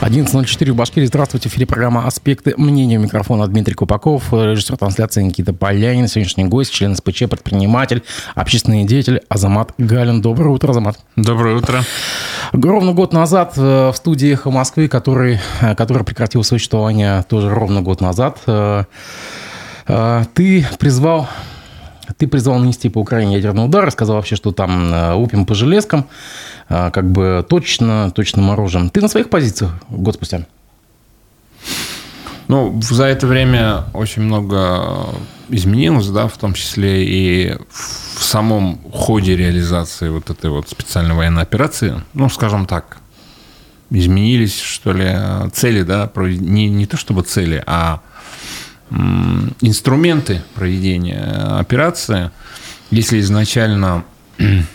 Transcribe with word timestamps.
11.04 0.00 0.72
в 0.72 0.76
Башкирии. 0.76 1.06
Здравствуйте. 1.06 1.48
В 1.48 1.52
эфире 1.52 1.66
программа 1.66 2.06
«Аспекты 2.06 2.54
мнения». 2.56 2.98
У 2.98 3.00
микрофона 3.00 3.48
Дмитрий 3.48 3.74
Купаков, 3.74 4.32
режиссер 4.32 4.76
трансляции 4.76 5.22
Никита 5.22 5.52
Полянин, 5.52 6.06
сегодняшний 6.06 6.44
гость, 6.44 6.72
член 6.72 6.94
СПЧ, 6.94 7.24
предприниматель, 7.28 8.04
общественный 8.36 8.84
деятель 8.84 9.22
Азамат 9.28 9.74
Галин. 9.76 10.22
Доброе 10.22 10.50
утро, 10.50 10.70
Азамат. 10.70 10.98
Доброе 11.16 11.56
утро. 11.56 11.82
Ровно 12.52 12.92
год 12.92 13.12
назад 13.12 13.54
э, 13.56 13.90
в 13.90 13.96
студии 13.96 14.32
«Эхо 14.32 14.50
Москвы», 14.50 14.86
который, 14.86 15.40
э, 15.60 15.74
который 15.74 16.04
прекратил 16.04 16.44
существование 16.44 17.24
тоже 17.28 17.50
ровно 17.50 17.82
год 17.82 18.00
назад, 18.00 18.38
э, 18.46 18.84
ты 20.34 20.66
призвал 20.78 21.28
ты 22.16 22.26
призвал 22.26 22.58
нанести 22.58 22.88
по 22.88 22.98
Украине 22.98 23.34
ядерный 23.34 23.66
удар, 23.66 23.90
сказал 23.90 24.16
вообще, 24.16 24.36
что 24.36 24.52
там 24.52 25.20
упим 25.20 25.46
по 25.46 25.54
железкам. 25.54 26.06
А, 26.68 26.90
как 26.90 27.10
бы 27.10 27.44
точно, 27.48 28.10
точным 28.10 28.50
оружием. 28.50 28.90
Ты 28.90 29.00
на 29.00 29.08
своих 29.08 29.30
позициях 29.30 29.72
год 29.88 30.14
спустя? 30.14 30.46
Ну, 32.46 32.80
за 32.82 33.04
это 33.04 33.26
время 33.26 33.84
очень 33.94 34.22
много 34.22 35.06
изменилось, 35.48 36.08
да, 36.08 36.28
в 36.28 36.36
том 36.36 36.54
числе 36.54 37.04
и 37.04 37.56
в 37.70 38.22
самом 38.22 38.80
ходе 38.92 39.36
реализации 39.36 40.08
вот 40.08 40.30
этой 40.30 40.50
вот 40.50 40.68
специальной 40.68 41.14
военной 41.14 41.42
операции, 41.42 42.02
ну, 42.14 42.28
скажем 42.28 42.66
так, 42.66 42.98
изменились, 43.90 44.60
что 44.60 44.92
ли, 44.92 45.14
цели, 45.52 45.82
да, 45.82 46.10
не, 46.16 46.68
не 46.68 46.86
то 46.86 46.96
чтобы 46.96 47.22
цели, 47.22 47.62
а 47.66 48.00
инструменты 49.60 50.42
проведения 50.54 51.22
операции. 51.58 52.30
Если 52.90 53.20
изначально 53.20 54.04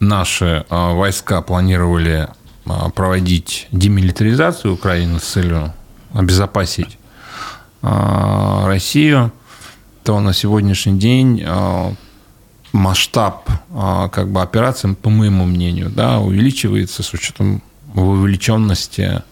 наши 0.00 0.64
а, 0.68 0.92
войска 0.94 1.42
планировали 1.42 2.28
а, 2.66 2.90
проводить 2.90 3.68
демилитаризацию 3.70 4.74
Украины 4.74 5.20
с 5.20 5.24
целью 5.24 5.72
обезопасить 6.12 6.98
Россию, 7.80 9.30
то 10.02 10.18
на 10.18 10.32
сегодняшний 10.32 10.98
день 10.98 11.46
масштаб 12.72 13.48
как 14.10 14.28
бы 14.30 14.42
операции, 14.42 14.94
по 14.94 15.10
моему 15.10 15.44
мнению, 15.44 15.90
да, 15.90 16.18
увеличивается 16.18 17.04
с 17.04 17.12
учетом 17.12 17.62
вовлеченности 17.94 19.22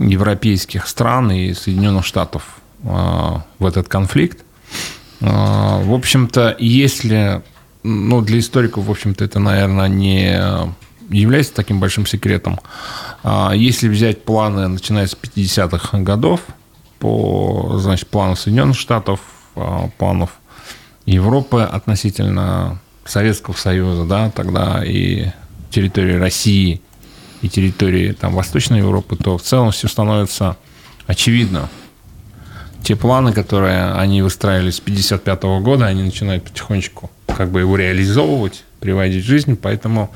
европейских 0.00 0.88
стран 0.88 1.30
и 1.30 1.52
Соединенных 1.54 2.04
Штатов 2.04 2.60
в 2.82 3.44
этот 3.60 3.88
конфликт. 3.88 4.42
В 5.20 5.94
общем-то, 5.94 6.56
если 6.58 7.42
ну, 7.82 8.22
для 8.22 8.38
историков, 8.38 8.86
в 8.86 8.90
общем-то, 8.90 9.24
это, 9.24 9.38
наверное, 9.38 9.88
не 9.88 10.40
является 11.10 11.54
таким 11.54 11.80
большим 11.80 12.06
секретом. 12.06 12.58
А 13.22 13.52
если 13.52 13.88
взять 13.88 14.24
планы, 14.24 14.68
начиная 14.68 15.06
с 15.06 15.14
50-х 15.14 15.98
годов, 15.98 16.40
по, 16.98 17.78
значит, 17.78 18.08
плану 18.08 18.36
Соединенных 18.36 18.78
Штатов, 18.78 19.20
а, 19.56 19.88
планов 19.98 20.30
Европы 21.06 21.62
относительно 21.62 22.78
Советского 23.04 23.54
Союза, 23.54 24.04
да, 24.04 24.30
тогда 24.30 24.84
и 24.84 25.30
территории 25.70 26.14
России, 26.14 26.82
и 27.42 27.48
территории 27.48 28.12
там, 28.12 28.34
Восточной 28.34 28.78
Европы, 28.78 29.16
то 29.16 29.38
в 29.38 29.42
целом 29.42 29.70
все 29.70 29.88
становится 29.88 30.56
очевидно. 31.06 31.68
Те 32.82 32.96
планы, 32.96 33.32
которые 33.32 33.92
они 33.92 34.22
выстраивали 34.22 34.70
с 34.70 34.80
55 34.80 35.44
-го 35.44 35.60
года, 35.60 35.86
они 35.86 36.02
начинают 36.02 36.44
потихонечку 36.44 37.10
как 37.26 37.50
бы 37.50 37.60
его 37.60 37.76
реализовывать, 37.76 38.64
приводить 38.80 39.24
в 39.24 39.26
жизнь. 39.26 39.56
Поэтому, 39.56 40.10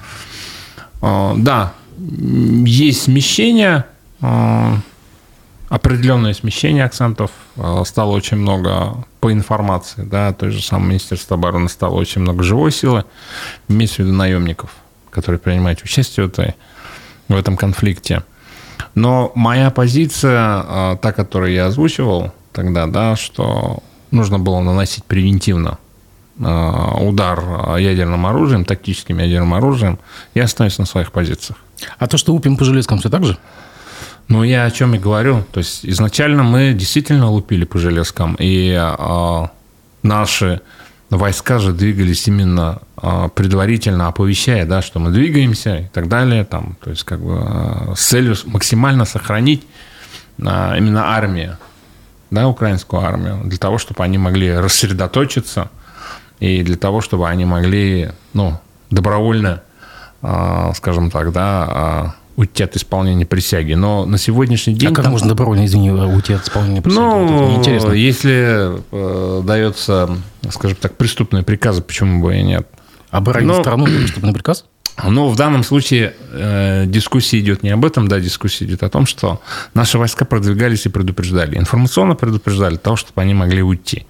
э, 1.03 1.33
да, 1.39 1.75
есть 1.99 3.03
смещение, 3.03 3.85
э, 4.21 4.77
определенное 5.69 6.35
смещение 6.35 6.85
акцентов. 6.85 7.31
Э, 7.57 7.83
стало 7.87 8.13
очень 8.13 8.39
много 8.39 9.05
по 9.21 9.33
информации, 9.33 10.03
да, 10.03 10.33
то 10.33 10.51
же 10.51 10.63
самое 10.63 10.91
Министерство 10.91 11.37
обороны 11.37 11.69
стало 11.69 11.95
очень 11.95 12.21
много 12.21 12.43
живой 12.43 12.73
силы, 12.73 13.05
имеется 13.69 13.97
в 13.97 13.99
виду 14.01 14.13
наемников, 14.13 14.71
которые 15.11 15.39
принимают 15.39 15.83
участие 15.83 16.27
в, 16.27 16.31
этой, 16.31 16.55
в 17.29 17.35
этом 17.35 17.57
конфликте. 17.57 18.23
Но 18.95 19.33
моя 19.35 19.71
позиция, 19.71 20.97
та, 20.97 21.13
которую 21.13 21.53
я 21.53 21.67
озвучивал 21.67 22.33
тогда, 22.53 22.87
да, 22.87 23.17
что 23.17 23.83
нужно 24.11 24.39
было 24.39 24.61
наносить 24.61 25.05
превентивно 25.05 25.79
Э, 26.37 26.91
удар 27.01 27.79
ядерным 27.79 28.27
оружием, 28.27 28.65
тактическим 28.65 29.19
ядерным 29.19 29.55
оружием, 29.55 30.01
я 30.35 30.45
остаюсь 30.45 30.79
на 30.79 30.85
своих 30.85 31.13
позициях. 31.13 31.59
А 31.99 32.09
то, 32.09 32.17
что 32.17 32.33
лупим 32.33 32.57
по 32.57 32.65
железкам, 32.65 32.99
все 32.99 33.09
так 33.09 33.25
же? 33.25 33.39
Ну, 34.27 34.43
я 34.43 34.65
о 34.65 34.71
чем 34.73 34.95
и 34.95 34.99
говорю. 34.99 35.45
То 35.53 35.59
есть, 35.59 35.87
изначально 35.87 36.43
мы 36.43 36.73
действительно 36.73 37.31
лупили 37.31 37.65
по 37.65 37.79
железкам, 37.79 38.37
и 38.41 38.75
а, 38.77 39.51
наши 40.03 40.61
войска 41.09 41.61
же 41.61 41.73
двигались 41.73 42.27
именно 42.27 42.81
а, 42.94 42.94
предварительно 43.35 44.09
оповещая, 44.09 44.67
да, 44.67 44.83
что 44.83 45.01
мы 45.01 45.11
двигаемся 45.11 45.77
и 45.77 45.89
так 45.93 46.09
далее, 46.09 46.45
там, 46.45 46.77
то 46.83 46.91
есть, 46.91 47.05
как 47.05 47.21
бы 47.21 47.39
а, 47.41 47.95
с 47.97 48.05
целью 48.07 48.35
максимально 48.47 49.05
сохранить 49.05 49.65
а, 50.45 50.77
именно 50.77 51.15
армию, 51.15 51.59
да, 52.31 52.49
украинскую 52.49 53.03
армию, 53.03 53.41
для 53.45 53.59
того, 53.59 53.79
чтобы 53.79 54.05
они 54.05 54.19
могли 54.19 54.55
рассредоточиться– 54.57 55.71
и 56.41 56.63
для 56.63 56.77
того, 56.77 57.01
чтобы 57.01 57.29
они 57.29 57.45
могли, 57.45 58.11
ну, 58.33 58.59
добровольно, 58.91 59.63
а, 60.23 60.73
скажем 60.75 61.11
так, 61.11 61.33
да, 61.33 61.67
а, 61.69 62.15
уйти 62.37 62.63
от 62.65 62.77
исполнения 62.77 63.25
присяги. 63.25 63.75
Но 63.75 64.05
на 64.05 64.19
сегодняшний 64.19 64.75
день... 64.75 64.91
А 64.91 64.95
как 64.95 65.05
там... 65.05 65.13
можно 65.13 65.29
добровольно, 65.29 65.65
извини, 65.65 65.91
уйти 65.91 66.35
от 66.35 66.45
исполнения 66.45 66.83
присяги? 66.83 67.01
Ну, 67.01 67.57
интересно. 67.57 67.93
если 67.93 68.79
э, 68.91 69.43
дается, 69.45 70.19
скажем 70.51 70.77
так, 70.81 70.97
преступные 70.97 71.45
приказы, 71.45 71.81
почему 71.81 72.23
бы 72.23 72.37
и 72.37 72.43
нет? 72.43 72.69
Оборонить 73.15 73.49
Но... 73.49 73.63
страну 73.63 73.87
преступный 73.87 74.33
приказ? 74.33 74.65
Но 75.03 75.29
в 75.29 75.37
данном 75.37 75.65
случае 75.65 76.15
э, 76.33 76.85
дискуссия 76.87 77.39
идет 77.41 77.63
не 77.63 77.71
об 77.71 77.85
этом, 77.85 78.07
да, 78.07 78.21
дискуссия 78.21 78.65
идет 78.65 78.83
о 78.83 78.89
том, 78.89 79.07
что 79.07 79.41
наши 79.73 79.99
войска 79.99 80.25
продвигались 80.25 80.87
и 80.87 80.89
предупреждали. 80.89 81.57
Информационно 81.57 82.15
предупреждали 82.15 82.77
того, 82.77 82.97
чтобы 82.97 83.23
они 83.23 83.35
могли 83.35 83.63
уйти 83.63 84.07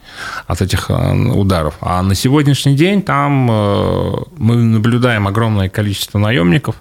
от 0.46 0.62
этих 0.62 0.90
э, 0.90 1.14
ударов. 1.14 1.74
А 1.80 2.02
на 2.02 2.14
сегодняшний 2.14 2.76
день 2.76 3.02
там 3.02 3.50
э, 3.50 4.12
мы 4.36 4.56
наблюдаем 4.56 5.26
огромное 5.26 5.68
количество 5.68 6.18
наемников, 6.18 6.76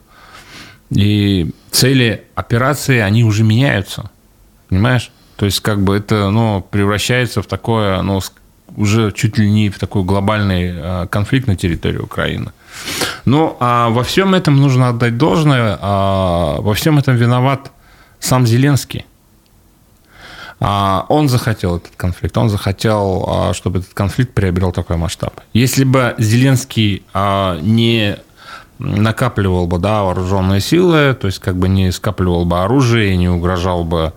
и 0.89 1.51
цели 1.71 2.23
операции, 2.35 2.99
они 2.99 3.23
уже 3.23 3.43
меняются. 3.43 4.11
Понимаешь? 4.69 5.11
То 5.35 5.45
есть, 5.45 5.61
как 5.61 5.81
бы 5.83 5.95
это 5.97 6.29
ну, 6.29 6.65
превращается 6.69 7.41
в 7.41 7.47
такое, 7.47 8.01
ну, 8.01 8.21
уже 8.75 9.11
чуть 9.11 9.37
ли 9.37 9.49
не 9.49 9.69
в 9.69 9.79
такой 9.79 10.03
глобальный 10.03 10.73
э, 10.73 11.07
конфликт 11.07 11.47
на 11.47 11.55
территории 11.55 11.97
Украины. 11.99 12.51
Ну, 13.25 13.55
а 13.59 13.89
во 13.89 14.03
всем 14.03 14.33
этом 14.33 14.57
нужно 14.57 14.89
отдать 14.89 15.17
должное, 15.17 15.77
а 15.81 16.57
во 16.59 16.73
всем 16.73 16.97
этом 16.97 17.15
виноват 17.15 17.71
сам 18.19 18.45
Зеленский. 18.47 19.05
А 20.59 21.05
он 21.09 21.27
захотел 21.27 21.77
этот 21.77 21.95
конфликт, 21.97 22.37
он 22.37 22.49
захотел, 22.49 23.25
а, 23.27 23.53
чтобы 23.53 23.79
этот 23.79 23.93
конфликт 23.93 24.33
приобрел 24.33 24.71
такой 24.71 24.95
масштаб. 24.95 25.41
Если 25.51 25.83
бы 25.83 26.15
Зеленский 26.17 27.03
а, 27.13 27.59
не 27.59 28.17
накапливал 28.79 29.67
бы 29.67 29.77
да, 29.77 30.03
вооруженные 30.03 30.61
силы, 30.61 31.17
то 31.19 31.27
есть 31.27 31.39
как 31.39 31.57
бы 31.57 31.67
не 31.67 31.91
скапливал 31.91 32.45
бы 32.45 32.63
оружие, 32.63 33.17
не 33.17 33.29
угрожал 33.29 33.83
бы, 33.83 34.13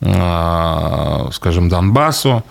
скажем, 0.00 1.68
Донбассу, 1.68 2.38
а, 2.38 2.42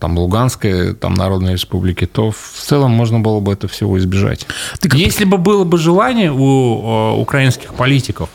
там 0.00 0.18
Луганской, 0.18 0.94
там 0.94 1.14
Народной 1.14 1.52
Республики, 1.52 2.06
то 2.06 2.30
в 2.30 2.54
целом 2.56 2.92
можно 2.92 3.20
было 3.20 3.40
бы 3.40 3.52
это 3.52 3.68
всего 3.68 3.98
избежать. 3.98 4.46
Ты 4.80 4.88
как... 4.88 4.98
Если 4.98 5.24
бы 5.24 5.38
было 5.38 5.64
бы 5.64 5.78
желание 5.78 6.32
у 6.32 6.82
а, 6.84 7.12
украинских 7.14 7.74
политиков 7.74 8.28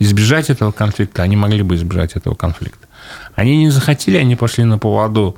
избежать 0.00 0.50
этого 0.50 0.72
конфликта, 0.72 1.22
они 1.22 1.36
могли 1.36 1.62
бы 1.62 1.76
избежать 1.76 2.16
этого 2.16 2.34
конфликта. 2.34 2.88
Они 3.34 3.56
не 3.58 3.70
захотели, 3.70 4.16
они 4.16 4.36
пошли 4.36 4.64
на 4.64 4.78
поводу 4.78 5.36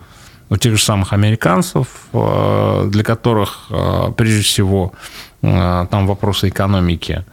у 0.48 0.56
тех 0.56 0.76
же 0.76 0.82
самых 0.82 1.12
американцев, 1.12 1.87
а, 2.12 2.88
для 2.88 3.04
которых, 3.04 3.70
прежде 4.16 4.42
всего, 4.42 4.92
там 5.40 6.06
вопросы 6.06 6.48
экономики, 6.48 7.24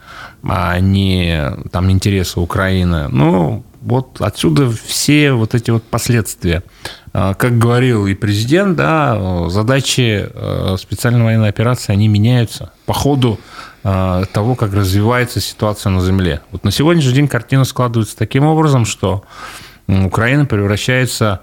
а 0.46 0.78
не 0.78 1.52
там 1.72 1.90
интересы 1.90 2.38
Украины. 2.38 3.08
Ну, 3.08 3.64
вот 3.84 4.20
отсюда 4.20 4.70
все 4.70 5.32
вот 5.32 5.54
эти 5.54 5.70
вот 5.70 5.84
последствия. 5.84 6.62
А, 7.12 7.34
как 7.34 7.58
говорил 7.58 8.06
и 8.06 8.14
президент, 8.14 8.76
да, 8.76 9.48
задачи 9.48 10.26
э, 10.32 10.76
специальной 10.78 11.22
военной 11.22 11.48
операции, 11.48 11.92
они 11.92 12.08
меняются 12.08 12.72
по 12.86 12.92
ходу 12.92 13.38
э, 13.84 14.24
того, 14.32 14.54
как 14.54 14.72
развивается 14.72 15.40
ситуация 15.40 15.90
на 15.90 16.00
Земле. 16.00 16.40
Вот 16.50 16.64
на 16.64 16.70
сегодняшний 16.70 17.12
день 17.12 17.28
картина 17.28 17.64
складывается 17.64 18.16
таким 18.16 18.46
образом, 18.46 18.84
что 18.84 19.24
Украина 19.86 20.46
превращается 20.46 21.42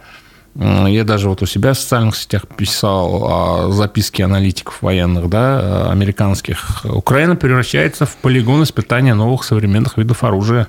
Я 0.56 1.06
даже 1.06 1.30
вот 1.30 1.42
у 1.42 1.46
себя 1.46 1.74
в 1.74 1.80
социальных 1.80 2.18
сетях 2.18 2.46
писал 2.46 3.72
записки 3.72 4.22
аналитиков 4.22 4.82
военных, 4.82 5.30
да, 5.30 5.90
американских. 5.90 6.86
Украина 6.86 7.38
превращается 7.38 8.06
в 8.06 8.18
полигон 8.18 8.64
испытания 8.64 9.14
новых 9.14 9.46
современных 9.46 9.98
видов 9.98 10.26
оружия. 10.26 10.68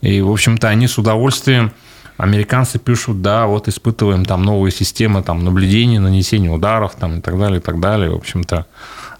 И, 0.00 0.22
в 0.22 0.30
общем-то, 0.30 0.68
они 0.68 0.88
с 0.88 0.96
удовольствием 0.96 1.72
Американцы 2.16 2.78
пишут, 2.78 3.20
да, 3.20 3.46
вот 3.46 3.68
испытываем 3.68 4.24
там 4.24 4.42
новые 4.42 4.72
системы 4.72 5.22
там, 5.22 5.44
наблюдения, 5.44 6.00
нанесения 6.00 6.50
ударов 6.50 6.94
там, 6.94 7.18
и 7.18 7.20
так 7.20 7.38
далее, 7.38 7.58
и 7.58 7.62
так 7.62 7.78
далее. 7.78 8.10
В 8.10 8.14
общем-то, 8.14 8.66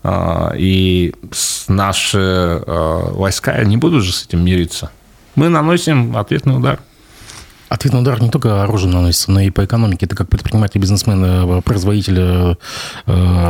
а, 0.02 0.54
и 0.56 1.14
наши 1.68 2.18
а, 2.18 3.12
войска 3.12 3.62
не 3.64 3.76
будут 3.76 4.02
же 4.02 4.12
с 4.12 4.24
этим 4.24 4.42
мириться. 4.42 4.90
Мы 5.34 5.50
наносим 5.50 6.16
ответный 6.16 6.56
удар. 6.56 6.80
Ответный 7.76 8.00
удар 8.00 8.22
не 8.22 8.30
только 8.30 8.62
оружие 8.62 8.90
наносится, 8.90 9.30
но 9.30 9.40
и 9.40 9.50
по 9.50 9.62
экономике. 9.62 10.06
Ты 10.06 10.16
как 10.16 10.30
предприниматель, 10.30 10.80
бизнесмен, 10.80 11.22
э, 11.22 11.60
производитель 11.60 12.16
э, 12.18 12.54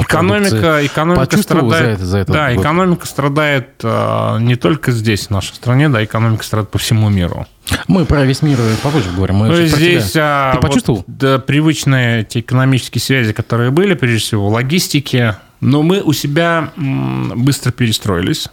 Экономика, 0.03 0.85
экономика 0.85 1.37
страдает. 1.37 1.71
За 1.71 1.93
это, 1.93 2.05
за 2.05 2.19
это 2.19 2.33
да, 2.33 2.51
вот. 2.51 2.61
экономика 2.61 3.07
страдает 3.07 3.69
э, 3.85 4.39
не 4.41 4.57
только 4.57 4.91
здесь, 4.91 5.29
в 5.29 5.31
нашей 5.31 5.55
стране, 5.55 5.89
да, 5.89 6.03
экономика 6.03 6.43
страдает 6.43 6.71
по 6.73 6.79
всему 6.79 7.09
миру. 7.09 7.47
Мы 7.87 8.05
про 8.05 8.25
весь 8.25 8.43
мир 8.43 8.59
попозже 8.83 9.11
говорим. 9.15 9.37
Мы 9.37 9.49
ну, 9.49 9.65
здесь 9.65 10.13
а, 10.17 10.55
Ты 10.57 10.61
почувствовал? 10.61 11.05
Вот, 11.07 11.17
да, 11.17 11.39
привычные 11.39 12.25
те 12.25 12.41
экономические 12.41 13.01
связи, 13.01 13.33
которые 13.33 13.71
были, 13.71 13.95
прежде 13.95 14.19
всего, 14.19 14.49
логистики, 14.49 15.37
но 15.61 15.85
мы 15.85 16.01
у 16.01 16.13
себя 16.13 16.73
быстро 16.77 17.71
перестроились. 17.71 18.49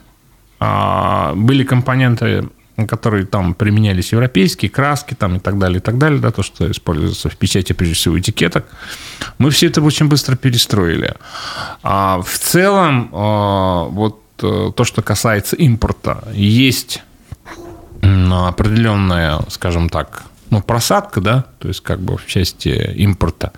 А, 0.60 1.34
были 1.36 1.64
компоненты 1.64 2.48
которые 2.88 3.26
там 3.26 3.54
применялись 3.54 4.12
европейские, 4.12 4.70
краски 4.70 5.14
там 5.14 5.36
и 5.36 5.40
так 5.40 5.58
далее, 5.60 5.78
и 5.78 5.82
так 5.82 5.98
далее, 5.98 6.20
да, 6.20 6.32
то, 6.32 6.44
что 6.44 6.70
используется 6.70 7.30
в 7.30 7.38
печати, 7.38 7.74
прежде 7.74 7.96
всего, 7.96 8.20
этикеток. 8.20 8.66
Мы 9.38 9.52
все 9.52 9.68
это 9.68 9.82
очень 9.82 10.08
быстро 10.08 10.36
перестроили. 10.36 11.14
А 11.84 12.22
в 12.22 12.40
целом, 12.40 13.10
а, 13.14 13.84
вот 13.86 14.22
э, 14.42 14.72
то, 14.76 14.84
что 14.84 15.02
касается 15.02 15.56
импорта, 15.56 16.28
есть 16.34 17.04
определенная, 18.02 19.40
скажем 19.50 19.90
так, 19.90 20.24
ну, 20.50 20.62
просадка, 20.62 21.22
да, 21.22 21.46
то 21.60 21.70
есть 21.70 21.82
как 21.82 22.02
бы 22.02 22.18
в 22.18 22.28
части 22.28 22.70
импорта. 22.70 23.54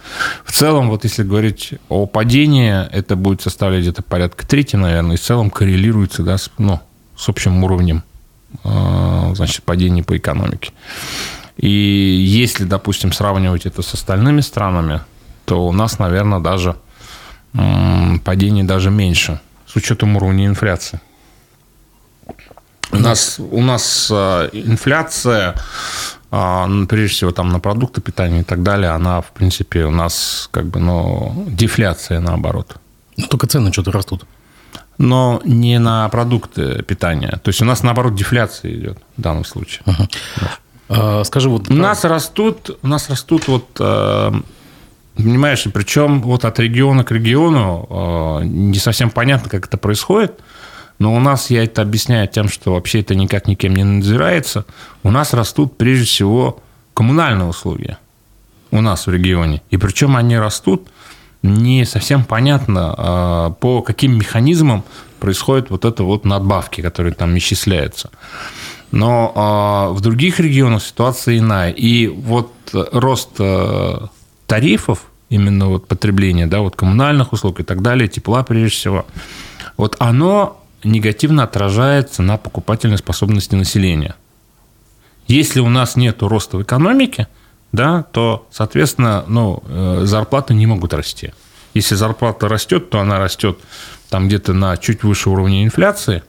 В 0.46 0.52
целом, 0.52 0.90
вот 0.90 1.04
если 1.04 1.24
говорить 1.24 1.74
о 1.90 2.06
падении, 2.06 2.88
это 2.92 3.16
будет 3.16 3.42
составлять 3.42 3.82
где-то 3.82 4.04
порядка 4.04 4.46
трети, 4.48 4.76
наверное, 4.76 5.16
и 5.16 5.18
в 5.18 5.22
целом 5.22 5.50
коррелируется, 5.50 6.22
да, 6.22 6.38
с, 6.38 6.52
ну, 6.58 6.80
с 7.18 7.28
общим 7.28 7.64
уровнем 7.64 8.04
Э, 8.04 8.15
значит, 8.64 9.64
падение 9.64 10.04
по 10.04 10.18
экономике. 10.18 10.72
И 11.58 11.70
если, 11.70 12.66
допустим, 12.66 13.12
сравнивать 13.12 13.66
это 13.66 13.82
с 13.82 13.94
остальными 13.94 14.42
странами, 14.42 15.02
то 15.46 15.66
у 15.66 15.72
нас, 15.72 16.00
наверное, 16.00 16.40
даже 16.40 16.76
падение 18.24 18.64
даже 18.64 18.92
меньше, 18.92 19.40
с 19.66 19.76
учетом 19.76 20.16
уровня 20.18 20.46
инфляции. 20.48 21.00
У 22.92 22.98
нас, 22.98 23.40
у 23.40 23.62
нас 23.62 24.10
э, 24.12 24.50
инфляция, 24.54 25.56
э, 26.32 26.86
прежде 26.88 27.16
всего, 27.16 27.32
там 27.32 27.50
на 27.50 27.60
продукты 27.60 28.00
питания 28.00 28.42
и 28.42 28.44
так 28.44 28.64
далее, 28.64 28.92
она, 28.92 29.22
в 29.22 29.32
принципе, 29.32 29.86
у 29.86 29.92
нас 29.92 30.48
как 30.52 30.68
бы, 30.68 30.80
ну, 30.80 31.46
дефляция 31.48 32.20
наоборот. 32.20 32.78
Но 33.18 33.28
только 33.28 33.48
цены 33.48 33.72
что-то 33.74 33.92
растут 33.92 34.26
но 34.98 35.42
не 35.44 35.80
на 35.80 36.08
продукты 36.10 36.84
питания. 36.84 37.40
То 37.44 37.50
есть 37.50 37.62
у 37.62 37.66
нас, 37.66 37.84
наоборот, 37.84 38.16
дефляция 38.16 38.74
идет 38.74 38.98
в 39.18 39.22
данном 39.22 39.46
случае. 39.46 39.84
Uh-huh. 39.86 40.10
Да. 40.88 41.24
Скажи, 41.24 41.50
вот... 41.50 41.70
У 41.70 41.74
нас 41.74 42.04
растут, 42.04 42.78
у 42.82 42.88
нас 42.88 43.10
растут 43.10 43.48
вот 43.48 43.66
э, 43.80 44.32
Понимаешь, 45.16 45.66
причем 45.74 46.22
вот 46.22 46.44
от 46.44 46.60
региона 46.60 47.06
к 47.06 47.12
региону 47.12 47.88
э, 47.90 48.46
не 48.46 48.78
совсем 48.80 49.10
понятно, 49.10 49.50
как 49.50 49.66
это 49.68 49.78
происходит, 49.78 50.42
но 51.00 51.16
у 51.16 51.20
нас, 51.20 51.50
я 51.50 51.64
это 51.64 51.82
объясняю 51.82 52.28
тем, 52.28 52.50
что 52.50 52.74
вообще 52.74 53.00
это 53.00 53.16
никак 53.16 53.48
никем 53.48 53.76
не 53.76 53.84
надзирается, 53.84 54.66
у 55.04 55.12
нас 55.12 55.34
растут 55.34 55.78
прежде 55.78 56.06
всего 56.06 56.60
коммунальные 56.94 57.48
услуги 57.48 57.98
у 58.72 58.82
нас 58.82 59.08
в 59.08 59.12
регионе. 59.12 59.62
И 59.70 59.78
причем 59.78 60.18
они 60.18 60.38
растут 60.38 60.90
не 61.46 61.86
совсем 61.86 62.24
понятно, 62.24 62.94
а, 62.98 63.50
по 63.52 63.82
каким 63.82 64.18
механизмам 64.18 64.84
происходят 65.20 65.70
вот 65.70 65.86
это 65.86 66.04
вот 66.04 66.26
надбавки, 66.26 66.82
которые 66.82 67.14
там 67.14 67.38
исчисляются. 67.38 68.10
Но 68.92 69.32
а, 69.36 69.90
в 69.90 70.02
других 70.02 70.40
регионах 70.40 70.84
ситуация 70.84 71.38
иная. 71.38 71.72
И 71.72 72.08
вот 72.08 72.52
рост 72.74 73.30
а, 73.40 74.10
тарифов, 74.48 75.06
именно 75.30 75.68
вот 75.68 75.88
потребления, 75.88 76.48
да, 76.48 76.60
вот 76.60 76.76
коммунальных 76.76 77.34
услуг 77.34 77.60
и 77.60 77.64
так 77.64 77.82
далее, 77.82 78.08
тепла 78.08 78.44
прежде 78.44 78.76
всего, 78.76 79.06
вот 79.78 79.96
оно 80.00 80.62
негативно 80.84 81.44
отражается 81.44 82.22
на 82.22 82.38
покупательной 82.38 82.98
способности 82.98 83.56
населения. 83.56 84.16
Если 85.28 85.60
у 85.60 85.70
нас 85.70 85.96
нет 85.96 86.22
роста 86.22 86.58
в 86.58 86.64
экономике– 86.64 87.28
да, 87.76 88.04
то, 88.12 88.48
соответственно, 88.52 89.26
ну, 89.28 89.62
э, 89.68 90.02
зарплаты 90.06 90.54
не 90.54 90.66
могут 90.66 90.94
расти. 90.94 91.34
Если 91.74 91.96
зарплата 91.96 92.48
растет, 92.48 92.90
то 92.90 93.00
она 93.00 93.20
растет 93.20 93.60
там 94.10 94.28
где-то 94.28 94.54
на 94.54 94.78
чуть 94.78 95.04
выше 95.04 95.30
уровня 95.30 95.64
инфляции. 95.64 96.24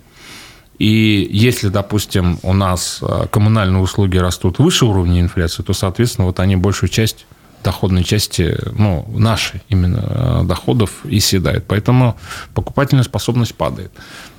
И 0.78 1.26
если, 1.30 1.68
допустим, 1.68 2.38
у 2.42 2.52
нас 2.52 2.98
э, 3.00 3.26
коммунальные 3.30 3.80
услуги 3.80 4.18
растут 4.18 4.58
выше 4.58 4.84
уровня 4.84 5.20
инфляции, 5.20 5.62
то, 5.62 5.72
соответственно, 5.72 6.26
вот 6.26 6.40
они 6.40 6.56
большую 6.56 6.90
часть 6.90 7.26
доходной 7.62 8.04
части, 8.04 8.58
ну, 8.76 9.06
нашей 9.16 9.62
именно 9.68 10.04
э, 10.04 10.42
доходов 10.44 10.90
и 11.04 11.20
съедают. 11.20 11.64
Поэтому 11.66 12.16
покупательная 12.54 13.04
способность 13.04 13.54
падает. 13.54 13.92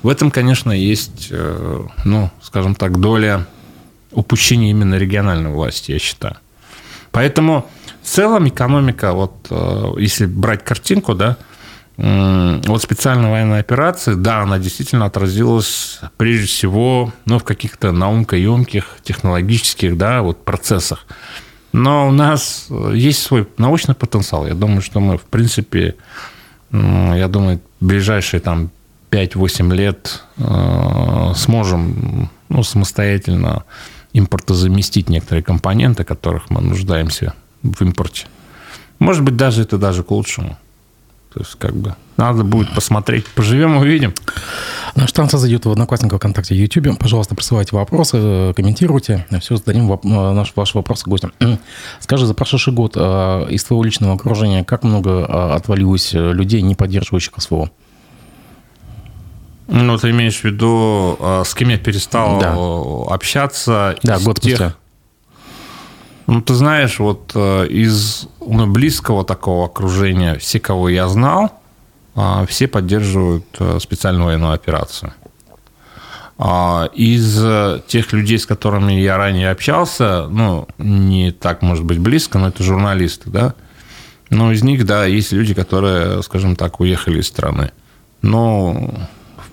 В 0.03 0.10
этом, 0.10 0.30
конечно, 0.30 0.71
есть, 0.71 1.31
ну, 2.06 2.30
скажем 2.42 2.75
так, 2.75 3.00
доля 3.00 3.48
упущения 4.12 4.69
именно 4.69 4.95
региональной 4.95 5.51
власти, 5.51 5.92
я 5.92 6.00
считаю. 6.00 6.38
Поэтому 7.12 7.68
в 8.01 8.07
целом 8.07 8.48
экономика, 8.48 9.13
вот 9.13 9.48
э, 9.50 9.94
если 9.98 10.25
брать 10.25 10.63
картинку, 10.63 11.13
да, 11.13 11.38
вот 11.98 12.83
специальная 12.83 13.31
военная 13.31 13.59
операция, 13.59 14.13
да, 14.13 14.42
она 14.44 14.59
действительно 14.59 15.06
отразилась 15.06 16.00
прежде 16.18 16.45
всего 16.45 17.12
ну, 17.25 17.39
в 17.39 17.44
каких-то 17.44 17.92
наукоемких, 17.92 19.00
технологических 19.01 19.98
да, 19.98 20.21
вот 20.21 20.45
процессах. 20.45 21.07
Но 21.74 22.07
у 22.07 22.12
нас 22.12 22.68
э, 22.69 22.92
есть 22.94 23.24
свой 23.24 23.48
научный 23.57 23.95
потенциал. 23.95 24.45
Я 24.45 24.53
думаю, 24.53 24.81
что 24.81 25.00
мы, 25.00 25.18
в 25.18 25.24
принципе, 25.24 25.95
я 26.71 27.27
думаю, 27.30 27.62
ближайшие 27.80 28.42
там 28.42 28.71
5-8 29.12 29.74
лет 29.74 30.24
э, 30.38 31.33
сможем 31.36 32.30
ну, 32.50 32.63
самостоятельно 32.63 33.63
импортозаместить 34.18 35.10
некоторые 35.10 35.44
компоненты, 35.44 36.03
которых 36.03 36.50
мы 36.50 36.62
нуждаемся 36.62 37.34
в 37.63 37.82
импорте. 37.82 38.27
Может 39.00 39.24
быть, 39.24 39.36
даже 39.36 39.62
это 39.62 39.77
даже 39.77 40.03
к 40.03 40.12
лучшему. 40.12 40.58
То 41.34 41.41
есть, 41.41 41.56
как 41.60 41.75
бы, 41.75 41.96
надо 42.15 42.44
будет 42.44 42.74
посмотреть. 42.74 43.27
Поживем, 43.27 43.77
увидим. 43.77 44.13
Наш 44.96 45.12
трансляция 45.12 45.41
зайдет 45.41 45.65
в 45.65 45.72
Одноклассниках, 45.72 46.18
ВКонтакте, 46.20 46.56
YouTube. 46.56 46.98
Пожалуйста, 46.98 47.36
присылайте 47.36 47.75
вопросы, 47.75 48.53
комментируйте. 48.56 49.27
Все, 49.39 49.58
зададим 49.58 49.91
э, 49.91 49.98
наш, 50.03 50.53
ваши 50.56 50.75
вопросы 50.75 51.08
гостям. 51.08 51.32
Скажи, 52.00 52.25
за 52.25 52.34
прошедший 52.34 52.74
год 52.74 52.94
э, 52.96 53.00
из 53.51 53.63
твоего 53.63 53.84
личного 53.84 54.13
окружения 54.15 54.63
как 54.63 54.84
много 54.84 55.12
э, 55.12 55.24
отвалилось 55.53 56.13
людей, 56.13 56.63
не 56.63 56.74
поддерживающих 56.74 57.34
СВО? 57.38 57.70
Ну, 59.67 59.97
ты 59.97 60.12
имеешь 60.12 60.39
в 60.39 60.43
виду, 60.45 61.17
а, 61.19 61.43
с 61.43 61.53
кем 61.53 61.69
я 61.69 61.77
перестал 61.77 62.39
да. 62.39 62.55
общаться? 63.13 63.95
Да, 64.01 64.17
год 64.19 64.39
тех... 64.39 64.55
спустя. 64.55 64.75
Ну, 66.25 66.41
ты 66.41 66.53
знаешь, 66.55 67.00
вот 67.00 67.31
э, 67.36 67.67
из 67.67 68.27
ну, 68.45 68.67
близкого 68.67 69.24
такого 69.24 69.65
окружения, 69.65 70.38
все, 70.38 70.59
кого 70.59 70.89
я 70.89 71.07
знал, 71.07 71.53
а, 72.15 72.45
все 72.45 72.67
поддерживают 72.67 73.45
э, 73.59 73.79
специальную 73.81 74.25
военную 74.25 74.53
операцию. 74.53 75.13
А, 76.38 76.89
из 76.93 77.41
тех 77.88 78.12
людей, 78.12 78.39
с 78.39 78.45
которыми 78.45 78.91
я 78.93 79.17
ранее 79.17 79.51
общался, 79.51 80.27
ну, 80.29 80.67
не 80.77 81.31
так, 81.31 81.62
может 81.62 81.86
быть, 81.86 82.00
близко, 82.00 82.39
но 82.39 82.50
это 82.50 82.62
журналисты, 82.62 83.29
да, 83.29 83.55
но 84.29 84.51
из 84.51 84.63
них, 84.63 84.86
да, 84.86 85.05
есть 85.05 85.31
люди, 85.31 85.53
которые, 85.53 86.21
скажем 86.24 86.55
так, 86.55 86.79
уехали 86.81 87.21
из 87.21 87.27
страны. 87.27 87.71
Но 88.21 88.91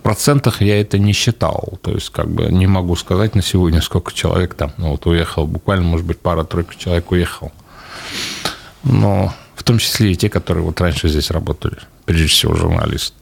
процентах 0.05 0.61
я 0.61 0.81
это 0.81 0.99
не 0.99 1.13
считал. 1.13 1.79
То 1.83 1.91
есть, 1.91 2.11
как 2.11 2.31
бы 2.31 2.45
не 2.45 2.69
могу 2.69 2.95
сказать 2.95 3.35
на 3.35 3.43
сегодня, 3.43 3.81
сколько 3.81 4.13
человек 4.13 4.55
там 4.55 4.73
ну, 4.77 4.91
вот 4.91 5.07
уехал. 5.07 5.47
Буквально, 5.49 5.85
может 5.85 6.07
быть, 6.07 6.21
пара-тройка 6.21 6.75
человек 6.79 7.11
уехал. 7.11 7.51
Но 8.85 9.35
в 9.57 9.65
том 9.65 9.79
числе 9.79 10.13
и 10.13 10.17
те, 10.17 10.29
которые 10.29 10.63
вот 10.63 10.81
раньше 10.81 11.09
здесь 11.09 11.31
работали, 11.31 11.79
прежде 12.05 12.29
всего 12.29 12.55
журналист. 12.55 13.15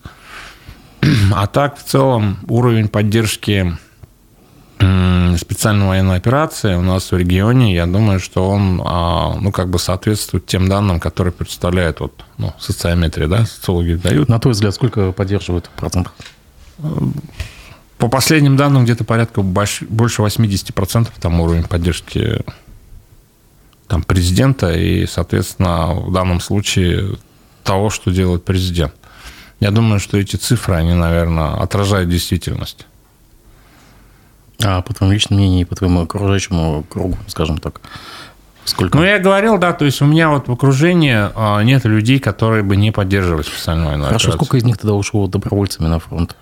А 1.34 1.46
так, 1.46 1.78
в 1.78 1.84
целом, 1.84 2.38
уровень 2.48 2.88
поддержки 2.88 3.78
специальной 5.38 5.86
военной 5.86 6.16
операции 6.16 6.74
у 6.74 6.82
нас 6.82 7.12
в 7.12 7.16
регионе, 7.16 7.72
я 7.72 7.86
думаю, 7.86 8.18
что 8.18 8.48
он, 8.48 8.82
а, 8.84 9.34
ну, 9.40 9.52
как 9.52 9.70
бы 9.70 9.78
соответствует 9.78 10.46
тем 10.46 10.68
данным, 10.68 10.98
которые 10.98 11.32
представляют 11.32 12.00
вот, 12.00 12.24
ну, 12.38 12.52
социометрия, 12.58 13.28
да, 13.28 13.46
социологи 13.46 13.94
дают. 13.94 14.28
На 14.28 14.40
твой 14.40 14.52
взгляд, 14.52 14.74
сколько 14.74 15.12
поддерживают 15.12 15.70
процентов? 15.76 16.12
По 17.98 18.08
последним 18.08 18.56
данным, 18.56 18.84
где-то 18.84 19.04
порядка 19.04 19.42
больше 19.42 19.86
80% 19.86 21.08
там 21.20 21.40
уровень 21.40 21.64
поддержки 21.64 22.40
там, 23.86 24.02
президента 24.02 24.72
и, 24.72 25.06
соответственно, 25.06 25.94
в 25.94 26.12
данном 26.12 26.40
случае 26.40 27.16
того, 27.62 27.90
что 27.90 28.10
делает 28.10 28.44
президент. 28.44 28.94
Я 29.60 29.70
думаю, 29.70 30.00
что 30.00 30.18
эти 30.18 30.36
цифры, 30.36 30.74
они, 30.74 30.94
наверное, 30.94 31.54
отражают 31.62 32.10
действительность. 32.10 32.86
А 34.64 34.82
по 34.82 34.94
твоему 34.94 35.12
личному 35.12 35.40
мнению 35.40 35.60
и 35.62 35.64
по 35.64 35.76
твоему 35.76 36.02
окружающему 36.02 36.84
кругу, 36.88 37.16
скажем 37.26 37.58
так, 37.58 37.80
сколько? 38.64 38.98
Ну, 38.98 39.04
я 39.04 39.18
говорил, 39.18 39.58
да, 39.58 39.72
то 39.72 39.84
есть 39.84 40.00
у 40.02 40.06
меня 40.06 40.30
вот 40.30 40.48
в 40.48 40.52
окружении 40.52 41.14
а, 41.14 41.60
нет 41.62 41.84
людей, 41.84 42.18
которые 42.18 42.62
бы 42.62 42.76
не 42.76 42.90
поддерживали 42.90 43.42
специальную 43.42 43.88
военную 43.88 44.08
Хорошо, 44.08 44.28
операцию. 44.28 44.46
сколько 44.46 44.56
из 44.56 44.64
них 44.64 44.78
тогда 44.78 44.94
ушло 44.94 45.26
добровольцами 45.26 45.88
на 45.88 45.98
фронт? 45.98 46.36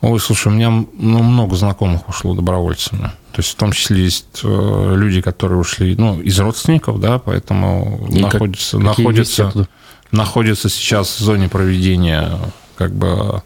Ой, 0.00 0.18
слушай, 0.20 0.48
у 0.48 0.50
меня 0.50 0.70
ну, 0.70 1.22
много 1.22 1.54
знакомых 1.56 2.08
ушло 2.08 2.34
добровольцами. 2.34 3.12
То 3.32 3.38
есть 3.38 3.50
в 3.50 3.54
том 3.54 3.72
числе 3.72 4.04
есть 4.04 4.40
э, 4.42 4.94
люди, 4.96 5.20
которые 5.20 5.58
ушли 5.58 5.94
ну, 5.96 6.20
из 6.20 6.38
родственников, 6.38 7.00
да, 7.00 7.18
поэтому 7.18 8.06
и 8.10 8.20
находятся, 8.20 8.76
как, 8.76 8.84
находятся, 8.86 9.68
находятся 10.10 10.68
сейчас 10.68 11.18
в 11.18 11.20
зоне 11.20 11.48
проведения 11.48 12.38
как 12.76 12.92
бы... 12.92 13.42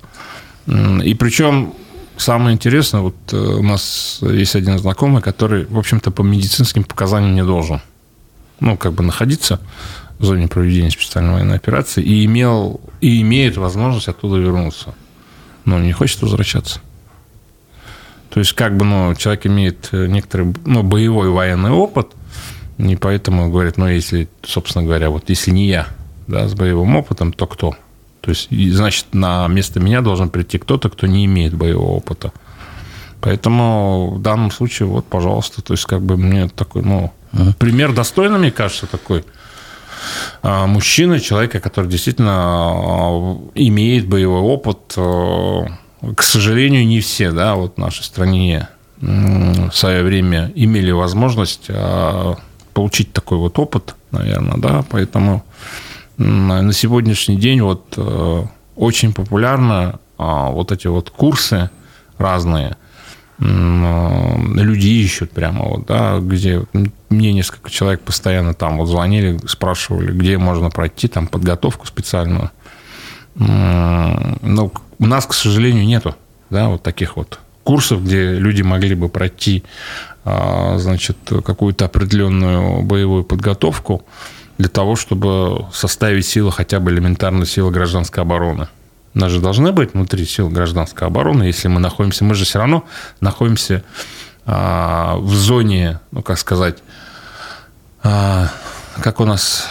И 0.66 1.14
причем 1.14 1.74
самое 2.16 2.54
интересное, 2.54 3.02
вот 3.02 3.14
э, 3.32 3.36
у 3.36 3.62
нас 3.62 4.18
есть 4.22 4.56
один 4.56 4.78
знакомый, 4.78 5.22
который, 5.22 5.66
в 5.66 5.78
общем-то, 5.78 6.10
по 6.10 6.22
медицинским 6.22 6.82
показаниям 6.82 7.34
не 7.34 7.44
должен, 7.44 7.80
ну, 8.60 8.76
как 8.76 8.92
бы 8.92 9.04
находиться 9.04 9.60
в 10.18 10.24
зоне 10.24 10.48
проведения 10.48 10.90
специальной 10.90 11.34
военной 11.34 11.56
операции 11.56 12.02
и 12.02 12.24
имел 12.24 12.80
и 13.00 13.20
имеет 13.20 13.56
возможность 13.56 14.08
оттуда 14.08 14.38
вернуться, 14.38 14.94
но 15.66 15.78
не 15.78 15.92
хочет 15.92 16.22
возвращаться. 16.22 16.80
То 18.30 18.40
есть, 18.40 18.54
как 18.54 18.76
бы, 18.76 18.84
ну, 18.84 19.14
человек 19.14 19.46
имеет 19.46 19.88
э, 19.92 20.06
некоторый, 20.06 20.54
ну, 20.64 20.82
боевой 20.82 21.30
военный 21.30 21.70
опыт, 21.70 22.08
и 22.78 22.96
поэтому 22.96 23.50
говорит, 23.50 23.76
ну, 23.76 23.88
если, 23.88 24.28
собственно 24.42 24.84
говоря, 24.84 25.10
вот 25.10 25.28
если 25.28 25.50
не 25.50 25.66
я, 25.66 25.88
да, 26.26 26.48
с 26.48 26.54
боевым 26.54 26.96
опытом, 26.96 27.32
то 27.32 27.46
кто? 27.46 27.74
То 28.20 28.30
есть, 28.30 28.48
значит, 28.50 29.06
на 29.12 29.46
место 29.48 29.80
меня 29.80 30.02
должен 30.02 30.30
прийти 30.30 30.58
кто-то, 30.58 30.88
кто 30.90 31.06
не 31.06 31.24
имеет 31.26 31.54
боевого 31.54 31.92
опыта. 31.92 32.32
Поэтому 33.20 34.16
в 34.16 34.22
данном 34.22 34.50
случае, 34.50 34.88
вот, 34.88 35.06
пожалуйста, 35.06 35.62
то 35.62 35.72
есть, 35.72 35.84
как 35.84 36.02
бы 36.02 36.16
мне 36.16 36.48
такой, 36.48 36.82
ну, 36.82 37.12
пример 37.58 37.92
достойный, 37.92 38.38
мне 38.38 38.50
кажется, 38.50 38.86
такой 38.86 39.24
а, 40.42 40.66
мужчина, 40.66 41.20
человека, 41.20 41.60
который 41.60 41.90
действительно 41.90 42.34
а, 42.34 43.38
имеет 43.54 44.08
боевой 44.08 44.40
опыт. 44.40 44.94
А, 44.96 45.66
к 46.14 46.22
сожалению, 46.22 46.86
не 46.86 47.00
все, 47.00 47.32
да, 47.32 47.54
вот 47.54 47.74
в 47.76 47.78
нашей 47.78 48.04
стране 48.04 48.68
в 48.98 49.72
свое 49.72 50.02
время 50.02 50.50
имели 50.54 50.90
возможность 50.90 51.68
получить 52.72 53.12
такой 53.12 53.36
вот 53.36 53.58
опыт, 53.58 53.94
наверное, 54.10 54.56
да, 54.56 54.84
поэтому 54.88 55.44
на 56.16 56.72
сегодняшний 56.72 57.36
день 57.36 57.60
вот 57.60 57.98
очень 58.76 59.12
популярно 59.12 59.98
а, 60.18 60.50
вот 60.50 60.72
эти 60.72 60.86
вот 60.86 61.10
курсы 61.10 61.70
разные. 62.18 62.76
Э, 63.38 64.36
люди 64.54 64.88
ищут 64.88 65.30
прямо 65.30 65.64
вот, 65.64 65.86
да, 65.86 66.18
где 66.20 66.62
мне 67.10 67.32
несколько 67.32 67.70
человек 67.70 68.00
постоянно 68.00 68.54
там 68.54 68.78
вот 68.78 68.86
звонили, 68.86 69.38
спрашивали, 69.46 70.12
где 70.12 70.38
можно 70.38 70.70
пройти 70.70 71.08
там 71.08 71.26
подготовку 71.26 71.86
специальную. 71.86 72.50
Но 73.38 74.72
у 74.98 75.06
нас, 75.06 75.26
к 75.26 75.34
сожалению, 75.34 75.84
нету, 75.84 76.14
да, 76.48 76.68
вот 76.68 76.82
таких 76.82 77.16
вот 77.18 77.38
курсов, 77.64 78.04
где 78.04 78.32
люди 78.34 78.62
могли 78.62 78.94
бы 78.94 79.08
пройти, 79.08 79.64
а, 80.24 80.78
значит, 80.78 81.18
какую-то 81.44 81.84
определенную 81.84 82.82
боевую 82.82 83.24
подготовку 83.24 84.04
для 84.56 84.68
того, 84.68 84.96
чтобы 84.96 85.66
составить 85.72 86.26
силы, 86.26 86.52
хотя 86.52 86.80
бы 86.80 86.92
элементарно 86.92 87.44
силы 87.44 87.70
гражданской 87.72 88.22
обороны. 88.22 88.68
У 89.16 89.18
нас 89.18 89.32
же 89.32 89.40
должны 89.40 89.72
быть 89.72 89.94
внутри 89.94 90.26
сил 90.26 90.50
гражданской 90.50 91.08
обороны, 91.08 91.44
если 91.44 91.68
мы 91.68 91.80
находимся, 91.80 92.22
мы 92.22 92.34
же 92.34 92.44
все 92.44 92.58
равно 92.58 92.84
находимся 93.22 93.82
а, 94.44 95.16
в 95.16 95.34
зоне, 95.34 96.00
ну, 96.10 96.22
как 96.22 96.38
сказать, 96.38 96.82
а, 98.02 98.50
как 99.00 99.20
у 99.20 99.24
нас 99.24 99.68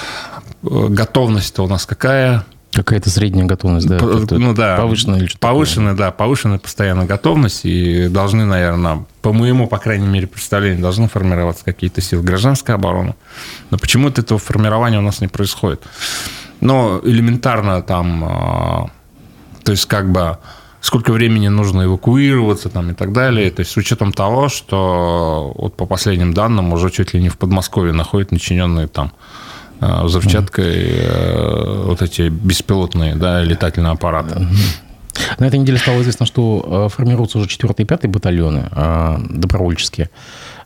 готовность-то 0.64 1.62
у 1.62 1.68
нас 1.68 1.86
какая? 1.86 2.44
Какая-то 2.74 3.12
средняя 3.12 3.46
готовность, 3.46 3.88
да? 3.88 4.00
Ну 4.02 4.56
да. 4.56 4.78
Повышенная 4.78 5.20
или 5.20 5.28
что 5.28 5.38
Повышенная, 5.38 5.94
да, 5.94 6.10
повышенная 6.10 6.58
постоянная 6.58 7.06
готовность. 7.06 7.66
И 7.66 8.08
должны, 8.08 8.46
наверное, 8.46 9.06
по 9.22 9.32
моему, 9.32 9.68
по 9.68 9.78
крайней 9.78 10.08
мере, 10.08 10.26
представлению, 10.26 10.82
должны 10.82 11.08
формироваться 11.08 11.64
какие-то 11.64 12.02
силы 12.02 12.24
гражданской 12.24 12.74
обороны. 12.74 13.14
Но 13.70 13.78
почему-то 13.78 14.22
этого 14.22 14.40
формирования 14.40 14.98
у 14.98 15.04
нас 15.04 15.22
не 15.22 15.28
происходит. 15.28 15.84
Но 16.62 17.00
элементарно 17.04 17.84
там, 17.84 18.24
а, 18.26 18.90
то 19.66 19.72
есть 19.72 19.86
как 19.86 20.12
бы 20.12 20.38
сколько 20.80 21.12
времени 21.12 21.50
нужно 21.50 21.84
эвакуироваться 21.84 22.70
там 22.70 22.92
и 22.92 22.94
так 22.94 23.12
далее. 23.12 23.52
То 23.52 23.62
есть 23.62 23.72
с 23.72 23.78
учетом 23.78 24.14
того, 24.14 24.50
что 24.50 25.54
вот 25.56 25.76
по 25.76 25.86
последним 25.86 26.34
данным 26.34 26.72
уже 26.74 26.90
чуть 26.92 27.14
ли 27.14 27.22
не 27.22 27.30
в 27.30 27.38
Подмосковье 27.38 27.92
находят 27.92 28.32
начиненные 28.32 28.88
там 28.88 29.12
Э, 29.82 30.04
взрывчаткой 30.04 30.86
э, 30.88 31.84
вот 31.86 32.02
эти 32.02 32.30
беспилотные 32.30 33.16
да, 33.16 33.44
летательные 33.44 33.92
аппараты. 33.92 34.48
На 35.38 35.46
этой 35.46 35.60
неделе 35.60 35.78
стало 35.78 36.02
известно, 36.02 36.26
что 36.26 36.88
э, 36.88 36.96
формируются 36.96 37.40
уже 37.40 37.50
4 37.50 37.74
и 37.78 37.84
5 37.84 38.08
батальоны 38.08 38.70
добровольческие. 39.30 40.10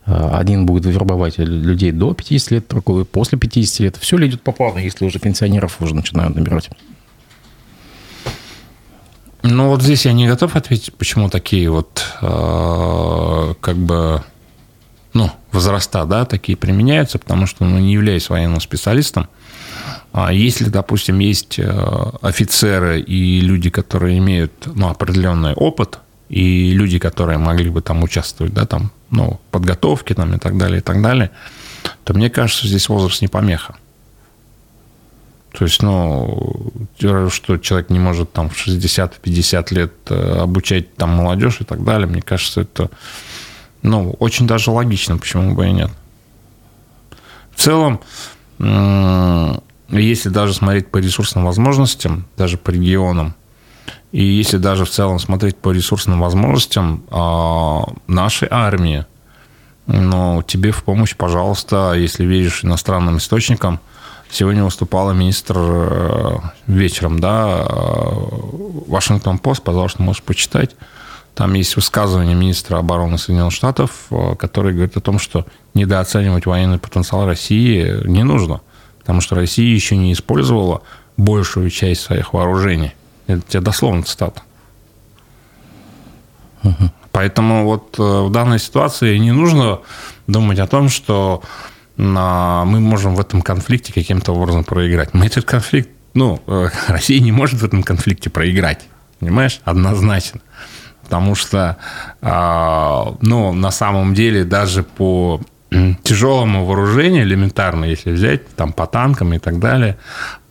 Один 0.06 0.66
будет 0.66 0.86
вербовать 0.86 1.38
людей 1.38 1.92
до 1.92 2.14
50 2.14 2.50
лет, 2.52 2.68
другой 2.68 3.04
после 3.04 3.38
50 3.38 3.80
лет. 3.80 3.96
Все 3.96 4.16
ли 4.16 4.28
идет 4.28 4.42
по 4.42 4.50
плану, 4.50 4.78
если 4.78 5.04
уже 5.04 5.18
пенсионеров 5.18 5.80
уже 5.80 5.94
начинают 5.94 6.34
набирать? 6.34 6.70
Ну, 9.42 9.68
вот 9.68 9.82
здесь 9.82 10.04
я 10.04 10.12
не 10.12 10.28
готов 10.28 10.56
ответить, 10.56 10.92
почему 10.94 11.30
такие 11.30 11.70
вот 11.70 12.04
как 12.20 13.76
бы 13.76 14.22
ну, 15.12 15.30
возраста, 15.52 16.04
да, 16.04 16.24
такие 16.24 16.56
применяются, 16.56 17.18
потому 17.18 17.46
что, 17.46 17.64
ну, 17.64 17.78
не 17.78 17.92
являюсь 17.94 18.28
военным 18.28 18.60
специалистом. 18.60 19.28
А 20.12 20.32
если, 20.32 20.68
допустим, 20.68 21.18
есть 21.18 21.58
э, 21.58 22.10
офицеры 22.22 23.00
и 23.00 23.40
люди, 23.40 23.70
которые 23.70 24.18
имеют, 24.18 24.52
ну, 24.66 24.88
определенный 24.88 25.54
опыт, 25.54 25.98
и 26.28 26.72
люди, 26.72 26.98
которые 26.98 27.38
могли 27.38 27.70
бы 27.70 27.80
там 27.80 28.02
участвовать, 28.02 28.54
да, 28.54 28.66
там, 28.66 28.92
ну, 29.10 29.40
подготовке 29.50 30.14
там 30.14 30.34
и 30.34 30.38
так 30.38 30.56
далее, 30.56 30.78
и 30.78 30.82
так 30.82 31.02
далее, 31.02 31.30
то 32.04 32.14
мне 32.14 32.30
кажется, 32.30 32.68
здесь 32.68 32.88
возраст 32.88 33.22
не 33.22 33.28
помеха. 33.28 33.76
То 35.52 35.64
есть, 35.64 35.82
ну, 35.82 36.72
что 37.28 37.58
человек 37.58 37.90
не 37.90 37.98
может 37.98 38.32
там 38.32 38.48
в 38.48 38.54
60-50 38.54 39.74
лет 39.74 39.92
э, 40.08 40.38
обучать 40.40 40.94
там 40.94 41.10
молодежь 41.10 41.60
и 41.60 41.64
так 41.64 41.84
далее, 41.84 42.06
мне 42.06 42.22
кажется, 42.22 42.60
это 42.60 42.90
ну, 43.82 44.12
очень 44.18 44.46
даже 44.46 44.70
логично, 44.70 45.16
почему 45.16 45.54
бы 45.54 45.66
и 45.66 45.72
нет. 45.72 45.90
В 47.54 47.60
целом, 47.60 48.00
если 49.88 50.28
даже 50.28 50.54
смотреть 50.54 50.88
по 50.88 50.98
ресурсным 50.98 51.44
возможностям, 51.44 52.26
даже 52.36 52.56
по 52.56 52.70
регионам, 52.70 53.34
и 54.12 54.24
если 54.24 54.56
даже 54.56 54.84
в 54.84 54.90
целом 54.90 55.18
смотреть 55.18 55.56
по 55.56 55.70
ресурсным 55.72 56.20
возможностям 56.20 57.04
а, 57.10 57.84
нашей 58.06 58.48
армии, 58.50 59.06
ну, 59.86 60.42
тебе 60.42 60.72
в 60.72 60.84
помощь, 60.84 61.16
пожалуйста, 61.16 61.94
если 61.94 62.24
веришь 62.24 62.64
иностранным 62.64 63.18
источникам, 63.18 63.80
сегодня 64.30 64.64
выступала 64.64 65.12
министр 65.12 65.54
э, 65.58 66.38
вечером, 66.66 67.20
да, 67.20 67.66
э, 67.68 68.12
Вашингтон-Пост, 68.86 69.62
пожалуйста, 69.62 70.02
можешь 70.02 70.22
почитать, 70.22 70.76
там 71.34 71.54
есть 71.54 71.76
высказывание 71.76 72.34
министра 72.34 72.78
обороны 72.78 73.18
Соединенных 73.18 73.52
Штатов, 73.52 74.06
э, 74.10 74.34
который 74.36 74.72
говорит 74.72 74.96
о 74.96 75.00
том, 75.00 75.18
что 75.18 75.46
недооценивать 75.74 76.46
военный 76.46 76.78
потенциал 76.78 77.26
России 77.26 78.06
не 78.06 78.22
нужно, 78.22 78.60
потому 79.00 79.20
что 79.20 79.34
Россия 79.34 79.74
еще 79.74 79.96
не 79.96 80.12
использовала 80.12 80.82
большую 81.16 81.70
часть 81.70 82.02
своих 82.02 82.32
вооружений. 82.32 82.92
Это 83.26 83.42
тебе 83.42 83.60
дословно 83.60 84.02
цитата. 84.02 84.42
Угу. 86.62 86.90
Поэтому 87.12 87.64
вот 87.64 87.98
в 87.98 88.30
данной 88.30 88.58
ситуации 88.58 89.16
не 89.18 89.32
нужно 89.32 89.80
думать 90.26 90.58
о 90.58 90.66
том, 90.66 90.88
что 90.88 91.42
мы 92.64 92.80
можем 92.80 93.14
в 93.14 93.20
этом 93.20 93.42
конфликте 93.42 93.92
каким-то 93.92 94.32
образом 94.32 94.64
проиграть. 94.64 95.14
Мы 95.14 95.26
этот 95.26 95.44
конфликт, 95.44 95.90
ну, 96.14 96.40
э, 96.46 96.68
Россия 96.88 97.20
не 97.20 97.32
может 97.32 97.60
в 97.60 97.64
этом 97.64 97.82
конфликте 97.82 98.30
проиграть, 98.30 98.86
понимаешь, 99.18 99.60
однозначно. 99.64 100.40
потому 101.02 101.34
что, 101.34 101.76
ну, 102.22 103.52
на 103.52 103.70
самом 103.70 104.14
деле, 104.14 104.44
даже 104.44 104.82
по 104.82 105.40
тяжелому 106.02 106.64
вооружению 106.64 107.24
элементарно, 107.24 107.84
если 107.84 108.12
взять, 108.12 108.48
там, 108.56 108.72
по 108.72 108.86
танкам 108.86 109.34
и 109.34 109.38
так 109.38 109.58
далее, 109.58 109.96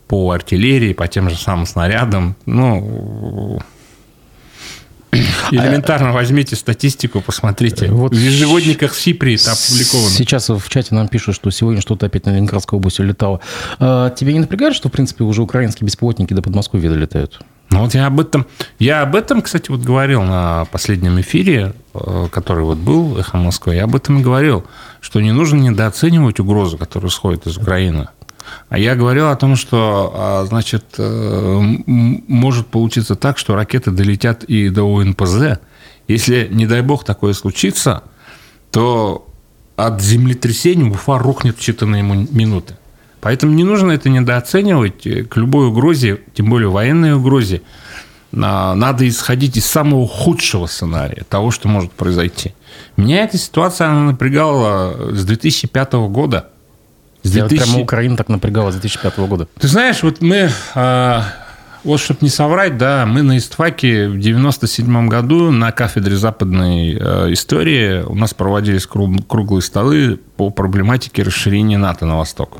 по 0.06 0.32
артиллерии, 0.32 0.92
по 0.92 1.08
тем 1.08 1.30
же 1.30 1.36
самым 1.36 1.66
снарядам, 1.66 2.36
ну, 2.46 3.60
Элементарно 5.50 6.12
возьмите 6.12 6.56
статистику, 6.56 7.20
посмотрите. 7.20 7.90
Вот 7.90 8.12
в 8.12 8.18
ежегодниках 8.18 8.94
СИПРИ 8.94 9.34
это 9.34 9.52
опубликовано. 9.52 10.10
Сейчас 10.10 10.48
в 10.48 10.68
чате 10.68 10.94
нам 10.94 11.08
пишут, 11.08 11.34
что 11.34 11.50
сегодня 11.50 11.80
что-то 11.80 12.06
опять 12.06 12.26
на 12.26 12.30
Ленинградской 12.30 12.78
области 12.78 13.02
летало. 13.02 13.40
А, 13.78 14.10
тебя 14.10 14.32
не 14.32 14.40
напрягает, 14.40 14.74
что, 14.74 14.88
в 14.88 14.92
принципе, 14.92 15.24
уже 15.24 15.42
украинские 15.42 15.86
беспилотники 15.86 16.32
до 16.32 16.42
Подмосковья 16.42 16.90
долетают? 16.90 17.40
Ну 17.70 17.80
вот 17.80 17.94
я 17.94 18.06
об 18.06 18.18
этом, 18.18 18.46
я 18.80 19.02
об 19.02 19.14
этом, 19.14 19.42
кстати, 19.42 19.70
вот 19.70 19.80
говорил 19.80 20.22
на 20.22 20.66
последнем 20.72 21.20
эфире, 21.20 21.72
э, 21.94 22.28
который 22.30 22.64
вот 22.64 22.78
был 22.78 23.16
«Эхо 23.16 23.36
Москвы», 23.36 23.76
я 23.76 23.84
об 23.84 23.94
этом 23.94 24.18
и 24.18 24.22
говорил, 24.22 24.64
что 25.00 25.20
не 25.20 25.30
нужно 25.30 25.58
недооценивать 25.58 26.40
угрозу, 26.40 26.78
которая 26.78 27.10
исходит 27.10 27.46
из 27.46 27.58
Украины. 27.58 28.08
А 28.68 28.78
я 28.78 28.94
говорил 28.94 29.28
о 29.28 29.36
том, 29.36 29.56
что, 29.56 30.12
а, 30.14 30.44
значит, 30.44 30.84
э, 30.96 31.60
может 31.86 32.68
получиться 32.68 33.16
так, 33.16 33.36
что 33.36 33.56
ракеты 33.56 33.90
долетят 33.90 34.44
и 34.44 34.68
до 34.68 34.84
УНПЗ. 34.84 35.58
Если, 36.06 36.48
не 36.50 36.66
дай 36.66 36.82
бог, 36.82 37.04
такое 37.04 37.32
случится, 37.32 38.04
то 38.70 39.28
от 39.76 40.00
землетрясения 40.00 40.88
Уфа 40.88 41.18
рухнет 41.18 41.56
в 41.56 41.60
считанные 41.60 42.02
минуты. 42.02 42.76
Поэтому 43.20 43.52
не 43.54 43.64
нужно 43.64 43.92
это 43.92 44.08
недооценивать. 44.08 45.28
К 45.28 45.36
любой 45.36 45.68
угрозе, 45.68 46.20
тем 46.34 46.48
более 46.48 46.68
военной 46.68 47.14
угрозе, 47.14 47.62
надо 48.30 49.08
исходить 49.08 49.56
из 49.56 49.66
самого 49.66 50.06
худшего 50.06 50.66
сценария, 50.66 51.24
того, 51.28 51.50
что 51.50 51.68
может 51.68 51.90
произойти. 51.90 52.54
Меня 52.96 53.24
эта 53.24 53.36
ситуация 53.36 53.88
она 53.88 54.02
напрягала 54.04 55.12
с 55.12 55.24
2005 55.24 55.92
года– 55.94 56.49
с 57.22 57.30
2000... 57.30 57.64
Прямо 57.64 57.82
Украина 57.82 58.16
так 58.16 58.28
напрягала 58.28 58.70
с 58.70 58.74
2005 58.74 59.18
года. 59.20 59.48
Ты 59.58 59.68
знаешь, 59.68 60.02
вот 60.02 60.20
мы, 60.20 60.50
а, 60.74 61.24
вот 61.84 62.00
чтобы 62.00 62.20
не 62.22 62.28
соврать, 62.28 62.78
да, 62.78 63.06
мы 63.06 63.22
на 63.22 63.38
истфаке 63.38 64.08
в 64.08 64.18
97 64.18 65.08
году 65.08 65.50
на 65.50 65.72
кафедре 65.72 66.16
западной 66.16 66.98
а, 67.00 67.32
истории 67.32 68.02
у 68.02 68.14
нас 68.14 68.34
проводились 68.34 68.86
круглые 68.86 69.62
столы 69.62 70.18
по 70.36 70.50
проблематике 70.50 71.22
расширения 71.22 71.78
НАТО 71.78 72.06
на 72.06 72.16
восток. 72.18 72.58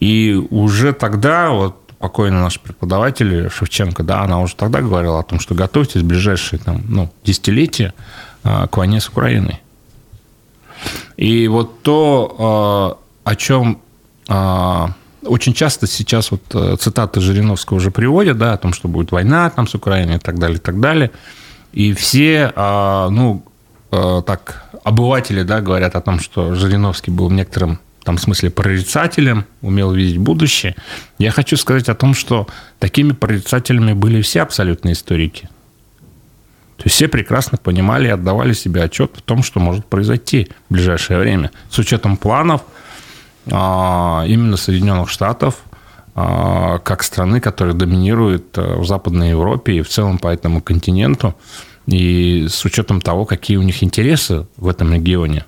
И 0.00 0.34
уже 0.50 0.92
тогда 0.92 1.50
вот 1.50 1.80
покойный 1.98 2.40
наш 2.40 2.60
преподаватель 2.60 3.48
Шевченко, 3.48 4.02
да, 4.02 4.22
она 4.22 4.40
уже 4.40 4.56
тогда 4.56 4.82
говорила 4.82 5.20
о 5.20 5.22
том, 5.22 5.40
что 5.40 5.54
готовьтесь 5.54 6.02
в 6.02 6.06
ближайшие 6.06 6.58
там, 6.58 6.82
ну, 6.88 7.10
десятилетия 7.24 7.94
а, 8.42 8.66
к 8.66 8.76
войне 8.76 9.00
с 9.00 9.08
Украиной. 9.08 9.60
И 11.16 11.48
вот 11.48 11.82
то, 11.82 13.00
о 13.24 13.36
чем 13.36 13.80
а, 14.28 14.92
очень 15.26 15.54
часто 15.54 15.86
сейчас 15.86 16.30
вот 16.30 16.42
э, 16.54 16.76
цитаты 16.78 17.20
Жириновского 17.20 17.78
уже 17.78 17.90
приводят, 17.90 18.38
да, 18.38 18.52
о 18.52 18.58
том, 18.58 18.72
что 18.72 18.88
будет 18.88 19.12
война 19.12 19.50
там 19.50 19.66
с 19.66 19.74
Украиной 19.74 20.16
и 20.16 20.18
так 20.18 20.38
далее, 20.38 20.58
и 20.58 20.60
так 20.60 20.80
далее. 20.80 21.10
И 21.72 21.92
все, 21.92 22.52
а, 22.54 23.08
ну, 23.08 23.44
а, 23.90 24.22
так, 24.22 24.64
обыватели, 24.82 25.42
да, 25.42 25.60
говорят 25.60 25.96
о 25.96 26.00
том, 26.00 26.20
что 26.20 26.54
Жириновский 26.54 27.10
был 27.10 27.28
в 27.28 27.32
некотором 27.32 27.80
там 28.02 28.18
смысле 28.18 28.50
прорицателем, 28.50 29.46
умел 29.62 29.92
видеть 29.92 30.18
будущее. 30.18 30.76
Я 31.18 31.30
хочу 31.30 31.56
сказать 31.56 31.88
о 31.88 31.94
том, 31.94 32.12
что 32.14 32.46
такими 32.78 33.12
прорицателями 33.12 33.94
были 33.94 34.20
все 34.20 34.42
абсолютные 34.42 34.92
историки. 34.92 35.48
То 36.76 36.84
есть 36.84 36.96
все 36.96 37.08
прекрасно 37.08 37.56
понимали 37.56 38.08
и 38.08 38.10
отдавали 38.10 38.52
себе 38.52 38.82
отчет 38.82 39.12
в 39.16 39.22
том, 39.22 39.42
что 39.42 39.58
может 39.58 39.86
произойти 39.86 40.48
в 40.68 40.74
ближайшее 40.74 41.18
время. 41.18 41.50
С 41.70 41.78
учетом 41.78 42.18
планов– 42.18 42.62
именно 43.46 44.56
Соединенных 44.56 45.10
Штатов, 45.10 45.56
а, 46.16 46.78
как 46.78 47.02
страны, 47.02 47.40
которая 47.40 47.74
доминирует 47.74 48.56
э, 48.56 48.76
в 48.76 48.86
Западной 48.86 49.30
Европе 49.30 49.74
и 49.74 49.82
в 49.82 49.88
целом 49.88 50.18
по 50.18 50.28
этому 50.28 50.62
континенту, 50.62 51.34
и 51.88 52.46
с 52.48 52.64
учетом 52.64 53.00
того, 53.00 53.24
какие 53.24 53.56
у 53.56 53.62
них 53.62 53.82
интересы 53.82 54.46
в 54.56 54.68
этом 54.68 54.94
регионе. 54.94 55.44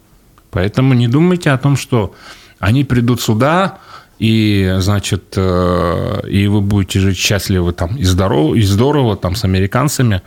Поэтому 0.50 0.94
не 0.94 1.06
думайте 1.06 1.52
о 1.52 1.58
том, 1.58 1.76
что 1.76 2.14
они 2.58 2.82
придут 2.82 3.20
сюда, 3.20 3.78
и, 4.18 4.74
значит, 4.78 5.34
э, 5.36 6.22
и 6.28 6.48
вы 6.48 6.62
будете 6.62 6.98
жить 6.98 7.16
счастливы 7.16 7.72
там 7.72 7.96
и 7.96 8.02
здорово, 8.02 8.56
и 8.56 8.62
здорово 8.62 9.16
там 9.16 9.36
с 9.36 9.44
американцами. 9.44 10.22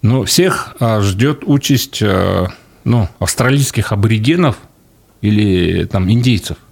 Но 0.00 0.22
всех 0.22 0.76
а, 0.78 1.00
ждет 1.00 1.42
участь 1.44 2.00
э, 2.02 2.46
ну, 2.84 3.08
австралийских 3.18 3.90
аборигенов 3.90 4.58
или 5.22 5.86
там 5.86 6.08
индейцев– 6.08 6.56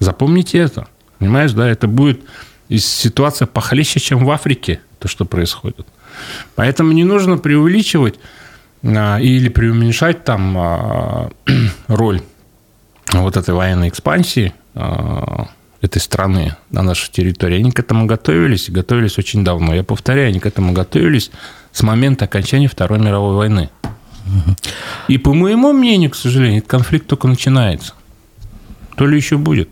Запомните 0.00 0.58
это. 0.58 0.88
Понимаешь, 1.18 1.52
да, 1.52 1.68
это 1.68 1.86
будет 1.86 2.22
ситуация 2.68 3.46
похлеще, 3.46 4.00
чем 4.00 4.24
в 4.24 4.30
Африке, 4.30 4.80
то, 4.98 5.08
что 5.08 5.24
происходит. 5.24 5.86
Поэтому 6.54 6.92
не 6.92 7.04
нужно 7.04 7.38
преувеличивать 7.38 8.16
а, 8.82 9.18
или 9.18 9.48
преуменьшать 9.48 10.24
там 10.24 10.56
а, 10.58 11.30
роль 11.88 12.22
вот 13.12 13.36
этой 13.36 13.54
военной 13.54 13.88
экспансии 13.88 14.54
а, 14.74 15.48
этой 15.80 16.00
страны 16.00 16.56
на 16.70 16.82
нашей 16.82 17.10
территории. 17.10 17.58
Они 17.58 17.70
к 17.70 17.78
этому 17.78 18.06
готовились, 18.06 18.70
готовились 18.70 19.18
очень 19.18 19.44
давно. 19.44 19.74
Я 19.74 19.82
повторяю, 19.82 20.28
они 20.28 20.40
к 20.40 20.46
этому 20.46 20.72
готовились 20.72 21.30
с 21.72 21.82
момента 21.82 22.26
окончания 22.26 22.68
Второй 22.68 22.98
мировой 22.98 23.34
войны. 23.34 23.70
И 25.08 25.18
по 25.18 25.34
моему 25.34 25.72
мнению, 25.72 26.10
к 26.10 26.16
сожалению, 26.16 26.58
этот 26.58 26.70
конфликт 26.70 27.06
только 27.06 27.26
начинается. 27.26 27.94
То 28.96 29.06
ли 29.06 29.16
еще 29.16 29.38
будет. 29.38 29.68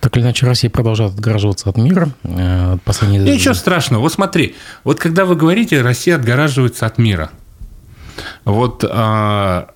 Так 0.00 0.16
или 0.16 0.24
иначе, 0.24 0.46
Россия 0.46 0.70
продолжает 0.70 1.12
отгораживаться 1.12 1.68
от 1.68 1.76
мира. 1.76 2.10
Э, 2.22 2.78
последние... 2.84 3.20
Ничего 3.20 3.54
страшного. 3.54 4.00
Вот 4.02 4.12
смотри, 4.12 4.54
вот 4.84 5.00
когда 5.00 5.24
вы 5.24 5.34
говорите, 5.34 5.82
Россия 5.82 6.14
отгораживается 6.14 6.86
от 6.86 6.98
мира. 6.98 7.30
Вот 8.44 8.84
а, 8.88 9.70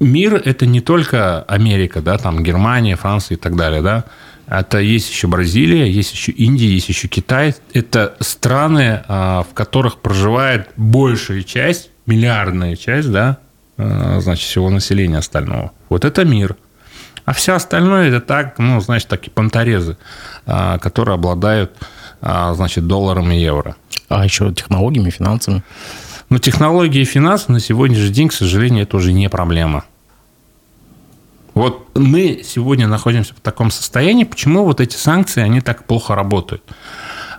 мир– 0.00 0.34
это 0.44 0.66
не 0.66 0.80
только 0.80 1.42
Америка, 1.42 2.00
да, 2.02 2.18
там 2.18 2.42
Германия, 2.42 2.96
Франция 2.96 3.36
и 3.36 3.38
так 3.38 3.56
далее, 3.56 3.82
да. 3.82 4.04
Это 4.46 4.78
есть 4.78 5.10
еще 5.10 5.28
Бразилия, 5.28 5.88
есть 5.88 6.12
еще 6.12 6.32
Индия, 6.32 6.68
есть 6.68 6.88
еще 6.88 7.06
Китай. 7.08 7.54
Это 7.72 8.16
страны, 8.20 9.02
а, 9.06 9.44
в 9.48 9.54
которых 9.54 9.98
проживает 9.98 10.68
большая 10.76 11.42
часть, 11.42 11.90
миллиардная 12.06 12.76
часть, 12.76 13.12
да, 13.12 13.38
а, 13.76 14.18
значит, 14.20 14.48
всего 14.48 14.70
населения 14.70 15.18
остального. 15.18 15.72
Вот 15.88 16.04
это 16.04 16.24
мир– 16.24 16.56
а 17.30 17.32
все 17.32 17.54
остальное 17.54 18.08
это 18.08 18.20
так, 18.20 18.58
ну, 18.58 18.80
значит, 18.80 19.06
такие 19.06 19.30
понторезы, 19.30 19.96
а, 20.46 20.78
которые 20.78 21.14
обладают, 21.14 21.70
а, 22.20 22.52
значит, 22.54 22.88
долларом 22.88 23.30
и 23.30 23.38
евро. 23.38 23.76
А 24.08 24.24
еще 24.24 24.52
технологиями, 24.52 25.10
финансами? 25.10 25.62
Ну, 26.28 26.38
технологии 26.38 27.02
и 27.02 27.04
финансы 27.04 27.52
на 27.52 27.60
сегодняшний 27.60 28.08
день, 28.08 28.26
к 28.30 28.32
сожалению, 28.32 28.82
это 28.82 28.96
уже 28.96 29.12
не 29.12 29.28
проблема. 29.28 29.84
Вот 31.54 31.96
мы 31.96 32.42
сегодня 32.44 32.88
находимся 32.88 33.32
в 33.32 33.40
таком 33.40 33.70
состоянии, 33.70 34.24
почему 34.24 34.64
вот 34.64 34.80
эти 34.80 34.96
санкции, 34.96 35.40
они 35.40 35.60
так 35.60 35.84
плохо 35.84 36.16
работают. 36.16 36.64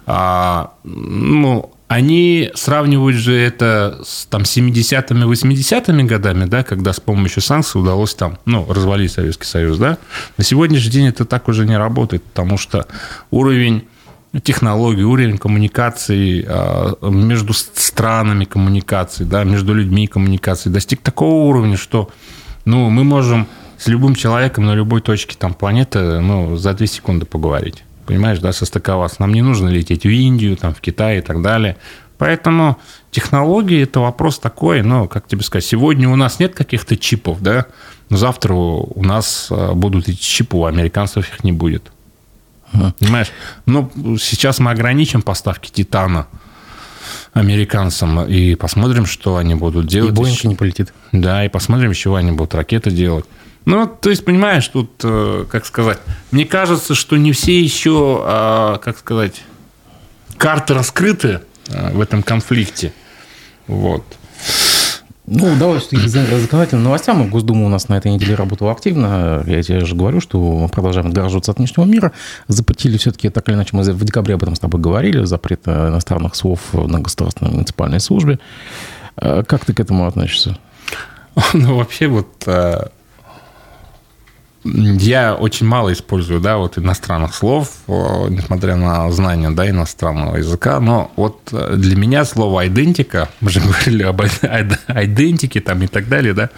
А, 0.06 0.72
ну, 0.86 1.74
они 1.92 2.50
сравнивают 2.56 3.18
же 3.18 3.34
это 3.34 4.00
с 4.06 4.26
там, 4.28 4.44
70-ми, 4.44 5.24
80-ми 5.24 6.04
годами, 6.06 6.46
да, 6.46 6.64
когда 6.64 6.94
с 6.94 7.02
помощью 7.02 7.42
санкций 7.42 7.82
удалось 7.82 8.16
там, 8.16 8.38
ну, 8.46 8.66
развалить 8.72 9.12
Советский 9.12 9.46
Союз, 9.46 9.78
да. 9.78 9.98
На 10.38 10.46
сегодняшний 10.46 10.90
день 10.90 11.08
это 11.08 11.26
так 11.26 11.50
уже 11.50 11.68
не 11.68 11.78
работает, 11.78 12.24
потому 12.24 12.58
что 12.58 12.88
уровень 13.30 13.90
технологий, 14.42 15.04
уровень 15.04 15.38
коммуникации 15.38 16.46
а, 16.48 16.96
между 17.10 17.52
странами 17.52 18.46
коммуникации, 18.46 19.26
да, 19.26 19.44
между 19.44 19.74
людьми 19.74 20.08
коммуникации 20.08 20.70
достиг 20.70 21.02
такого 21.02 21.44
уровня, 21.44 21.76
что 21.76 22.10
ну, 22.64 22.90
мы 22.90 23.04
можем 23.04 23.48
с 23.78 23.88
любым 23.88 24.16
человеком 24.16 24.66
на 24.66 24.76
любой 24.76 25.02
точке 25.02 25.36
там, 25.38 25.54
планеты 25.54 26.22
ну, 26.22 26.56
за 26.56 26.74
2 26.74 26.88
секунды 26.88 27.26
поговорить 27.26 27.84
понимаешь, 28.06 28.40
да, 28.40 28.54
состыковаться. 28.54 29.18
Нам 29.20 29.34
не 29.34 29.42
нужно 29.42 29.70
лететь 29.70 30.04
в 30.04 30.10
Индию, 30.10 30.58
там, 30.58 30.74
в 30.74 30.82
Китай 30.82 31.20
и 31.20 31.22
так 31.22 31.42
далее. 31.42 31.78
Поэтому 32.18 32.78
технологии– 33.10 33.82
это 33.84 34.00
вопрос 34.00 34.38
такой, 34.38 34.84
ну, 34.84 35.08
как 35.08 35.28
тебе 35.28 35.42
сказать, 35.42 35.66
сегодня 35.66 36.08
у 36.08 36.16
нас 36.16 36.40
нет 36.40 36.54
каких-то 36.54 36.96
чипов, 36.96 37.42
да, 37.42 37.66
но 38.10 38.18
завтра 38.18 38.54
у 38.54 39.04
нас 39.04 39.48
а, 39.50 39.74
будут 39.74 40.08
эти 40.08 40.20
чипы, 40.20 40.58
у 40.58 40.66
американцев 40.66 41.28
их 41.28 41.44
не 41.44 41.52
будет. 41.52 41.92
Понимаешь? 43.00 43.32
Ну, 43.66 43.92
сейчас 44.20 44.60
мы 44.60 44.72
ограничим 44.72 45.22
поставки 45.22 45.72
титана 45.72 46.28
американцам 47.34 48.26
и 48.26 48.56
посмотрим, 48.56 49.06
что 49.06 49.38
они 49.38 49.56
будут 49.56 49.88
делать. 49.88 50.12
И 50.12 50.16
Боинг 50.16 50.44
не 50.44 50.56
полетит. 50.56 50.94
Да, 51.12 51.46
и 51.46 51.50
посмотрим, 51.50 51.94
чего 51.94 52.16
они 52.16 52.32
будут 52.32 52.56
ракеты 52.56 52.92
делать. 52.92 53.26
Ну, 53.66 53.88
то 53.88 54.10
есть, 54.10 54.26
понимаешь, 54.26 54.68
тут, 54.68 54.92
э, 55.04 55.46
как 55.50 55.66
сказать, 55.66 56.00
мне 56.32 56.46
кажется, 56.46 56.96
что 56.96 57.18
не 57.18 57.32
все 57.32 57.62
еще, 57.62 58.22
а, 58.24 58.78
как 58.80 58.98
сказать, 58.98 59.44
карты 60.38 60.74
раскрыты 60.74 61.42
э, 61.68 61.94
в 61.94 62.02
этом 62.02 62.24
конфликте. 62.24 62.94
Вот. 63.68 64.04
Ну, 65.28 65.56
давай 65.58 65.80
все-таки 65.80 66.08
законодательным 66.08 66.84
новостям. 66.84 67.30
Госдума 67.30 67.66
у 67.66 67.70
нас 67.70 67.88
на 67.88 67.98
этой 67.98 68.12
неделе 68.12 68.34
работала 68.34 68.72
активно. 68.72 69.44
Я 69.46 69.62
тебе 69.62 69.86
же 69.86 69.96
говорю, 69.96 70.20
что 70.20 70.42
мы 70.42 70.68
продолжаем 70.68 71.08
отгораживаться 71.08 71.52
от 71.52 71.60
внешнего 71.60 71.86
мира. 71.86 72.12
Запретили 72.48 72.98
все-таки, 72.98 73.30
так 73.30 73.48
или 73.48 73.56
иначе, 73.56 73.70
мы 73.74 73.84
в 73.84 74.04
декабре 74.04 74.34
об 74.34 74.44
этом 74.44 74.56
с 74.56 74.60
тобой 74.60 74.82
говорили, 74.82 75.24
запрет 75.24 75.68
иностранных 75.68 76.36
слов 76.36 76.60
на 76.74 77.00
государственной 77.00 77.52
муниципальной 77.52 78.00
службе. 78.00 78.40
Э, 79.16 79.44
как 79.48 79.64
ты 79.66 79.74
к 79.74 79.80
этому 79.80 80.08
относишься? 80.08 80.58
Ну, 81.54 81.78
вообще 81.78 82.08
вот 82.08 82.44
э, 82.48 82.88
я 84.64 85.36
очень 85.36 85.66
мало 85.66 85.92
использую, 85.92 86.40
да, 86.40 86.58
вот 86.58 86.78
иностранных 86.78 87.34
слов, 87.34 87.70
несмотря 87.88 88.76
на 88.76 89.12
знание, 89.12 89.50
да, 89.50 89.68
иностранного 89.68 90.38
языка, 90.38 90.80
но 90.80 91.12
вот 91.16 91.50
э, 91.52 91.76
для 91.78 91.96
меня 91.96 92.26
слово 92.26 92.68
«идентика», 92.68 93.30
мы 93.40 93.50
же 93.50 93.60
говорили 93.62 94.04
об 94.04 94.22
идентике 94.22 95.62
там 95.62 95.82
и 95.82 95.88
так 95.88 96.08
далее, 96.08 96.34
да, 96.34 96.50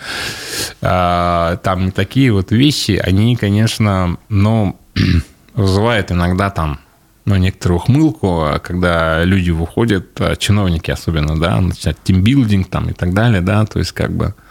а, 0.82 1.56
там 1.58 1.92
такие 1.92 2.34
вот 2.34 2.52
вещи, 2.52 3.02
они, 3.04 3.38
конечно, 3.38 4.18
ну, 4.28 4.78
вызывают 5.56 6.12
иногда 6.12 6.50
там 6.50 6.80
ну, 7.26 7.38
некоторую 7.38 7.80
ухмылку, 7.80 8.48
когда 8.62 9.24
люди 9.24 9.52
выходят, 9.52 10.20
а, 10.20 10.36
чиновники 10.36 10.92
особенно, 10.92 11.39
да, 11.39 11.62
начинают 11.62 12.04
тимбилдинг 12.04 12.70
там 12.70 12.89
и 12.89 12.94
так 12.94 13.13
далее, 13.13 13.39
да, 13.42 13.66
то 13.66 13.80
есть 13.80 13.94
как 13.94 14.12
бы 14.12 14.26
а, 14.26 14.42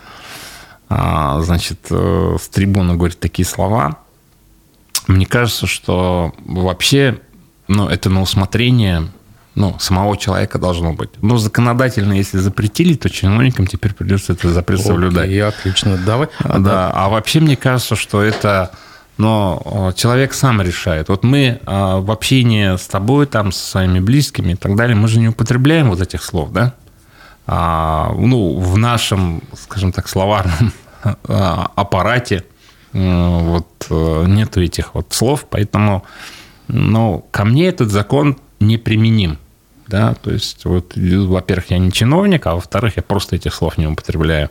значит, 1.43 1.79
э, 1.91 2.37
с 2.41 2.49
трибуны 2.49 2.95
говорит 2.97 3.21
такие 3.21 3.47
слова. 3.47 3.99
Мне 5.07 5.27
кажется, 5.27 5.67
что 5.67 6.33
вообще, 6.45 7.21
ну, 7.69 7.89
это 7.89 8.09
на 8.11 8.23
усмотрение 8.23 9.11
ну, 9.55 9.77
самого 9.79 10.17
человека 10.17 10.59
должно 10.59 10.93
быть. 10.93 11.11
Но 11.21 11.37
законодательно, 11.39 12.15
если 12.15 12.39
запретили, 12.39 12.95
то 12.95 13.11
чиновникам 13.11 13.67
теперь 13.67 13.93
придется 13.93 14.33
этот 14.33 14.53
запрет 14.53 14.81
Окей, 14.81 14.89
соблюдать. 14.89 15.31
И 15.31 15.39
отлично. 15.39 15.99
Давай. 15.99 16.29
А, 16.39 16.59
да. 16.59 16.91
А 16.95 17.09
вообще, 17.09 17.41
мне 17.41 17.57
кажется, 17.57 17.97
что 17.97 18.23
это 18.23 18.73
но 19.19 19.93
человек 19.95 20.33
сам 20.33 20.63
решает. 20.63 21.09
Вот 21.09 21.23
мы 21.23 21.61
а, 21.67 21.99
в 21.99 22.11
общении 22.11 22.77
с 22.77 22.87
тобой, 22.87 23.27
там, 23.27 23.53
со 23.53 23.65
своими 23.71 24.01
близкими 24.01 24.53
и 24.53 24.57
так 24.57 24.75
далее, 24.75 24.97
мы 24.97 25.07
же 25.07 25.21
не 25.21 25.29
употребляем 25.29 25.91
вот 25.91 26.01
этих 26.01 26.25
слов, 26.25 26.51
да? 26.51 26.75
А, 27.47 28.15
ну, 28.17 28.59
в 28.59 28.79
нашем, 28.79 29.43
скажем 29.55 29.93
так, 29.93 30.09
словарном 30.09 30.73
а, 31.03 31.71
аппарате 31.75 32.45
вот 32.93 33.87
э, 33.89 34.25
нету 34.29 34.61
этих 34.61 34.95
вот 34.95 35.15
слов, 35.15 35.47
поэтому, 35.49 36.05
ну, 36.69 37.27
ко 37.31 37.47
мне 37.47 37.69
этот 37.69 37.91
закон 37.91 38.37
неприменим. 38.61 39.39
Да, 39.89 40.15
то 40.15 40.31
есть, 40.31 40.67
вот, 40.67 40.93
во-первых, 40.95 41.71
я 41.71 41.79
не 41.79 41.91
чиновник, 41.91 42.47
а 42.47 42.55
во-вторых, 42.55 42.97
я 42.97 43.03
просто 43.03 43.37
этих 43.37 43.55
слов 43.55 43.79
не 43.79 43.87
употребляю. 43.87 44.51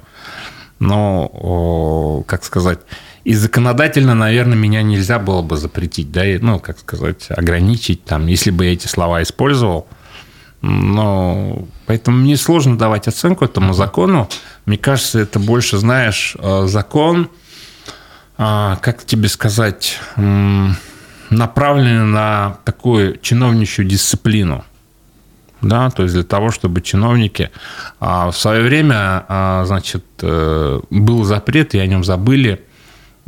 Но, 0.79 2.23
как 2.27 2.43
сказать, 2.43 2.79
и 3.23 3.35
законодательно, 3.35 4.15
наверное, 4.15 4.57
меня 4.57 4.81
нельзя 4.81 5.19
было 5.19 5.43
бы 5.43 5.55
запретить, 5.55 6.11
да, 6.11 6.23
ну, 6.39 6.59
как 6.59 6.79
сказать, 6.79 7.27
ограничить, 7.29 8.05
там, 8.05 8.25
если 8.25 8.49
бы 8.49 8.65
я 8.65 8.73
эти 8.73 8.87
слова 8.87 9.21
использовал– 9.21 9.87
но 10.61 11.67
поэтому 11.87 12.17
мне 12.17 12.37
сложно 12.37 12.77
давать 12.77 13.07
оценку 13.07 13.45
этому 13.45 13.73
закону. 13.73 14.29
Мне 14.65 14.77
кажется, 14.77 15.19
это 15.19 15.39
больше, 15.39 15.77
знаешь, 15.77 16.35
э, 16.37 16.67
закон, 16.67 17.29
а, 18.37 18.77
как 18.77 19.03
тебе 19.05 19.27
сказать, 19.27 19.99
направленный 21.29 22.05
на 22.05 22.57
такую 22.63 23.19
чиновничью 23.19 23.85
дисциплину. 23.85 24.63
Да, 25.61 25.91
то 25.91 26.03
есть 26.03 26.15
для 26.15 26.23
того, 26.23 26.49
чтобы 26.49 26.81
чиновники 26.81 27.51
а, 27.99 28.31
в 28.31 28.37
свое 28.37 28.63
время, 28.63 29.25
а, 29.27 29.63
значит, 29.65 30.03
э, 30.23 30.79
был 30.89 31.23
запрет, 31.23 31.75
и 31.75 31.79
о 31.79 31.85
нем 31.85 32.03
забыли, 32.03 32.63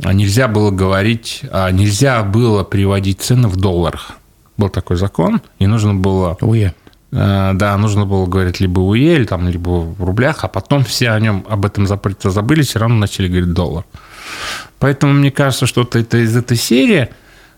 нельзя 0.00 0.48
было 0.48 0.72
говорить, 0.72 1.42
нельзя 1.70 2.24
было 2.24 2.64
приводить 2.64 3.20
цены 3.20 3.46
в 3.46 3.54
долларах. 3.54 4.12
Был 4.56 4.68
такой 4.68 4.96
закон, 4.96 5.40
и 5.60 5.68
нужно 5.68 5.94
было... 5.94 6.36
Ой. 6.40 6.60
Э, 6.60 6.72
да, 7.14 7.76
нужно 7.78 8.06
было 8.06 8.26
говорить 8.26 8.58
либо 8.58 8.80
в 8.80 8.88
УЕ, 8.88 9.24
там, 9.24 9.48
либо 9.48 9.68
в 9.68 10.02
рублях, 10.02 10.42
а 10.42 10.48
потом 10.48 10.82
все 10.82 11.10
о 11.10 11.20
нем, 11.20 11.44
об 11.48 11.64
этом 11.64 11.86
запрете 11.86 12.30
забыли, 12.30 12.62
все 12.62 12.80
равно 12.80 12.96
начали 12.96 13.28
говорить 13.28 13.52
доллар. 13.52 13.84
Поэтому 14.80 15.12
мне 15.12 15.30
кажется, 15.30 15.66
что 15.66 15.88
это 15.92 16.18
из 16.18 16.36
этой 16.36 16.56
серии, 16.56 17.10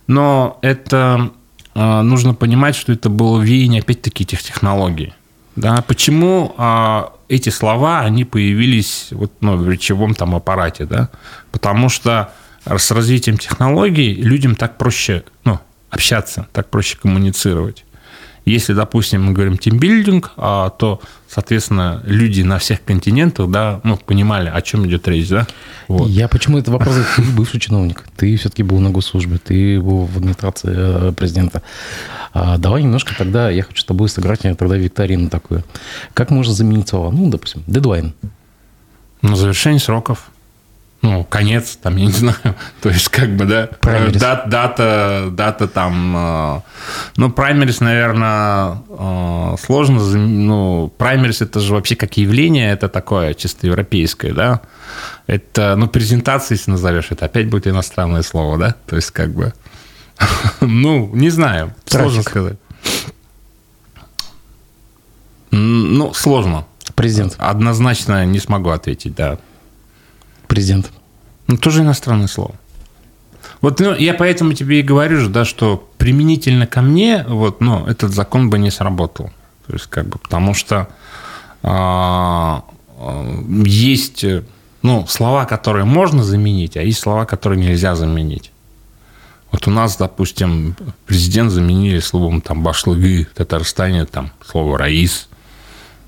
но 0.07 0.59
это 0.61 1.31
э, 1.75 2.01
нужно 2.03 2.35
понимать, 2.35 2.77
что 2.77 2.93
это 2.93 3.09
было 3.09 3.41
веяние, 3.41 3.81
опять-таки, 3.81 4.25
этих 4.25 4.43
технологий. 4.43 5.15
Да, 5.57 5.83
почему 5.89 6.55
а, 6.59 7.15
эти 7.29 7.49
слова, 7.49 8.01
они 8.01 8.27
появились 8.27 9.09
вот, 9.11 9.33
ну, 9.41 9.57
в 9.57 9.71
речевом 9.71 10.15
там 10.15 10.37
аппарате, 10.37 10.85
да? 10.85 11.09
Потому 11.51 11.89
что 11.89 12.31
с 12.67 12.91
развитием 12.91 13.39
технологий 13.39 14.13
людям 14.13 14.55
так 14.55 14.77
проще 14.77 15.25
ну, 15.45 15.59
общаться, 15.89 16.47
так 16.53 16.69
проще 16.69 16.99
коммуницировать. 16.99 17.86
Если, 18.47 18.75
допустим, 18.75 19.25
мы 19.25 19.33
говорим 19.33 19.59
тимбилдинг, 19.59 20.31
а, 20.37 20.71
то, 20.71 21.01
соответственно, 21.29 22.01
люди 22.07 22.43
на 22.43 22.59
всех 22.59 22.83
континентах, 22.85 23.51
да, 23.51 23.81
ну, 23.83 23.97
понимали, 23.97 24.49
о 24.49 24.63
чем 24.63 24.87
идет 24.87 25.09
речь, 25.09 25.29
да? 25.29 25.49
Вот. 25.89 26.09
Я 26.09 26.29
почему 26.29 26.57
это 26.57 26.71
вопрос, 26.71 26.95
ты 27.17 27.23
бывший 27.23 27.59
чиновник, 27.59 28.05
ты 28.17 28.37
все-таки 28.37 28.63
был 28.63 28.79
на 28.79 28.91
госслужбе, 28.91 29.39
ты 29.39 29.81
был 29.81 30.05
в 30.05 30.17
администрации 30.19 30.73
э, 30.73 31.13
президента. 31.13 31.63
А 32.33 32.57
давай 32.57 32.85
немножко 32.85 33.17
тогда, 33.19 33.51
я 33.51 33.65
хочу 33.65 33.81
с 33.81 33.85
тобой 33.85 34.09
сыграть 34.09 34.43
тогда 34.43 34.77
викторину 34.77 35.29
такую. 35.29 35.65
Как 36.15 36.31
можно 36.31 36.53
заменить 36.53 36.89
слова? 36.89 37.11
Ну, 37.11 37.29
допустим, 37.29 37.65
дедлайн. 37.67 38.15
Ну, 39.23 39.35
завершение 39.35 39.81
сроков 39.81 40.31
ну, 41.03 41.25
конец, 41.25 41.79
там, 41.81 41.97
я 41.97 42.07
не 42.07 42.13
знаю, 42.23 42.55
то 42.81 42.89
есть, 42.89 43.09
как 43.09 43.31
бы, 43.37 43.45
да, 43.45 43.69
дат, 43.83 44.49
дата, 44.49 45.29
дата 45.31 45.69
там, 45.69 46.17
э, 46.17 46.61
ну, 47.17 47.31
праймерис, 47.31 47.81
наверное, 47.81 48.79
э, 48.89 49.57
сложно, 49.65 50.01
ну, 50.01 50.93
праймерис 50.97 51.43
это 51.43 51.61
же 51.61 51.75
вообще 51.75 51.97
как 51.97 52.17
явление, 52.17 52.73
это 52.73 52.89
такое 52.89 53.35
чисто 53.35 53.67
европейское, 53.67 54.33
да, 54.33 54.63
это, 55.27 55.77
ну, 55.77 55.87
презентация, 55.87 56.57
если 56.57 56.71
назовешь, 56.71 57.09
это 57.11 57.27
опять 57.27 57.49
будет 57.49 57.67
иностранное 57.67 58.23
слово, 58.23 58.59
да, 58.59 58.75
то 58.87 58.97
есть, 58.97 59.11
как 59.11 59.31
бы, 59.31 59.53
ну, 60.61 61.11
не 61.15 61.31
знаю, 61.31 61.75
сложно 61.87 62.23
сказать. 62.23 62.57
Ну, 65.53 66.13
сложно. 66.13 66.67
Президент. 66.95 67.35
Однозначно 67.39 68.27
не 68.27 68.39
смогу 68.39 68.71
ответить, 68.71 69.15
да 69.15 69.39
президент? 70.47 70.93
Ну, 71.47 71.57
тоже 71.57 71.83
иностранное 71.83 72.27
слово. 72.27 72.55
Вот 73.61 73.81
ну, 73.81 73.95
я 73.95 74.15
поэтому 74.15 74.53
тебе 74.53 74.81
и 74.81 74.83
говорю 74.83 75.19
же, 75.21 75.29
да, 75.29 75.45
что 75.45 75.89
применительно 75.99 76.67
ко 76.67 76.83
мне 76.83 77.25
вот, 77.29 77.61
ну, 77.61 77.87
этот 77.87 78.13
закон 78.13 78.51
бы 78.51 78.59
не 78.59 78.71
сработал. 78.71 79.31
То 79.67 79.73
есть, 79.73 79.87
как 79.87 80.07
бы, 80.07 80.19
потому 80.19 80.55
что 80.55 80.89
а, 81.63 82.65
а, 82.99 83.43
есть 83.65 84.25
ну, 84.83 85.05
слова, 85.09 85.47
которые 85.47 85.85
можно 85.85 86.23
заменить, 86.23 86.77
а 86.77 86.83
есть 86.83 87.01
слова, 87.01 87.25
которые 87.25 87.59
нельзя 87.61 87.97
заменить. 87.97 88.53
Вот 89.51 89.67
у 89.67 89.71
нас, 89.71 89.97
допустим, 89.97 90.77
президент 91.07 91.51
заменили 91.51 91.99
словом 91.99 92.41
там 92.41 92.63
башлыгы, 92.63 93.25
в 93.25 93.37
Татарстане 93.37 94.05
там 94.05 94.31
слово 94.45 94.79
раис, 94.79 95.29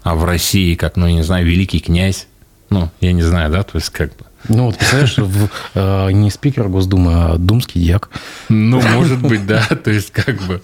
а 0.02 0.14
в 0.14 0.24
России, 0.24 0.74
как, 0.74 0.96
ну, 0.96 1.06
я 1.06 1.14
не 1.14 1.22
знаю, 1.22 1.46
великий 1.46 1.80
князь. 1.80 2.26
Ну, 2.70 2.90
я 3.00 3.12
не 3.12 3.22
знаю, 3.22 3.50
да, 3.50 3.62
то 3.62 3.78
есть 3.78 3.90
как 3.90 4.10
бы. 4.16 4.26
Ну, 4.46 4.66
вот, 4.66 4.78
представляешь, 4.78 5.18
в, 5.18 5.48
э, 5.74 6.12
не 6.12 6.30
спикер 6.30 6.68
Госдумы, 6.68 7.12
а 7.14 7.36
думский 7.36 7.80
дьяк. 7.82 8.08
Ну, 8.48 8.80
может 8.80 9.20
быть, 9.20 9.46
да, 9.46 9.62
то 9.84 9.90
есть 9.90 10.12
как 10.12 10.40
бы. 10.42 10.62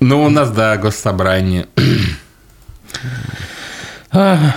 Ну, 0.00 0.24
у 0.24 0.30
нас, 0.30 0.50
да, 0.50 0.76
госсобрание. 0.78 1.66
А, 4.12 4.54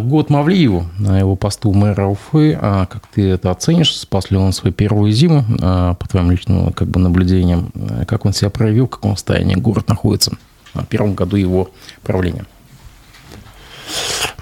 год 0.00 0.30
Мавлиеву 0.30 0.86
на 0.98 1.18
его 1.18 1.36
посту 1.36 1.72
мэра 1.72 2.06
Уфы. 2.06 2.56
А 2.58 2.86
как 2.86 3.06
ты 3.08 3.28
это 3.28 3.50
оценишь? 3.50 3.94
Спас 3.94 4.30
ли 4.30 4.38
он 4.38 4.52
свою 4.52 4.72
первую 4.72 5.12
зиму, 5.12 5.44
а, 5.60 5.94
по 5.94 6.08
твоим 6.08 6.30
личным 6.30 6.72
как 6.72 6.88
бы, 6.88 7.00
наблюдениям? 7.00 7.72
Как 8.06 8.24
он 8.24 8.32
себя 8.32 8.50
проявил, 8.50 8.86
в 8.86 8.90
каком 8.90 9.16
состоянии 9.16 9.56
город 9.56 9.88
находится 9.88 10.32
на 10.72 10.84
первом 10.84 11.14
году 11.14 11.36
его 11.36 11.70
правления? 12.02 12.46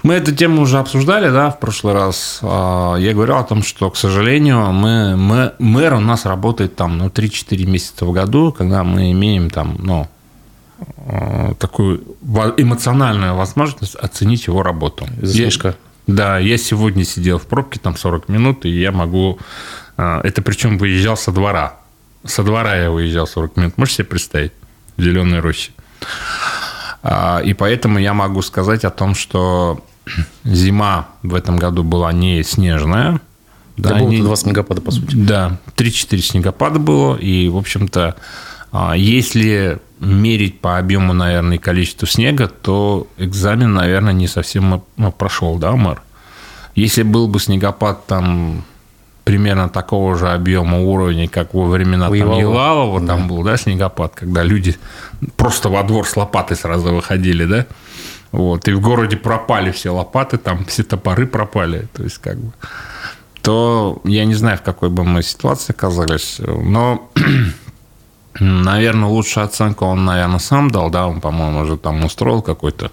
Мы 0.03 0.15
эту 0.15 0.35
тему 0.35 0.61
уже 0.61 0.79
обсуждали, 0.79 1.29
да, 1.29 1.49
в 1.49 1.59
прошлый 1.59 1.93
раз. 1.93 2.39
А, 2.41 2.95
я 2.97 3.13
говорил 3.13 3.37
о 3.37 3.43
том, 3.43 3.63
что, 3.63 3.89
к 3.89 3.95
сожалению, 3.95 4.73
мы, 4.73 5.15
мы, 5.15 5.53
мэр 5.59 5.93
у 5.93 5.99
нас 6.01 6.25
работает 6.25 6.75
там, 6.75 6.97
ну, 6.97 7.07
3-4 7.07 7.65
месяца 7.65 8.05
в 8.05 8.11
году, 8.11 8.51
когда 8.51 8.83
мы 8.83 9.13
имеем 9.13 9.49
там, 9.49 9.77
ну, 9.79 10.09
а, 11.07 11.53
такую 11.53 12.03
эмоциональную 12.21 13.35
возможность 13.35 13.95
оценить 13.95 14.45
его 14.47 14.61
работу. 14.61 15.07
Излишка. 15.21 15.69
Я, 16.05 16.13
да, 16.13 16.37
я 16.37 16.57
сегодня 16.57 17.05
сидел 17.05 17.37
в 17.37 17.43
пробке 17.43 17.79
там 17.79 17.95
40 17.95 18.27
минут, 18.27 18.65
и 18.65 18.69
я 18.69 18.91
могу... 18.91 19.39
А, 19.95 20.19
это 20.21 20.41
причем 20.41 20.77
выезжал 20.77 21.15
со 21.15 21.31
двора. 21.31 21.75
Со 22.25 22.43
двора 22.43 22.75
я 22.75 22.91
выезжал 22.91 23.25
40 23.25 23.55
минут. 23.55 23.77
Можешь 23.77 23.95
себе 23.95 24.05
представить? 24.05 24.51
В 24.97 25.01
зеленой 25.01 25.39
роще. 25.39 25.71
И 27.43 27.53
поэтому 27.57 27.99
я 27.99 28.13
могу 28.13 28.41
сказать 28.41 28.85
о 28.85 28.89
том, 28.89 29.13
что 29.15 29.83
зима 30.43 31.07
в 31.21 31.35
этом 31.35 31.57
году 31.57 31.83
была 31.83 32.11
не 32.11 32.43
снежная. 32.43 33.21
Да, 33.77 33.89
да 33.89 33.99
было 33.99 34.09
не, 34.09 34.21
два 34.21 34.35
снегопада, 34.35 34.81
по 34.81 34.91
сути. 34.91 35.15
Да, 35.15 35.57
3-4 35.75 36.17
снегопада 36.19 36.79
было. 36.79 37.15
И, 37.15 37.47
в 37.47 37.57
общем-то, 37.57 38.15
а, 38.71 38.95
если 38.95 39.79
мерить 39.99 40.59
по 40.59 40.77
объему, 40.77 41.13
наверное, 41.13 41.57
и 41.57 41.59
количеству 41.59 42.07
снега, 42.07 42.47
то 42.47 43.07
экзамен, 43.17 43.73
наверное, 43.73 44.13
не 44.13 44.27
совсем 44.27 44.83
прошел, 45.17 45.57
да, 45.57 45.71
мэр? 45.73 46.01
Если 46.75 47.03
был 47.03 47.27
бы 47.27 47.39
снегопад 47.39 48.05
там 48.07 48.63
примерно 49.23 49.69
такого 49.69 50.17
же 50.17 50.29
объема 50.29 50.79
уровня, 50.79 51.27
как 51.27 51.53
во 51.53 51.67
времена 51.67 52.09
там, 52.09 52.13
Елалова, 52.13 52.99
да. 52.99 53.07
там 53.07 53.27
был, 53.27 53.43
да, 53.43 53.57
снегопад, 53.57 54.13
когда 54.15 54.43
люди 54.43 54.75
просто 55.37 55.69
во 55.69 55.83
двор 55.83 56.07
с 56.07 56.17
лопатой 56.17 56.57
сразу 56.57 56.93
выходили, 56.93 57.45
да, 57.45 57.65
вот, 58.33 58.67
и 58.67 58.73
в 58.73 58.81
городе 58.81 59.15
пропали 59.15 59.71
все 59.71 59.91
лопаты, 59.91 60.37
там 60.37 60.65
все 60.67 60.83
топоры 60.83 61.27
пропали, 61.27 61.87
то 61.93 62.03
есть 62.03 62.17
как 62.17 62.37
бы, 62.37 62.51
то 63.41 64.01
я 64.03 64.25
не 64.25 64.33
знаю, 64.33 64.57
в 64.57 64.63
какой 64.63 64.89
бы 64.89 65.03
мы 65.03 65.21
ситуации 65.21 65.71
оказались, 65.71 66.39
но, 66.39 67.11
наверное, 68.39 69.07
лучшую 69.07 69.45
оценку 69.45 69.85
он, 69.85 70.03
наверное, 70.03 70.39
сам 70.39 70.71
дал, 70.71 70.89
да, 70.89 71.07
он, 71.07 71.21
по-моему, 71.21 71.59
уже 71.59 71.77
там 71.77 72.03
устроил 72.03 72.41
какой-то 72.41 72.91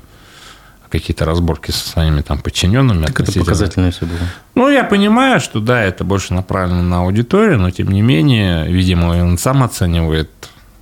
какие-то 0.91 1.25
разборки 1.25 1.71
со 1.71 1.89
своими 1.89 2.21
там 2.21 2.41
подчиненными. 2.41 3.07
Так 3.07 3.21
это 3.21 3.33
показательно 3.33 3.93
все 3.93 4.07
было. 4.07 4.19
Ну, 4.57 4.69
я 4.69 4.83
понимаю, 4.83 5.39
что 5.39 5.61
да, 5.61 5.81
это 5.81 6.03
больше 6.03 6.35
направлено 6.35 6.83
на 6.83 7.03
аудиторию, 7.03 7.61
но 7.61 7.71
тем 7.71 7.93
не 7.93 8.03
менее, 8.03 8.67
видимо, 8.67 9.11
он 9.11 9.39
сам 9.39 9.63
оценивает 9.63 10.31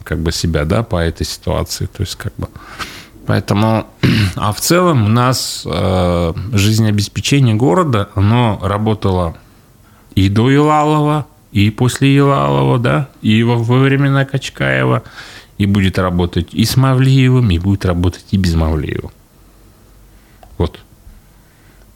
как 0.05 0.19
бы 0.21 0.33
себя, 0.33 0.65
да, 0.65 0.83
по 0.83 0.97
этой 0.97 1.27
ситуации. 1.27 1.85
То 1.85 2.01
есть, 2.01 2.15
как 2.15 2.33
бы... 2.39 2.49
Поэтому, 3.29 3.87
а 4.37 4.55
в 4.55 4.61
целом 4.61 5.05
у 5.05 5.09
нас 5.09 5.63
э, 5.67 6.33
жизнеобеспечение 6.55 7.55
города, 7.55 8.09
оно 8.15 8.59
работало 8.63 9.37
и 10.15 10.31
до 10.31 10.51
Елалова, 10.51 11.27
и 11.53 11.69
после 11.69 12.15
Елалова, 12.15 12.79
да, 12.79 13.11
и 13.21 13.43
во, 13.43 13.57
во 13.57 13.81
времена 13.81 14.25
Качкаева, 14.25 15.03
и 15.59 15.67
будет 15.67 15.99
работать 15.99 16.55
и 16.55 16.65
с 16.65 16.79
Мавлиевым, 16.79 17.51
и 17.51 17.59
будет 17.59 17.85
работать 17.85 18.25
и 18.31 18.39
без 18.39 18.55
Мавлиева. 18.55 19.13
Вот. 20.57 20.81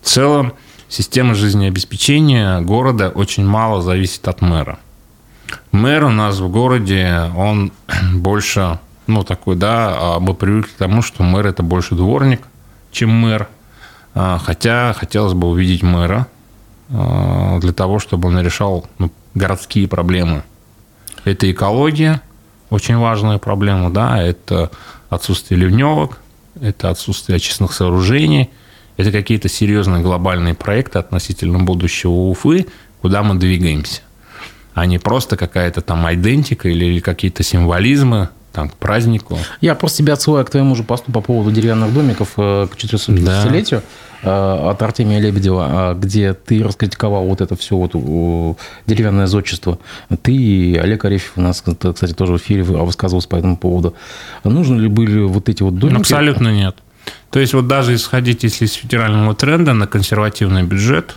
В 0.02 0.06
целом, 0.06 0.52
система 0.90 1.34
жизнеобеспечения 1.34 2.60
города 2.60 3.08
очень 3.08 3.46
мало 3.46 3.80
зависит 3.80 4.28
от 4.28 4.42
мэра. 4.42 4.78
Мэр 5.70 6.04
у 6.04 6.10
нас 6.10 6.40
в 6.40 6.50
городе, 6.50 7.32
он 7.34 7.72
больше, 8.12 8.78
ну, 9.06 9.24
такой, 9.24 9.56
да, 9.56 9.96
а 9.98 10.20
мы 10.20 10.34
привыкли 10.34 10.70
к 10.70 10.76
тому, 10.76 11.02
что 11.02 11.22
мэр– 11.22 11.46
это 11.48 11.62
больше 11.62 11.94
дворник, 11.94 12.42
чем 12.90 13.10
мэр. 13.10 13.48
А, 14.14 14.38
хотя 14.38 14.92
хотелось 14.92 15.32
бы 15.32 15.48
увидеть 15.48 15.82
мэра 15.82 16.26
а, 16.90 17.58
для 17.60 17.72
того, 17.72 17.98
чтобы 17.98 18.28
он 18.28 18.40
решал 18.40 18.86
ну, 18.98 19.10
городские 19.34 19.88
проблемы. 19.88 20.44
Это 21.24 21.50
экология, 21.50 22.20
очень 22.70 22.96
важная 22.96 23.38
проблема, 23.38 23.90
да, 23.90 24.20
это 24.20 24.70
отсутствие 25.08 25.60
ливневок, 25.60 26.18
это 26.60 26.90
отсутствие 26.90 27.36
очистных 27.36 27.72
сооружений, 27.72 28.50
это 28.96 29.12
какие-то 29.12 29.48
серьезные 29.48 30.02
глобальные 30.02 30.54
проекты 30.54 30.98
относительно 30.98 31.58
будущего 31.58 32.12
Уфы, 32.12 32.66
куда 33.00 33.22
мы 33.22 33.36
двигаемся, 33.36 34.02
а 34.74 34.86
не 34.86 34.98
просто 34.98 35.36
какая-то 35.36 35.80
там 35.80 36.12
идентика 36.12 36.68
или 36.68 37.00
какие-то 37.00 37.42
символизмы, 37.42 38.28
там, 38.52 38.68
к 38.68 38.74
празднику. 38.74 39.38
Я 39.60 39.74
просто 39.74 39.98
тебя 39.98 40.14
отсылаю 40.14 40.44
к 40.44 40.50
твоему 40.50 40.74
же 40.74 40.82
посту 40.82 41.10
по 41.10 41.20
поводу 41.20 41.50
деревянных 41.50 41.92
домиков 41.92 42.34
э, 42.36 42.68
к 42.70 42.76
450-летию 42.76 43.82
да. 44.22 44.70
от 44.70 44.82
Артемия 44.82 45.18
Лебедева, 45.20 45.66
а, 45.68 45.94
где 45.94 46.34
ты 46.34 46.62
раскритиковал 46.62 47.24
вот 47.24 47.40
это 47.40 47.56
все 47.56 47.76
вот 47.76 47.92
деревянное 48.86 49.26
зодчество. 49.26 49.78
Ты 50.22 50.32
и 50.32 50.76
Олег 50.76 51.04
Арефьев 51.04 51.32
у 51.36 51.40
нас, 51.40 51.62
кстати, 51.62 52.12
тоже 52.12 52.34
в 52.34 52.36
эфире 52.36 52.62
высказывался 52.62 53.28
по 53.28 53.36
этому 53.36 53.56
поводу. 53.56 53.94
Нужны 54.44 54.80
ли 54.80 54.88
были 54.88 55.22
вот 55.22 55.48
эти 55.48 55.62
вот 55.62 55.78
домики? 55.78 56.00
Абсолютно 56.00 56.48
нет. 56.52 56.76
То 57.30 57.40
есть 57.40 57.54
вот 57.54 57.66
даже 57.66 57.94
исходить, 57.94 58.44
если 58.44 58.66
из 58.66 58.74
федерального 58.74 59.34
тренда 59.34 59.72
на 59.72 59.86
консервативный 59.86 60.62
бюджет, 60.62 61.16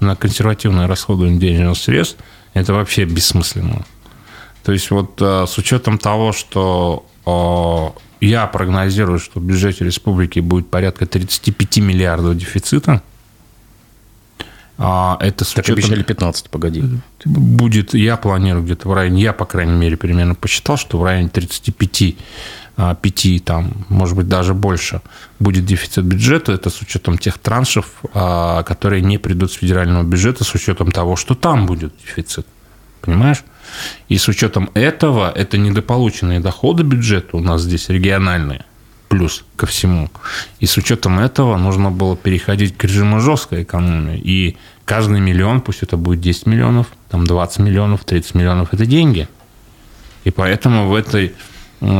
на 0.00 0.14
консервативное 0.14 0.86
расходование 0.86 1.38
денежных 1.38 1.78
средств, 1.78 2.18
это 2.52 2.72
вообще 2.72 3.04
бессмысленно. 3.04 3.84
То 4.64 4.72
есть 4.72 4.90
вот 4.90 5.20
э, 5.20 5.46
с 5.46 5.58
учетом 5.58 5.98
того, 5.98 6.32
что 6.32 7.06
э, 7.26 8.00
я 8.24 8.46
прогнозирую, 8.46 9.18
что 9.18 9.40
в 9.40 9.44
бюджете 9.44 9.84
республики 9.84 10.40
будет 10.40 10.68
порядка 10.68 11.06
35 11.06 11.78
миллиардов 11.78 12.36
дефицита, 12.36 13.02
а 14.78 15.18
это 15.20 15.44
с 15.44 15.52
так 15.52 15.64
учетом... 15.64 15.84
обещали 15.84 16.02
15, 16.02 16.50
погоди. 16.50 16.82
Будет, 17.24 17.94
я 17.94 18.16
планирую 18.16 18.64
где-то 18.64 18.88
в 18.88 18.94
районе, 18.94 19.22
я, 19.22 19.32
по 19.32 19.44
крайней 19.44 19.76
мере, 19.76 19.96
примерно 19.96 20.34
посчитал, 20.34 20.76
что 20.76 20.98
в 20.98 21.04
районе 21.04 21.28
35 21.28 22.16
5, 22.76 23.44
там, 23.44 23.86
может 23.88 24.16
быть, 24.16 24.28
даже 24.28 24.52
больше 24.52 25.00
будет 25.38 25.64
дефицит 25.64 26.04
бюджета. 26.04 26.50
Это 26.50 26.70
с 26.70 26.80
учетом 26.80 27.18
тех 27.18 27.38
траншев, 27.38 27.86
а, 28.12 28.64
которые 28.64 29.00
не 29.00 29.18
придут 29.18 29.52
с 29.52 29.54
федерального 29.54 30.02
бюджета, 30.02 30.42
с 30.42 30.52
учетом 30.54 30.90
того, 30.90 31.14
что 31.14 31.36
там 31.36 31.66
будет 31.66 31.92
дефицит. 31.98 32.46
Понимаешь? 33.00 33.44
И 34.08 34.18
с 34.18 34.28
учетом 34.28 34.70
этого, 34.74 35.32
это 35.34 35.58
недополученные 35.58 36.40
доходы 36.40 36.82
бюджета 36.82 37.36
у 37.36 37.40
нас 37.40 37.62
здесь 37.62 37.88
региональные, 37.88 38.64
плюс 39.08 39.44
ко 39.56 39.66
всему. 39.66 40.10
И 40.60 40.66
с 40.66 40.76
учетом 40.76 41.18
этого 41.18 41.56
нужно 41.56 41.90
было 41.90 42.16
переходить 42.16 42.76
к 42.76 42.84
режиму 42.84 43.20
жесткой 43.20 43.62
экономии. 43.62 44.18
И 44.18 44.56
каждый 44.84 45.20
миллион, 45.20 45.60
пусть 45.60 45.82
это 45.82 45.96
будет 45.96 46.20
10 46.20 46.46
миллионов, 46.46 46.88
там 47.10 47.26
20 47.26 47.58
миллионов, 47.60 48.04
30 48.04 48.34
миллионов, 48.34 48.72
это 48.72 48.86
деньги. 48.86 49.28
И 50.24 50.30
поэтому 50.30 50.88
в 50.88 50.94
этой 50.94 51.34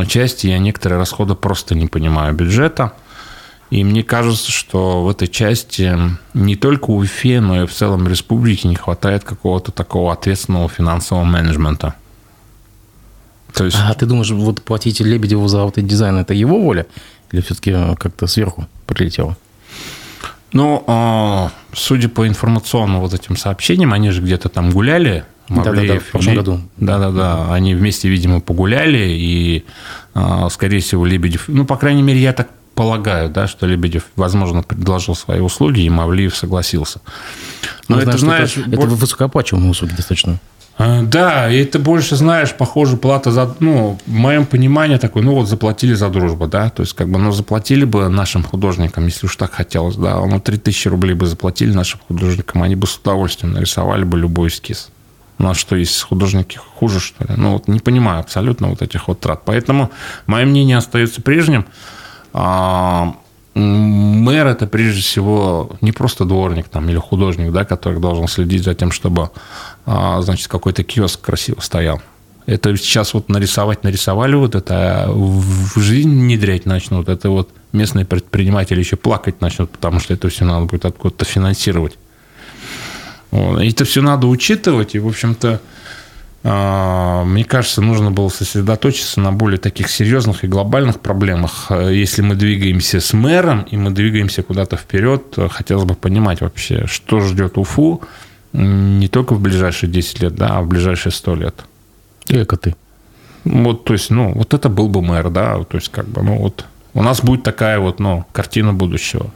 части 0.07 0.47
я 0.47 0.57
некоторые 0.57 0.99
расходы 0.99 1.35
просто 1.35 1.75
не 1.75 1.87
понимаю 1.87 2.33
бюджета– 2.33 2.93
и 3.75 3.83
мне 3.83 4.03
кажется, 4.03 4.53
что 4.53 5.03
в 5.03 5.09
этой 5.09 5.27
части 5.27 5.93
не 6.33 6.55
только 6.55 6.91
у 6.91 6.99
Уфе, 6.99 7.41
но 7.41 7.63
и 7.63 7.65
в 7.65 7.73
целом 7.73 8.07
республике 8.07 8.69
не 8.69 8.75
хватает 8.75 9.25
какого-то 9.25 9.73
такого 9.73 10.13
ответственного 10.13 10.69
финансового 10.69 11.25
менеджмента. 11.25 11.93
То 13.51 13.65
есть... 13.65 13.75
А 13.77 13.93
ты 13.93 14.05
думаешь, 14.05 14.31
вот 14.31 14.61
платить 14.61 15.01
Лебедеву 15.01 15.49
за 15.49 15.63
вот 15.63 15.77
этот 15.77 15.89
дизайн, 15.89 16.15
это 16.15 16.33
его 16.33 16.57
воля? 16.57 16.87
Или 17.33 17.41
все-таки 17.41 17.73
как-то 17.99 18.27
сверху 18.27 18.65
прилетело? 18.87 19.35
Ну, 20.53 20.81
а, 20.87 21.51
судя 21.73 22.07
по 22.07 22.25
информационным 22.25 23.01
вот 23.01 23.13
этим 23.13 23.35
сообщениям, 23.35 23.91
они 23.91 24.09
же 24.11 24.21
где-то 24.21 24.47
там 24.47 24.71
гуляли. 24.71 25.25
Да-да-да, 25.49 25.99
в 25.99 26.05
прошлом 26.11 26.35
году. 26.35 26.61
Да-да-да, 26.77 27.53
они 27.53 27.75
вместе, 27.75 28.07
видимо, 28.07 28.39
погуляли, 28.39 29.09
и, 29.09 29.65
а, 30.13 30.47
скорее 30.49 30.79
всего, 30.79 31.05
Лебедев... 31.05 31.49
Ну, 31.49 31.65
по 31.65 31.75
крайней 31.75 32.03
мере, 32.03 32.21
я 32.21 32.31
так 32.31 32.47
полагаю, 32.75 33.29
да, 33.29 33.47
что 33.47 33.65
Лебедев, 33.65 34.05
возможно, 34.15 34.61
предложил 34.61 35.15
свои 35.15 35.39
услуги, 35.39 35.81
и 35.81 35.89
Мавлиев 35.89 36.35
согласился. 36.35 36.99
Но 37.87 37.95
ну, 37.95 38.01
это, 38.01 38.17
знаешь... 38.17 38.57
Это, 38.57 38.69
это 38.69 38.87
высокооплачиваемые 38.87 39.71
услуги 39.71 39.93
достаточно. 39.93 40.39
А, 40.77 41.03
да, 41.03 41.49
и 41.49 41.57
это 41.57 41.79
больше, 41.79 42.17
знаешь, 42.17 42.53
похоже, 42.53 42.97
плата 42.97 43.31
за... 43.31 43.55
Ну, 43.61 43.97
в 44.05 44.11
моем 44.11 44.45
понимании 44.45 44.97
такой, 44.97 45.21
ну, 45.21 45.33
вот 45.35 45.47
заплатили 45.47 45.93
за 45.93 46.09
дружбу, 46.09 46.47
да, 46.47 46.69
то 46.69 46.81
есть, 46.81 46.93
как 46.93 47.07
бы, 47.09 47.17
ну, 47.17 47.31
заплатили 47.31 47.85
бы 47.85 48.09
нашим 48.09 48.43
художникам, 48.43 49.05
если 49.05 49.25
уж 49.25 49.35
так 49.37 49.53
хотелось, 49.53 49.95
да, 49.95 50.19
ну, 50.19 50.39
3000 50.39 50.89
рублей 50.89 51.13
бы 51.13 51.27
заплатили 51.27 51.71
нашим 51.71 52.01
художникам, 52.07 52.61
они 52.61 52.75
бы 52.75 52.87
с 52.87 52.97
удовольствием 52.97 53.53
нарисовали 53.53 54.03
бы 54.03 54.19
любой 54.19 54.49
эскиз. 54.49 54.89
У 55.37 55.43
нас 55.43 55.57
что, 55.57 55.75
есть 55.75 56.01
художники 56.01 56.57
хуже, 56.57 56.99
что 56.99 57.25
ли? 57.25 57.33
Ну, 57.37 57.53
вот 57.53 57.67
не 57.67 57.79
понимаю 57.79 58.19
абсолютно 58.19 58.67
вот 58.67 58.81
этих 58.81 59.07
вот 59.07 59.19
трат. 59.19 59.41
Поэтому 59.45 59.91
мое 60.27 60.45
мнение 60.45 60.77
остается 60.77 61.21
прежним. 61.21 61.65
А, 62.37 63.15
мэр 63.53 64.47
это 64.47 64.67
прежде 64.67 65.01
всего 65.01 65.71
не 65.79 65.93
просто 65.93 66.25
дворник 66.25 66.67
там, 66.67 66.89
или 66.89 66.97
художник, 66.97 67.53
да, 67.53 67.63
который 67.63 68.01
должен 68.01 68.27
следить 68.27 68.65
за 68.65 68.75
тем, 68.75 68.91
чтобы 68.91 69.29
а, 69.85 70.21
значит, 70.21 70.49
какой-то 70.49 70.83
киоск 70.83 71.21
красиво 71.21 71.61
стоял. 71.61 72.01
Это 72.45 72.75
сейчас 72.75 73.13
вот 73.13 73.29
нарисовать 73.29 73.85
нарисовали 73.85 74.35
вот 74.35 74.53
это, 74.53 75.05
а 75.05 75.09
в 75.09 75.79
жизнь 75.79 76.11
внедрять 76.11 76.65
начнут. 76.65 77.07
Это 77.07 77.29
вот 77.29 77.51
местные 77.71 78.03
предприниматели 78.03 78.79
еще 78.79 78.97
плакать 78.97 79.39
начнут, 79.39 79.71
потому 79.71 80.01
что 80.01 80.13
это 80.13 80.27
все 80.27 80.43
надо 80.43 80.65
будет 80.65 80.83
откуда-то 80.83 81.23
финансировать. 81.23 81.97
Вот. 83.31 83.61
Это 83.61 83.85
все 83.85 84.01
надо 84.01 84.27
учитывать, 84.27 84.93
и, 84.95 84.99
в 84.99 85.07
общем-то, 85.07 85.61
мне 86.45 87.43
кажется, 87.43 87.81
нужно 87.81 88.11
было 88.11 88.29
сосредоточиться 88.29 89.19
на 89.19 89.31
более 89.31 89.57
таких 89.57 89.89
серьезных 89.89 90.43
и 90.43 90.47
глобальных 90.47 90.99
проблемах. 90.99 91.71
Если 91.71 92.21
мы 92.21 92.35
двигаемся 92.35 92.99
с 92.99 93.13
мэром 93.13 93.63
и 93.63 93.77
мы 93.77 93.89
двигаемся 93.89 94.43
куда-то 94.43 94.77
вперед, 94.77 95.35
хотелось 95.49 95.85
бы 95.85 95.95
понимать 95.95 96.41
вообще, 96.41 96.85
что 96.85 97.19
ждет 97.21 97.57
Уфу 97.57 98.03
не 98.53 99.07
только 99.07 99.33
в 99.33 99.41
ближайшие 99.41 99.89
10 99.89 100.21
лет, 100.21 100.35
да, 100.35 100.57
а 100.57 100.61
в 100.61 100.67
ближайшие 100.67 101.11
100 101.11 101.35
лет. 101.35 101.65
Эко 102.29 102.57
ты. 102.57 102.75
Вот, 103.43 103.83
то 103.83 103.93
есть, 103.93 104.11
ну, 104.11 104.31
вот 104.33 104.53
это 104.53 104.69
был 104.69 104.87
бы 104.87 105.01
мэр, 105.01 105.31
да, 105.31 105.63
то 105.63 105.77
есть, 105.77 105.89
как 105.89 106.07
бы, 106.07 106.21
ну, 106.21 106.37
вот 106.37 106.65
у 106.93 107.01
нас 107.01 107.21
будет 107.21 107.41
такая 107.41 107.79
вот, 107.79 107.99
ну, 107.99 108.23
картина 108.31 108.71
будущего. 108.71 109.31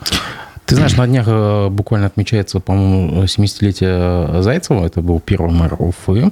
Ты 0.69 0.75
знаешь, 0.75 0.95
на 0.97 1.07
днях 1.07 1.25
э, 1.27 1.69
буквально 1.69 2.05
отмечается, 2.05 2.59
по-моему, 2.59 3.23
70-летие 3.23 4.43
Зайцева. 4.43 4.85
Это 4.85 5.01
был 5.01 5.19
первый 5.19 5.51
мэр 5.51 5.75
Уфы. 5.79 6.31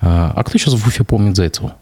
А, 0.00 0.32
а 0.36 0.44
кто 0.44 0.56
сейчас 0.56 0.74
в 0.74 0.86
Уфе 0.86 1.02
помнит 1.02 1.34
Зайцева? 1.34 1.74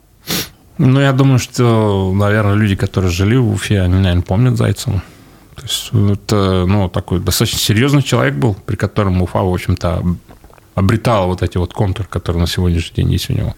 Ну, 0.78 0.98
я 0.98 1.12
думаю, 1.12 1.38
что, 1.38 2.10
наверное, 2.14 2.54
люди, 2.54 2.74
которые 2.74 3.10
жили 3.10 3.36
в 3.36 3.50
Уфе, 3.50 3.82
они, 3.82 3.96
наверное, 3.96 4.22
помнят 4.22 4.56
Зайцева. 4.56 5.02
То 5.56 5.62
есть 5.62 5.90
это, 5.92 6.64
ну, 6.66 6.88
такой 6.88 7.20
достаточно 7.20 7.58
серьезный 7.58 8.02
человек 8.02 8.34
был, 8.34 8.54
при 8.54 8.76
котором 8.76 9.20
Уфа, 9.20 9.40
в 9.40 9.52
общем-то, 9.52 10.02
обретала 10.74 11.26
вот 11.26 11.42
эти 11.42 11.58
вот 11.58 11.74
контуры, 11.74 12.08
которые 12.08 12.40
на 12.40 12.46
сегодняшний 12.46 13.04
день 13.04 13.12
есть 13.12 13.28
у 13.28 13.34
него. 13.34 13.54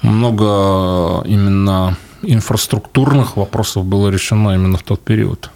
Много 0.00 1.28
именно 1.28 1.98
инфраструктурных 2.22 3.36
вопросов 3.36 3.84
было 3.84 4.08
решено 4.08 4.54
именно 4.54 4.78
в 4.78 4.82
тот 4.82 5.04
период. 5.04 5.50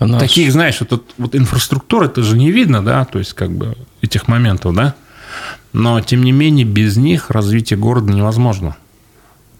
Наш... 0.00 0.20
Таких, 0.20 0.52
знаешь, 0.52 0.80
вот, 0.80 1.04
вот 1.16 1.34
инфраструктура, 1.34 2.06
это 2.06 2.22
же 2.22 2.36
не 2.36 2.50
видно, 2.50 2.84
да, 2.84 3.04
то 3.04 3.18
есть 3.18 3.34
как 3.34 3.50
бы 3.52 3.76
этих 4.00 4.28
моментов, 4.28 4.74
да, 4.74 4.94
но 5.72 6.00
тем 6.00 6.22
не 6.22 6.32
менее 6.32 6.66
без 6.66 6.96
них 6.96 7.30
развитие 7.30 7.78
города 7.78 8.12
невозможно. 8.12 8.76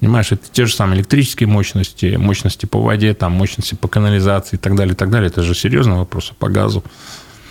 Понимаешь, 0.01 0.33
это 0.33 0.43
те 0.51 0.67
же 0.67 0.75
самые 0.75 0.99
электрические 0.99 1.47
мощности, 1.47 2.17
мощности 2.17 2.67
по 2.67 2.81
воде, 2.81 3.15
там, 3.15 3.33
мощности 3.33 3.77
по 3.77 3.87
канализации 3.87 4.57
и 4.57 4.59
так 4.59 4.75
далее, 4.75 4.95
и 4.95 4.97
так 4.97 5.11
далее. 5.11 5.29
Это 5.29 5.45
же 5.45 5.55
серьезный 5.55 5.95
вопрос 5.95 6.33
по 6.37 6.49
газу. 6.49 6.83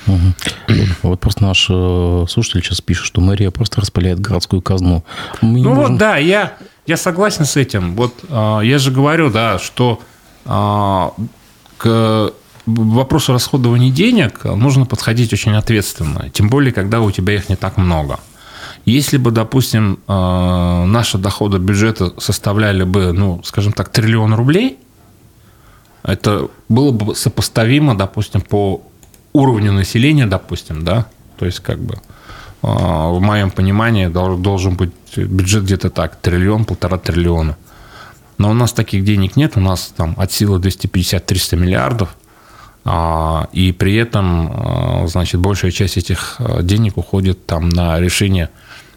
Угу. 0.08 0.18
Вот 1.04 1.20
просто 1.22 1.44
наш 1.44 1.68
э, 1.70 2.26
слушатель 2.28 2.62
сейчас 2.62 2.82
пишет, 2.82 3.06
что 3.06 3.22
мэрия 3.22 3.52
просто 3.52 3.80
распыляет 3.80 4.20
городскую 4.20 4.62
казну. 4.62 5.06
Мы 5.40 5.62
ну 5.62 5.70
можем... 5.74 5.92
вот, 5.92 5.98
да, 5.98 6.18
я, 6.18 6.58
я 6.86 6.98
согласен 6.98 7.46
с 7.46 7.56
этим. 7.56 7.96
Вот 7.96 8.16
э, 8.28 8.60
я 8.64 8.80
же 8.80 8.92
говорю, 8.92 9.30
да, 9.30 9.58
что 9.58 10.02
э, 10.44 11.10
к 11.82 12.32
вопросу 12.68 13.34
расходования 13.34 13.92
денег 13.92 14.44
нужно 14.44 14.86
подходить 14.86 15.34
очень 15.34 15.56
ответственно. 15.56 16.30
Тем 16.30 16.48
более, 16.48 16.72
когда 16.72 17.02
у 17.02 17.10
тебя 17.10 17.34
их 17.34 17.50
не 17.50 17.56
так 17.56 17.78
много. 17.78 18.20
Если 18.86 19.18
бы, 19.18 19.32
допустим, 19.32 20.00
э, 20.08 20.86
наши 20.86 21.18
доходы 21.18 21.58
бюджета 21.58 22.14
составляли 22.20 22.84
бы, 22.84 23.14
ну, 23.14 23.42
скажем 23.44 23.74
так, 23.74 23.90
триллион 23.90 24.36
рублей, 24.36 24.78
это 26.04 26.50
было 26.70 26.92
бы 26.92 27.16
сопоставимо, 27.16 27.98
допустим, 27.98 28.42
по 28.42 28.82
уровню 29.34 29.72
населения, 29.72 30.28
допустим, 30.28 30.84
да, 30.84 31.08
то 31.38 31.46
есть 31.46 31.60
как 31.62 31.80
бы 31.80 31.96
э, 31.96 32.00
в 32.62 33.20
моем 33.20 33.50
понимании 33.50 34.08
должен 34.08 34.76
быть 34.76 34.92
бюджет 35.16 35.64
где-то 35.64 35.90
так, 35.90 36.16
триллион, 36.22 36.66
полтора 36.66 36.98
триллиона. 36.98 37.58
Но 38.42 38.50
у 38.50 38.54
нас 38.54 38.74
таких 38.74 39.04
денег 39.06 39.36
нет, 39.36 39.56
у 39.56 39.60
нас 39.60 39.94
там 39.96 40.16
от 40.18 40.32
силы 40.32 40.58
250-300 40.58 41.58
миллиардов, 41.58 42.16
а, 42.84 43.48
и 43.54 43.72
при 43.72 43.96
этом, 43.98 45.04
э, 45.04 45.08
значит, 45.08 45.40
большая 45.40 45.70
часть 45.70 45.98
этих 45.98 46.42
денег 46.64 46.98
уходит 46.98 47.46
там 47.46 47.70
на 47.70 48.00
решение 48.00 48.50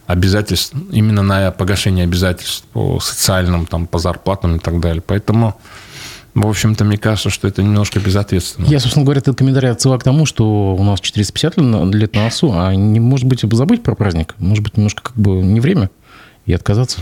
обязательств, 0.06 0.74
именно 0.90 1.22
на 1.22 1.50
погашение 1.50 2.04
обязательств 2.04 2.64
по 2.72 2.98
социальным, 3.00 3.66
там, 3.66 3.86
по 3.86 3.98
зарплатам 3.98 4.56
и 4.56 4.58
так 4.58 4.80
далее. 4.80 5.02
Поэтому, 5.06 5.60
в 6.34 6.46
общем-то, 6.46 6.86
мне 6.86 6.96
кажется, 6.96 7.28
что 7.28 7.46
это 7.46 7.62
немножко 7.62 8.00
безответственно. 8.00 8.64
Я, 8.66 8.80
собственно 8.80 9.04
говоря, 9.04 9.18
этот 9.18 9.36
комментарий 9.36 9.70
отсылаю 9.70 10.00
к 10.00 10.04
тому, 10.04 10.24
что 10.24 10.74
у 10.74 10.82
нас 10.82 11.00
450 11.00 11.58
лет 11.92 12.14
на 12.14 12.24
носу, 12.24 12.50
а 12.54 12.74
не, 12.74 12.98
может 12.98 13.26
быть, 13.26 13.42
забыть 13.42 13.82
про 13.82 13.94
праздник? 13.94 14.36
Может 14.38 14.64
быть, 14.64 14.78
немножко 14.78 15.02
как 15.02 15.16
бы 15.16 15.32
не 15.42 15.60
время 15.60 15.90
и 16.46 16.54
отказаться? 16.54 17.00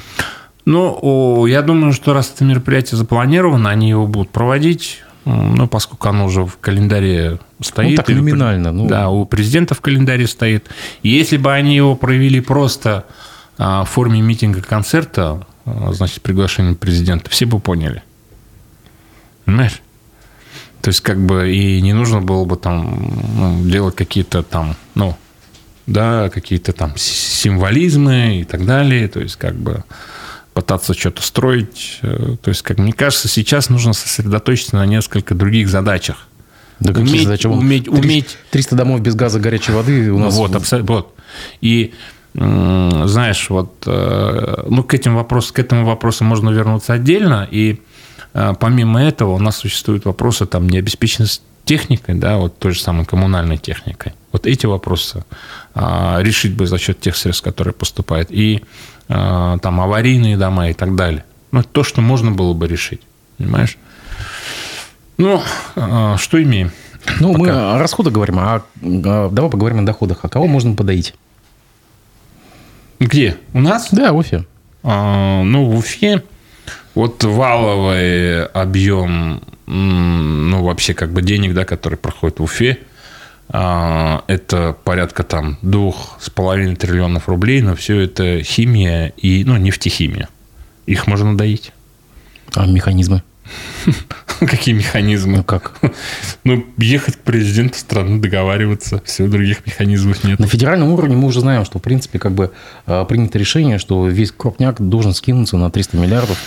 Ну, 0.64 1.46
я 1.46 1.62
думаю, 1.62 1.92
что 1.92 2.12
раз 2.12 2.32
это 2.34 2.44
мероприятие 2.44 2.96
запланировано, 2.96 3.70
они 3.70 3.90
его 3.90 4.06
будут 4.06 4.30
проводить 4.30 5.02
ну, 5.24 5.68
поскольку 5.68 6.08
оно 6.08 6.24
уже 6.26 6.44
в 6.44 6.58
календаре 6.58 7.38
стоит. 7.60 7.90
Ну, 7.90 7.96
так 7.96 8.08
номинально. 8.08 8.72
Ну... 8.72 8.88
Да, 8.88 9.08
у 9.08 9.24
президента 9.24 9.74
в 9.74 9.80
календаре 9.80 10.26
стоит. 10.26 10.68
Если 11.02 11.36
бы 11.36 11.52
они 11.52 11.76
его 11.76 11.94
провели 11.94 12.40
просто 12.40 13.06
а, 13.56 13.84
в 13.84 13.90
форме 13.90 14.20
митинга, 14.20 14.62
концерта, 14.62 15.46
а, 15.64 15.92
значит, 15.92 16.22
приглашение 16.22 16.74
президента, 16.74 17.30
все 17.30 17.46
бы 17.46 17.60
поняли. 17.60 18.02
Понимаешь? 19.44 19.80
То 20.80 20.88
есть, 20.88 21.00
как 21.00 21.24
бы, 21.24 21.54
и 21.54 21.80
не 21.80 21.92
нужно 21.92 22.20
было 22.20 22.44
бы 22.44 22.56
там 22.56 23.08
ну, 23.36 23.70
делать 23.70 23.94
какие-то 23.94 24.42
там, 24.42 24.74
ну, 24.96 25.16
да, 25.86 26.30
какие-то 26.30 26.72
там 26.72 26.94
символизмы 26.96 28.40
и 28.40 28.44
так 28.44 28.66
далее. 28.66 29.06
То 29.06 29.20
есть, 29.20 29.36
как 29.36 29.54
бы, 29.54 29.84
пытаться 30.54 30.94
что-то 30.94 31.22
строить. 31.22 31.98
Э, 32.02 32.36
то 32.40 32.48
есть, 32.48 32.62
как 32.62 32.78
мне 32.78 32.92
кажется, 32.92 33.28
сейчас 33.28 33.68
нужно 33.68 33.92
сосредоточиться 33.92 34.76
на 34.76 34.86
несколько 34.86 35.34
других 35.34 35.68
задачах. 35.68 36.28
Да 36.80 36.92
какие 36.92 37.10
уметь, 37.10 37.24
задачи? 37.24 37.46
Уметь, 37.46 37.88
уметь... 37.88 38.38
300 38.50 38.76
домов 38.76 39.00
без 39.00 39.14
газа, 39.14 39.38
горячей 39.38 39.72
воды 39.72 40.10
у 40.10 40.18
нас... 40.18 40.34
Вот, 40.34 40.54
абсолютно. 40.54 40.94
Вот. 40.96 41.14
И 41.60 41.94
знаешь, 42.34 43.50
вот, 43.50 43.84
э, 43.86 44.64
ну, 44.66 44.82
к, 44.82 44.94
этим 44.94 45.16
вопрос, 45.16 45.52
к 45.52 45.58
этому 45.58 45.84
вопросу 45.84 46.24
можно 46.24 46.48
вернуться 46.48 46.94
отдельно, 46.94 47.46
и 47.50 47.82
помимо 48.32 49.02
этого 49.02 49.32
у 49.32 49.38
нас 49.38 49.56
существуют 49.56 50.04
вопросы 50.04 50.46
там 50.46 50.68
необеспеченность 50.68 51.42
техникой, 51.64 52.14
да, 52.16 52.36
вот 52.36 52.58
той 52.58 52.72
же 52.72 52.80
самой 52.80 53.04
коммунальной 53.04 53.58
техникой. 53.58 54.12
Вот 54.32 54.46
эти 54.46 54.66
вопросы 54.66 55.24
а, 55.74 56.18
решить 56.20 56.54
бы 56.54 56.66
за 56.66 56.78
счет 56.78 57.00
тех 57.00 57.16
средств, 57.16 57.44
которые 57.44 57.74
поступают. 57.74 58.30
И 58.30 58.62
а, 59.08 59.58
там 59.58 59.80
аварийные 59.80 60.36
дома 60.36 60.70
и 60.70 60.74
так 60.74 60.96
далее. 60.96 61.24
Ну, 61.50 61.62
то, 61.62 61.84
что 61.84 62.00
можно 62.00 62.30
было 62.30 62.54
бы 62.54 62.66
решить, 62.66 63.02
понимаешь? 63.36 63.76
Ну, 65.18 65.42
а, 65.76 66.16
что 66.18 66.42
имеем? 66.42 66.72
Ну, 67.20 67.32
Пока. 67.32 67.38
мы 67.38 67.50
о 67.50 67.78
расходах 67.78 68.12
говорим, 68.12 68.38
а, 68.38 68.62
а 68.82 69.28
давай 69.30 69.50
поговорим 69.50 69.80
о 69.80 69.82
доходах. 69.82 70.20
А 70.22 70.28
кого 70.28 70.46
можно 70.46 70.74
подоить? 70.74 71.14
Где? 72.98 73.36
У 73.52 73.60
нас? 73.60 73.88
Да, 73.92 74.12
в 74.12 74.16
Уфе. 74.16 74.46
А, 74.82 75.42
ну, 75.42 75.66
в 75.66 75.76
Уфе 75.76 76.22
вот 76.94 77.24
валовый 77.24 78.44
объем, 78.46 79.42
ну, 79.66 80.62
вообще 80.62 80.94
как 80.94 81.12
бы 81.12 81.22
денег, 81.22 81.54
да, 81.54 81.64
который 81.64 81.96
проходит 81.96 82.38
в 82.38 82.42
Уфе, 82.42 82.78
а, 83.48 84.24
это 84.28 84.76
порядка 84.84 85.22
там 85.24 85.58
двух 85.62 86.16
с 86.20 86.30
половиной 86.30 86.76
триллионов 86.76 87.28
рублей, 87.28 87.60
но 87.60 87.74
все 87.74 88.00
это 88.00 88.42
химия 88.42 89.12
и, 89.16 89.44
ну, 89.44 89.56
нефтехимия. 89.56 90.28
Их 90.86 91.06
можно 91.06 91.36
доить. 91.36 91.72
А 92.54 92.66
механизмы? 92.66 93.22
Какие 94.40 94.74
механизмы? 94.74 95.38
Ну 95.38 95.44
как? 95.44 95.78
Ну, 96.44 96.66
ехать 96.78 97.16
к 97.16 97.20
президенту 97.20 97.78
страны, 97.78 98.20
договариваться. 98.20 99.00
Все, 99.04 99.28
других 99.28 99.64
механизмов 99.64 100.24
нет. 100.24 100.40
На 100.40 100.48
федеральном 100.48 100.88
уровне 100.88 101.14
мы 101.14 101.28
уже 101.28 101.40
знаем, 101.40 101.64
что, 101.64 101.78
в 101.78 101.82
принципе, 101.82 102.18
как 102.18 102.32
бы 102.32 102.52
а, 102.86 103.04
принято 103.04 103.38
решение, 103.38 103.78
что 103.78 104.06
весь 104.08 104.32
крупняк 104.32 104.80
должен 104.80 105.14
скинуться 105.14 105.56
на 105.56 105.70
300 105.70 105.96
миллиардов 105.96 106.38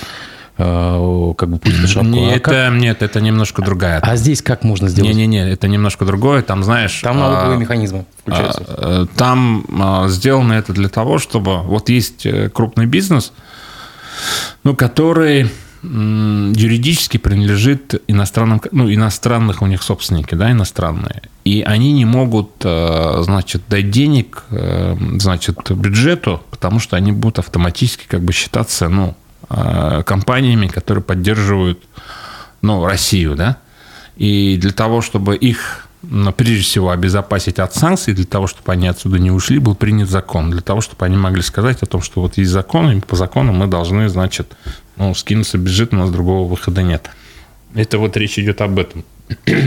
как 0.57 1.49
бы 1.49 1.57
путь 1.57 1.81
на 1.81 1.87
шапку. 1.87 2.09
Нет, 2.09 2.37
а 2.37 2.39
как... 2.39 2.53
это, 2.53 2.75
нет, 2.75 3.01
это 3.01 3.19
немножко 3.19 3.61
другая. 3.61 3.99
А 3.99 4.15
здесь 4.15 4.41
как 4.41 4.63
можно 4.63 4.87
сделать? 4.87 5.13
Не-не-не, 5.13 5.51
это 5.51 5.67
немножко 5.67 6.05
другое. 6.05 6.41
Там, 6.43 6.63
знаешь... 6.63 7.01
Там 7.01 7.19
налоговые 7.19 7.57
а, 7.57 7.59
механизмы 7.59 8.05
включаются. 8.21 8.63
А, 8.67 9.05
там 9.17 9.65
а, 9.79 10.07
сделано 10.07 10.53
это 10.53 10.71
для 10.71 10.87
того, 10.87 11.19
чтобы... 11.19 11.61
Вот 11.61 11.89
есть 11.89 12.25
э, 12.25 12.49
крупный 12.49 12.85
бизнес, 12.85 13.33
ну, 14.63 14.75
который 14.75 15.49
юридически 15.83 17.17
принадлежит 17.17 18.01
иностранным, 18.07 18.59
ну, 18.71 18.91
иностранных 18.91 19.61
у 19.61 19.67
них 19.67 19.83
собственники, 19.83 20.33
да, 20.33 20.51
иностранные. 20.51 21.21
И 21.43 21.61
они 21.61 21.91
не 21.93 22.05
могут, 22.05 22.53
э, 22.63 23.21
значит, 23.21 23.61
дать 23.67 23.91
денег, 23.91 24.45
значит, 24.49 25.59
бюджету, 25.69 26.41
потому 26.49 26.79
что 26.79 26.95
они 26.95 27.11
будут 27.11 27.37
автоматически 27.37 28.05
как 28.07 28.21
бы 28.21 28.33
считаться, 28.33 28.89
ну, 28.89 29.15
Э, 29.24 29.24
компаниями, 29.47 30.67
которые 30.67 31.03
поддерживают 31.03 31.83
ну, 32.61 32.85
Россию, 32.85 33.35
да, 33.35 33.57
и 34.15 34.57
для 34.59 34.71
того, 34.71 35.01
чтобы 35.01 35.35
их, 35.35 35.87
ну, 36.01 36.31
прежде 36.31 36.63
всего, 36.63 36.91
обезопасить 36.91 37.59
от 37.59 37.73
санкций, 37.75 38.13
для 38.13 38.25
того, 38.25 38.47
чтобы 38.47 38.71
они 38.71 38.87
отсюда 38.87 39.19
не 39.19 39.31
ушли, 39.31 39.59
был 39.59 39.75
принят 39.75 40.09
закон, 40.09 40.51
для 40.51 40.61
того, 40.61 40.81
чтобы 40.81 41.05
они 41.05 41.17
могли 41.17 41.41
сказать 41.41 41.83
о 41.83 41.85
том, 41.85 42.01
что 42.01 42.21
вот 42.21 42.37
есть 42.37 42.51
закон, 42.51 42.91
и 42.91 43.01
по 43.01 43.15
закону 43.15 43.51
мы 43.51 43.67
должны, 43.67 44.07
значит, 44.07 44.55
ну, 44.95 45.13
скинуться 45.13 45.57
бюджет, 45.57 45.93
у 45.93 45.97
нас 45.97 46.09
другого 46.09 46.47
выхода 46.47 46.81
нет. 46.81 47.09
Это 47.73 47.97
вот 47.97 48.15
речь 48.15 48.39
идет 48.39 48.61
об 48.61 48.79
этом. 48.79 49.03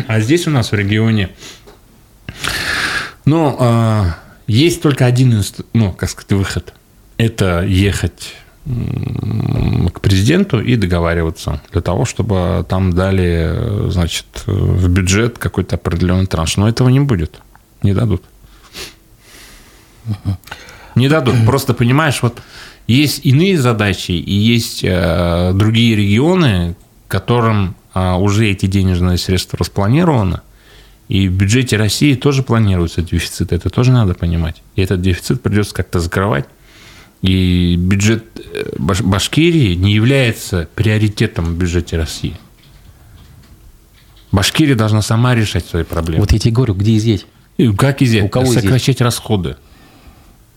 А 0.06 0.20
здесь 0.20 0.46
у 0.46 0.50
нас 0.50 0.72
в 0.72 0.74
регионе, 0.74 1.30
ну, 3.24 3.56
э, 3.58 4.04
есть 4.46 4.80
только 4.80 5.04
один, 5.04 5.42
ну, 5.74 5.92
как 5.92 6.08
сказать, 6.08 6.32
выход. 6.32 6.72
Это 7.18 7.62
ехать 7.62 8.34
к 8.68 10.00
президенту 10.00 10.60
и 10.60 10.76
договариваться 10.76 11.60
для 11.72 11.80
того, 11.80 12.04
чтобы 12.04 12.66
там 12.68 12.92
дали, 12.92 13.88
значит, 13.90 14.26
в 14.46 14.88
бюджет 14.88 15.38
какой-то 15.38 15.76
определенный 15.76 16.26
транш. 16.26 16.56
Но 16.56 16.68
этого 16.68 16.88
не 16.88 17.00
будет. 17.00 17.40
Не 17.82 17.94
дадут. 17.94 18.22
Не 20.94 21.08
дадут. 21.08 21.34
Просто 21.46 21.74
понимаешь, 21.74 22.22
вот 22.22 22.42
есть 22.86 23.24
иные 23.24 23.58
задачи 23.58 24.12
и 24.12 24.32
есть 24.32 24.80
э, 24.82 25.52
другие 25.54 25.94
регионы, 25.94 26.74
которым 27.06 27.76
э, 27.94 28.14
уже 28.14 28.48
эти 28.48 28.66
денежные 28.66 29.18
средства 29.18 29.58
распланированы, 29.58 30.40
И 31.08 31.28
в 31.28 31.32
бюджете 31.32 31.76
России 31.76 32.14
тоже 32.14 32.42
планируется 32.42 33.02
дефицит, 33.02 33.52
это 33.52 33.70
тоже 33.70 33.92
надо 33.92 34.14
понимать. 34.14 34.62
И 34.76 34.82
этот 34.82 35.00
дефицит 35.00 35.42
придется 35.42 35.74
как-то 35.74 36.00
закрывать. 36.00 36.46
И 37.22 37.76
бюджет 37.76 38.24
э, 38.36 38.70
Башкирии 38.78 39.74
не 39.74 39.92
является 39.92 40.68
приоритетом 40.74 41.46
в 41.46 41.56
бюджете 41.56 41.96
России. 41.96 42.36
Башкирия 44.30 44.76
должна 44.76 45.02
сама 45.02 45.34
решать 45.34 45.66
свои 45.66 45.84
проблемы. 45.84 46.20
Вот 46.20 46.32
я 46.32 46.38
тебе 46.38 46.52
говорю, 46.52 46.74
где 46.74 46.96
изъять? 46.96 47.26
И 47.56 47.72
как 47.72 48.02
изъять? 48.02 48.24
У 48.24 48.28
кого 48.28 48.46
Сокращать 48.46 48.96
изъять? 48.96 49.00
расходы. 49.00 49.56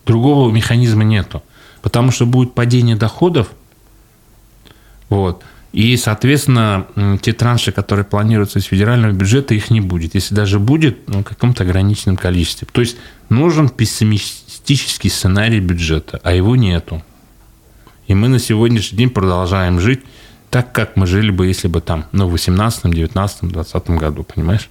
Другого 0.05 0.51
механизма 0.51 1.03
нету. 1.03 1.41
Потому 1.82 2.12
что 2.12 2.26
будет 2.26 2.53
падение 2.53 2.95
доходов, 2.95 3.51
вот, 5.09 5.43
и, 5.74 5.95
соответственно, 5.95 6.88
те 7.22 7.32
транши, 7.32 7.72
которые 7.72 8.03
планируются 8.03 8.59
из 8.59 8.65
федерального 8.65 9.13
бюджета, 9.13 9.53
их 9.53 9.69
не 9.69 9.80
будет. 9.80 10.15
Если 10.15 10.36
даже 10.36 10.59
будет, 10.59 11.07
ну, 11.07 11.22
в 11.22 11.24
каком-то 11.24 11.63
ограниченном 11.63 12.17
количестве. 12.17 12.67
То 12.72 12.82
есть 12.82 12.97
нужен 13.30 13.69
пессимистический 13.69 15.09
сценарий 15.09 15.61
бюджета, 15.61 16.19
а 16.24 16.34
его 16.34 16.57
нету. 16.57 17.01
И 18.07 18.13
мы 18.13 18.28
на 18.28 18.39
сегодняшний 18.39 18.97
день 18.97 19.09
продолжаем 19.09 19.80
жить 19.80 20.01
так, 20.49 20.74
как 20.74 20.97
мы 20.97 21.07
жили 21.07 21.32
бы, 21.32 21.47
если 21.47 21.69
бы 21.69 21.80
там, 21.80 22.05
ну, 22.11 22.28
в 22.28 22.32
18, 22.32 22.91
19, 22.91 23.43
20 23.47 23.89
году, 23.91 24.24
понимаешь? 24.26 24.69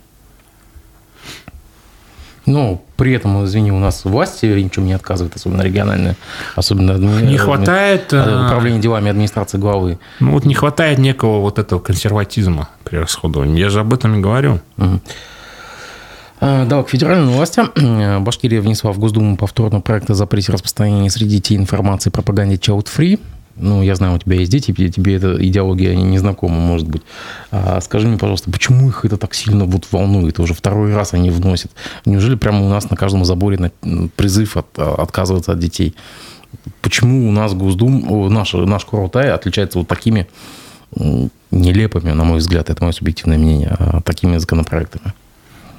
Но 2.47 2.83
при 2.97 3.13
этом, 3.13 3.45
извини, 3.45 3.71
у 3.71 3.79
нас 3.79 4.05
власти 4.05 4.47
ничем 4.47 4.87
не 4.87 4.93
отказывает, 4.93 5.37
особенно 5.37 5.63
региональные, 5.63 6.17
особенно 6.57 6.93
не 6.97 7.37
хватает 7.37 8.13
э, 8.13 8.47
управление 8.47 8.81
делами 8.81 9.11
администрации 9.11 9.59
главы. 9.59 9.99
Ну 10.21 10.33
вот 10.33 10.45
не 10.45 10.55
хватает 10.55 10.99
некого 10.99 11.41
вот 11.41 11.59
этого 11.59 11.81
консерватизма 11.81 12.69
при 12.85 12.97
расходовании. 12.97 13.61
Я 13.61 13.69
же 13.69 13.81
об 13.81 13.93
этом 13.93 14.17
и 14.17 14.21
говорю. 14.21 14.61
Угу. 14.79 15.01
Да, 16.41 16.83
к 16.83 16.89
федеральным 16.89 17.33
властям 17.33 17.71
Башкирия 18.25 18.63
внесла 18.63 18.93
в 18.93 18.99
Госдуму 18.99 19.37
повторно 19.37 19.81
проект 19.81 20.09
о 20.11 20.15
запрете 20.15 20.53
распространения 20.53 21.11
среди 21.11 21.37
детей 21.37 21.57
информации 21.57 22.09
пропаганде 22.09 22.57
Child 22.57 22.87
Free 22.97 23.21
ну, 23.61 23.83
я 23.83 23.95
знаю, 23.95 24.17
у 24.17 24.19
тебя 24.19 24.37
есть 24.37 24.51
дети, 24.51 24.73
тебе 24.73 25.15
эта 25.15 25.37
идеология 25.47 25.95
не 25.95 26.19
знакома, 26.19 26.57
может 26.57 26.89
быть. 26.89 27.03
А 27.51 27.81
скажи 27.81 28.09
мне, 28.09 28.19
пожалуйста, 28.19 28.51
почему 28.51 28.89
их 28.89 29.05
это 29.05 29.17
так 29.17 29.35
сильно 29.35 29.65
вот 29.65 29.87
волнует? 29.93 30.39
Уже 30.41 30.55
второй 30.55 30.95
раз 30.95 31.15
они 31.15 31.31
вносят. 31.31 31.71
Неужели 32.05 32.35
прямо 32.35 32.67
у 32.67 32.69
нас 32.69 32.91
на 32.91 32.97
каждом 32.97 33.25
заборе 33.25 33.71
призыв 34.17 34.57
от, 34.57 34.79
отказываться 34.79 35.53
от 35.53 35.59
детей? 35.59 35.95
Почему 36.83 37.29
у 37.29 37.33
нас 37.33 37.55
Госдум, 37.55 38.33
наш, 38.33 38.53
наш 38.55 38.85
Курултай 38.85 39.31
отличается 39.31 39.79
вот 39.79 39.89
такими 39.89 40.27
нелепыми, 41.51 42.13
на 42.13 42.25
мой 42.25 42.39
взгляд, 42.39 42.71
это 42.71 42.83
мое 42.83 42.93
субъективное 42.93 43.39
мнение, 43.39 43.77
а 43.79 44.01
такими 44.01 44.39
законопроектами? 44.39 45.13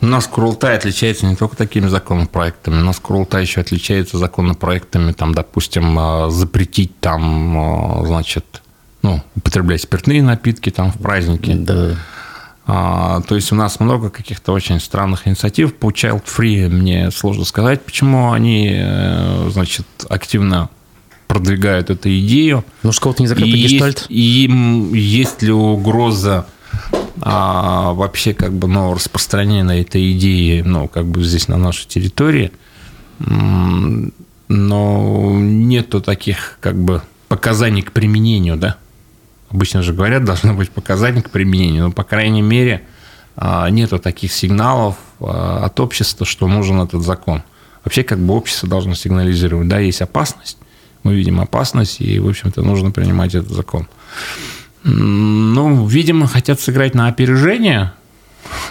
У 0.01 0.07
нас 0.07 0.25
Курултай 0.25 0.77
отличается 0.77 1.27
не 1.27 1.35
только 1.35 1.55
такими 1.55 1.87
законопроектами, 1.87 2.81
у 2.81 2.83
нас 2.83 2.99
Курултай 2.99 3.43
еще 3.43 3.61
отличается 3.61 4.17
законопроектами, 4.17 5.11
там, 5.11 5.33
допустим, 5.35 5.97
а, 5.97 6.29
запретить 6.31 6.99
там, 6.99 7.57
а, 7.57 8.05
значит, 8.05 8.63
ну, 9.03 9.21
употреблять 9.35 9.81
спиртные 9.81 10.23
напитки 10.23 10.71
там 10.71 10.91
в 10.91 10.97
праздники. 10.97 11.53
Да. 11.53 11.95
А, 12.65 13.21
то 13.21 13.35
есть 13.35 13.51
у 13.51 13.55
нас 13.55 13.79
много 13.79 14.09
каких-то 14.09 14.53
очень 14.53 14.79
странных 14.79 15.27
инициатив. 15.27 15.75
По 15.75 15.91
Child 15.91 16.23
Free 16.25 16.67
мне 16.69 17.11
сложно 17.11 17.45
сказать, 17.45 17.83
почему 17.83 18.31
они, 18.31 18.71
э, 18.73 19.49
значит, 19.51 19.85
активно 20.09 20.69
продвигают 21.27 21.89
эту 21.89 22.09
идею. 22.19 22.65
Ну, 22.83 22.91
что 22.91 23.03
кого-то 23.03 23.23
не 23.23 23.27
закрытый 23.27 23.53
гештальт. 23.53 24.05
И 24.09 24.49
есть 24.93 25.41
ли 25.41 25.51
угроза 25.51 26.45
а 27.21 27.93
вообще 27.93 28.33
как 28.33 28.53
бы 28.53 28.67
ну, 28.67 28.93
распространение 28.93 29.81
этой 29.81 30.13
идеи, 30.13 30.61
ну, 30.61 30.87
как 30.87 31.05
бы 31.05 31.23
здесь 31.23 31.47
на 31.47 31.57
нашей 31.57 31.87
территории, 31.87 32.51
но 34.47 35.31
нету 35.39 36.01
таких 36.01 36.57
как 36.59 36.75
бы 36.75 37.01
показаний 37.27 37.81
к 37.81 37.91
применению, 37.91 38.57
да? 38.57 38.77
Обычно 39.49 39.81
же 39.81 39.93
говорят, 39.93 40.23
должно 40.25 40.53
быть 40.53 40.69
показания 40.69 41.21
к 41.21 41.29
применению, 41.29 41.85
но, 41.85 41.91
по 41.91 42.03
крайней 42.03 42.41
мере, 42.41 42.83
а, 43.35 43.69
нету 43.69 43.99
таких 43.99 44.33
сигналов 44.33 44.95
а, 45.19 45.65
от 45.65 45.79
общества, 45.79 46.25
что 46.25 46.47
нужен 46.47 46.81
этот 46.81 47.03
закон. 47.03 47.43
Вообще, 47.83 48.03
как 48.03 48.19
бы 48.19 48.33
общество 48.33 48.69
должно 48.69 48.93
сигнализировать, 48.93 49.67
да, 49.67 49.79
есть 49.79 50.01
опасность, 50.01 50.57
мы 51.03 51.15
видим 51.15 51.39
опасность, 51.39 52.01
и, 52.01 52.19
в 52.19 52.27
общем-то, 52.27 52.61
нужно 52.61 52.91
принимать 52.91 53.33
этот 53.33 53.51
закон. 53.51 53.87
Ну, 54.83 55.85
видимо, 55.85 56.27
хотят 56.27 56.59
сыграть 56.59 56.95
на 56.95 57.07
опережение. 57.07 57.93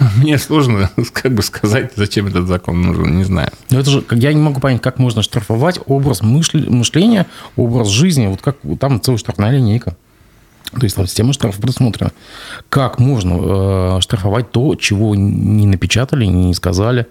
Мне 0.16 0.38
сложно 0.38 0.90
как 1.12 1.32
бы 1.34 1.42
сказать, 1.42 1.92
зачем 1.96 2.26
этот 2.26 2.46
закон 2.46 2.82
нужен, 2.82 3.16
не 3.16 3.24
знаю. 3.24 3.50
Но 3.70 3.78
это 3.78 3.90
же, 3.90 4.04
я 4.12 4.32
не 4.32 4.40
могу 4.40 4.60
понять, 4.60 4.82
как 4.82 4.98
можно 4.98 5.22
штрафовать 5.22 5.78
образ 5.86 6.22
мышления, 6.22 7.26
образ 7.56 7.88
жизни, 7.88 8.26
вот 8.26 8.42
как 8.42 8.56
там 8.78 9.00
целая 9.00 9.18
штрафная 9.18 9.52
линейка. 9.52 9.96
То 10.72 10.84
есть 10.84 10.94
там 10.94 11.06
система 11.06 11.32
штрафов 11.32 11.60
предусмотрена. 11.60 12.12
Как 12.68 13.00
можно 13.00 13.96
э, 13.96 14.00
штрафовать 14.02 14.52
то, 14.52 14.76
чего 14.76 15.16
не 15.16 15.66
напечатали, 15.66 16.26
не 16.26 16.54
сказали? 16.54 17.06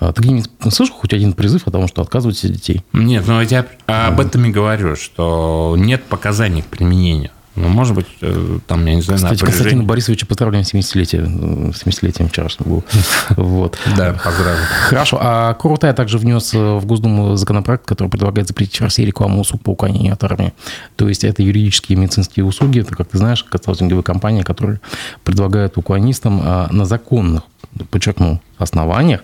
А 0.00 0.12
ты 0.12 0.28
не 0.28 0.44
слышал 0.70 0.94
хоть 0.96 1.14
один 1.14 1.32
призыв 1.32 1.66
о 1.66 1.70
том, 1.70 1.88
что 1.88 2.02
отказываются 2.02 2.48
детей? 2.48 2.84
Нет, 2.92 3.24
ну 3.26 3.40
я 3.40 3.66
об 3.86 4.20
этом 4.20 4.44
и 4.46 4.50
говорю, 4.50 4.96
что 4.96 5.76
нет 5.78 6.04
показаний 6.04 6.62
к 6.62 6.66
применению. 6.66 7.30
Ну, 7.56 7.68
может 7.68 7.94
быть, 7.94 8.06
э, 8.20 8.58
там, 8.66 8.86
я 8.86 8.94
не 8.94 9.02
знаю, 9.02 9.20
Кстати, 9.20 9.40
Константина 9.40 9.82
Борисовича 9.82 10.24
поздравляем 10.24 10.64
70-летие, 10.64 11.72
70-летием 11.72 12.28
вчерашнего 12.28 12.82
Вот. 13.30 13.76
Да, 13.96 14.12
поздравляю. 14.12 14.58
Хорошо. 14.88 15.18
А 15.20 15.54
Курутай 15.54 15.92
также 15.92 16.18
внес 16.18 16.54
э, 16.54 16.58
в 16.58 16.86
Госдуму 16.86 17.36
законопроект, 17.36 17.84
который 17.86 18.08
предлагает 18.08 18.46
запретить 18.48 18.78
в 18.78 18.82
России 18.82 19.04
рекламу 19.04 19.40
услуг 19.40 19.62
по 19.62 19.70
уклонению 19.70 20.12
от 20.12 20.22
армии. 20.22 20.52
То 20.96 21.08
есть 21.08 21.24
это 21.24 21.42
юридические 21.42 21.98
и 21.98 22.00
медицинские 22.00 22.44
услуги. 22.44 22.80
Это, 22.80 22.94
как 22.94 23.08
ты 23.08 23.18
знаешь, 23.18 23.42
консалтинговые 23.42 24.04
компании, 24.04 24.42
которые 24.42 24.80
предлагают 25.24 25.76
уклонистам 25.76 26.40
а, 26.42 26.68
на 26.70 26.84
законных, 26.84 27.42
подчеркну, 27.90 28.40
основаниях 28.58 29.22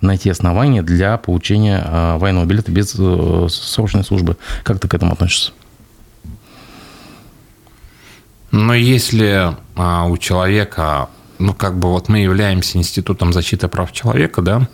найти 0.00 0.30
основания 0.30 0.82
для 0.82 1.16
получения 1.16 1.82
а, 1.84 2.18
военного 2.18 2.44
билета 2.44 2.70
без 2.70 2.94
э, 2.98 3.46
срочной 3.50 4.04
службы. 4.04 4.36
Как 4.62 4.78
ты 4.78 4.88
к 4.88 4.94
этому 4.94 5.12
относишься? 5.12 5.52
Но 8.50 8.74
если 8.74 9.56
а, 9.76 10.06
у 10.06 10.16
человека, 10.16 11.08
ну, 11.38 11.54
как 11.54 11.78
бы 11.78 11.88
вот 11.88 12.08
мы 12.08 12.18
являемся 12.18 12.78
институтом 12.78 13.32
защиты 13.32 13.68
прав 13.68 13.92
человека, 13.92 14.42
да, 14.42 14.68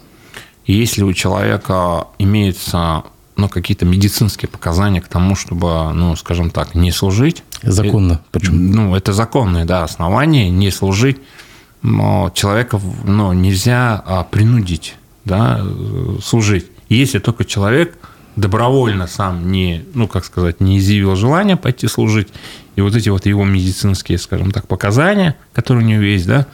и 0.64 0.72
если 0.72 1.03
у 1.03 1.12
человека 1.12 2.07
имеются 2.18 3.05
ну, 3.37 3.49
какие-то 3.49 3.85
медицинские 3.85 4.49
показания 4.49 5.01
к 5.01 5.09
тому, 5.09 5.35
чтобы, 5.35 5.93
ну, 5.93 6.14
скажем 6.16 6.51
так, 6.51 6.75
не 6.75 6.93
служить. 6.93 7.43
Законно. 7.62 8.20
Почему? 8.31 8.57
Ну, 8.57 8.95
это 8.95 9.12
законные, 9.12 9.64
да, 9.64 9.83
основания 9.83 10.51
не 10.51 10.70
служить. 10.70 11.18
Но 11.83 12.31
человека, 12.35 12.81
ну, 13.05 13.33
нельзя 13.33 14.03
а, 14.07 14.25
принудить, 14.25 14.95
да, 15.25 15.62
служить. 16.22 16.66
Если 16.89 17.18
только 17.18 17.45
человек 17.45 17.99
добровольно 18.37 19.07
сам 19.07 19.51
не, 19.51 19.85
ну, 19.95 20.09
как 20.09 20.24
сказать, 20.24 20.61
не 20.61 20.78
изъявил 20.78 21.16
желания 21.16 21.57
пойти 21.57 21.87
служить, 21.89 22.28
и 22.76 22.80
вот 22.80 22.95
эти 22.95 23.09
вот 23.09 23.26
его 23.26 23.45
медицинские, 23.45 24.18
скажем 24.18 24.51
так, 24.51 24.66
показания, 24.66 25.37
которые 25.53 25.85
у 25.85 25.89
него 25.89 26.03
есть, 26.03 26.26
да, 26.26 26.47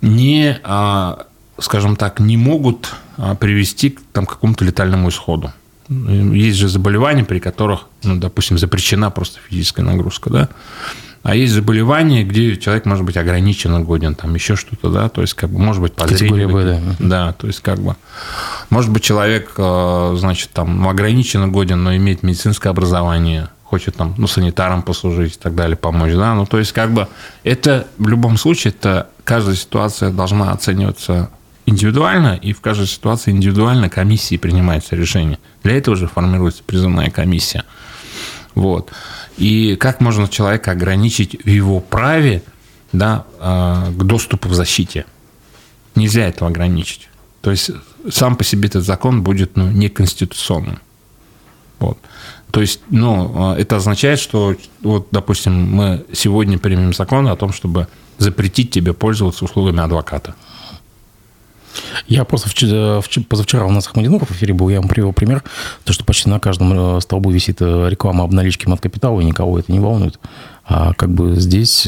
не, 0.00 0.58
а, 0.62 1.26
скажем 1.58 1.96
так, 1.96 2.20
не 2.20 2.36
могут 2.36 2.94
а, 3.16 3.34
привести 3.34 3.90
к 3.90 4.00
там, 4.12 4.26
какому-то 4.26 4.64
летальному 4.64 5.08
исходу. 5.08 5.52
Есть 5.88 6.58
же 6.58 6.68
заболевания, 6.68 7.24
при 7.24 7.40
которых, 7.40 7.88
ну, 8.02 8.16
допустим, 8.16 8.56
запрещена 8.56 9.10
просто 9.10 9.38
физическая 9.46 9.84
нагрузка, 9.84 10.30
да, 10.30 10.48
а 11.24 11.34
есть 11.34 11.54
заболевания, 11.54 12.22
где 12.22 12.54
человек 12.58 12.84
может 12.84 13.06
быть 13.06 13.16
ограниченно 13.16 13.80
годен, 13.80 14.14
там 14.14 14.34
еще 14.34 14.56
что-то, 14.56 14.90
да, 14.90 15.08
то 15.08 15.22
есть, 15.22 15.32
как 15.32 15.48
бы, 15.48 15.58
может 15.58 15.80
быть, 15.80 15.94
по 15.94 16.06
зрению. 16.06 16.48
да. 16.98 17.06
Да, 17.26 17.32
то 17.32 17.46
есть, 17.46 17.60
как 17.60 17.78
бы, 17.78 17.96
может 18.68 18.90
быть, 18.92 19.02
человек, 19.02 19.54
э, 19.56 20.16
значит, 20.18 20.50
там, 20.50 20.86
ограниченно 20.86 21.48
годен, 21.48 21.82
но 21.82 21.96
имеет 21.96 22.22
медицинское 22.22 22.68
образование, 22.68 23.48
хочет 23.62 23.96
там, 23.96 24.14
ну, 24.18 24.26
санитаром 24.26 24.82
послужить 24.82 25.36
и 25.36 25.38
так 25.38 25.54
далее, 25.54 25.76
помочь, 25.76 26.12
да, 26.12 26.34
ну, 26.34 26.44
то 26.44 26.58
есть, 26.58 26.72
как 26.72 26.92
бы, 26.92 27.08
это 27.42 27.86
в 27.96 28.06
любом 28.06 28.36
случае, 28.36 28.74
это 28.78 29.08
каждая 29.24 29.56
ситуация 29.56 30.10
должна 30.10 30.52
оцениваться 30.52 31.30
индивидуально, 31.64 32.38
и 32.40 32.52
в 32.52 32.60
каждой 32.60 32.86
ситуации 32.86 33.30
индивидуально 33.30 33.88
комиссии 33.88 34.36
принимается 34.36 34.94
решение. 34.94 35.38
Для 35.62 35.78
этого 35.78 35.96
же 35.96 36.06
формируется 36.06 36.62
призывная 36.62 37.08
комиссия. 37.08 37.64
Вот. 38.54 38.92
И 39.36 39.76
как 39.76 40.00
можно 40.00 40.28
человека 40.28 40.70
ограничить 40.70 41.44
в 41.44 41.48
его 41.48 41.80
праве 41.80 42.42
да, 42.92 43.26
а, 43.40 43.90
к 43.90 44.04
доступу 44.04 44.48
в 44.48 44.54
защите? 44.54 45.06
Нельзя 45.94 46.26
этого 46.26 46.50
ограничить. 46.50 47.08
То 47.40 47.50
есть 47.50 47.70
сам 48.10 48.36
по 48.36 48.44
себе 48.44 48.68
этот 48.68 48.84
закон 48.84 49.22
будет 49.22 49.56
ну, 49.56 49.70
неконституционным. 49.70 50.78
Вот. 51.78 51.98
То 52.50 52.60
есть, 52.60 52.80
ну, 52.90 53.32
а, 53.34 53.56
это 53.56 53.76
означает, 53.76 54.20
что, 54.20 54.54
вот, 54.82 55.08
допустим, 55.10 55.52
мы 55.52 56.04
сегодня 56.12 56.58
примем 56.58 56.94
закон 56.94 57.26
о 57.28 57.36
том, 57.36 57.52
чтобы 57.52 57.88
запретить 58.18 58.70
тебе 58.70 58.92
пользоваться 58.92 59.44
услугами 59.44 59.80
адвоката. 59.80 60.36
Я 62.06 62.24
просто 62.24 62.48
вчера, 62.48 63.00
позавчера 63.28 63.66
у 63.66 63.70
нас 63.70 63.86
Ахмадинуров 63.86 64.28
в 64.28 64.32
эфире 64.32 64.54
был, 64.54 64.68
я 64.68 64.80
вам 64.80 64.88
привел 64.88 65.12
пример, 65.12 65.42
то, 65.84 65.92
что 65.92 66.04
почти 66.04 66.28
на 66.28 66.40
каждом 66.40 67.00
столбу 67.00 67.30
висит 67.30 67.60
реклама 67.60 68.24
обналички 68.24 68.70
от 68.70 68.80
капитала, 68.80 69.20
и 69.20 69.24
никого 69.24 69.58
это 69.58 69.72
не 69.72 69.80
волнует. 69.80 70.18
А 70.66 70.94
как 70.94 71.10
бы 71.10 71.36
здесь 71.36 71.86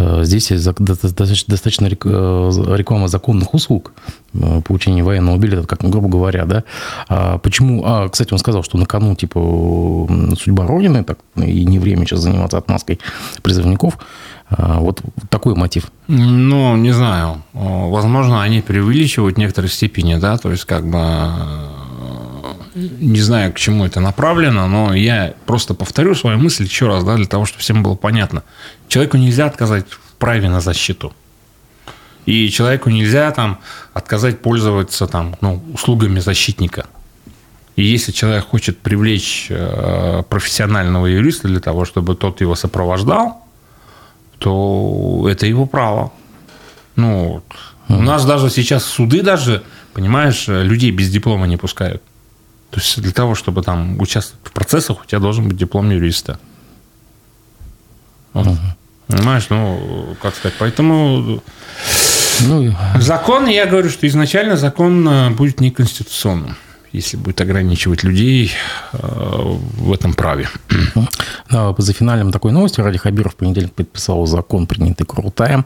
Э, 0.00 0.24
здесь 0.24 0.50
достаточно 0.50 1.86
э, 1.86 1.90
реклама 1.90 3.08
законных 3.08 3.52
услуг 3.52 3.92
э, 4.32 4.62
получения 4.62 5.02
военного 5.02 5.36
билета, 5.36 5.66
как, 5.66 5.82
грубо 5.82 6.08
говоря, 6.08 6.46
да. 6.46 6.64
А 7.08 7.38
почему? 7.38 7.82
А, 7.84 8.08
кстати, 8.08 8.32
он 8.32 8.38
сказал, 8.38 8.62
что 8.62 8.78
на 8.78 8.86
кону, 8.86 9.14
типа, 9.14 9.40
судьба 10.38 10.66
Родины, 10.66 11.04
так, 11.04 11.18
и 11.36 11.66
не 11.66 11.78
время 11.78 12.06
сейчас 12.06 12.20
заниматься 12.20 12.56
отмазкой 12.56 12.98
призывников. 13.42 13.98
А, 14.50 14.80
вот 14.80 15.00
такой 15.28 15.54
мотив. 15.54 15.90
Ну, 16.08 16.76
не 16.76 16.92
знаю. 16.92 17.42
Возможно, 17.52 18.42
они 18.42 18.60
преувеличивают 18.60 19.36
в 19.36 19.38
некоторой 19.38 19.70
степени, 19.70 20.16
да, 20.16 20.36
то 20.36 20.50
есть, 20.50 20.64
как 20.64 20.86
бы 20.86 20.98
не 22.74 23.20
знаю, 23.20 23.52
к 23.52 23.56
чему 23.56 23.84
это 23.84 24.00
направлено, 24.00 24.68
но 24.68 24.94
я 24.94 25.34
просто 25.46 25.74
повторю 25.74 26.14
свою 26.14 26.38
мысль 26.38 26.64
еще 26.64 26.86
раз, 26.86 27.04
да, 27.04 27.16
для 27.16 27.26
того, 27.26 27.44
чтобы 27.44 27.62
всем 27.62 27.82
было 27.82 27.94
понятно. 27.94 28.42
Человеку 28.88 29.16
нельзя 29.16 29.46
отказать 29.46 29.86
в 29.90 30.14
праве 30.18 30.48
на 30.48 30.60
защиту. 30.60 31.12
И 32.26 32.48
человеку 32.50 32.90
нельзя 32.90 33.30
там 33.32 33.58
отказать 33.92 34.40
пользоваться 34.40 35.06
там, 35.06 35.36
ну, 35.40 35.62
услугами 35.74 36.20
защитника. 36.20 36.86
И 37.76 37.82
если 37.82 38.12
человек 38.12 38.46
хочет 38.46 38.78
привлечь 38.78 39.46
э, 39.50 40.22
профессионального 40.28 41.06
юриста 41.06 41.48
для 41.48 41.60
того, 41.60 41.84
чтобы 41.84 42.14
тот 42.14 42.40
его 42.40 42.54
сопровождал, 42.54 43.42
то 44.40 45.28
это 45.30 45.46
его 45.46 45.66
право. 45.66 46.12
Ну, 46.96 47.42
у 47.88 48.02
нас 48.02 48.24
даже 48.24 48.50
сейчас 48.50 48.84
суды 48.84 49.22
даже, 49.22 49.62
понимаешь, 49.92 50.46
людей 50.48 50.90
без 50.90 51.10
диплома 51.10 51.46
не 51.46 51.56
пускают. 51.56 52.02
То 52.70 52.80
есть 52.80 53.00
для 53.00 53.12
того, 53.12 53.34
чтобы 53.34 53.62
там 53.62 54.00
участвовать 54.00 54.46
в 54.46 54.52
процессах, 54.52 55.02
у 55.02 55.06
тебя 55.06 55.18
должен 55.18 55.48
быть 55.48 55.56
диплом 55.56 55.90
юриста. 55.90 56.38
Вот. 58.32 58.46
Угу. 58.46 58.58
Понимаешь, 59.08 59.46
ну, 59.50 60.16
как 60.22 60.36
сказать, 60.36 60.56
поэтому 60.58 61.42
ну, 62.46 62.74
закон, 62.96 63.46
я 63.46 63.66
говорю, 63.66 63.90
что 63.90 64.06
изначально 64.06 64.56
закон 64.56 65.06
э, 65.06 65.30
будет 65.30 65.60
неконституционным 65.60 66.56
если 66.92 67.16
будет 67.16 67.40
ограничивать 67.40 68.02
людей 68.02 68.52
э, 68.92 68.98
в 68.98 69.92
этом 69.92 70.14
праве. 70.14 70.48
Да, 71.50 71.74
за 71.78 71.92
финалем 71.92 72.32
такой 72.32 72.52
новости 72.52 72.80
Ради 72.80 72.98
Хабиров 72.98 73.32
в 73.32 73.36
понедельник 73.36 73.72
подписал 73.72 74.26
закон, 74.26 74.66
принятый 74.66 75.04
Крутаем, 75.04 75.64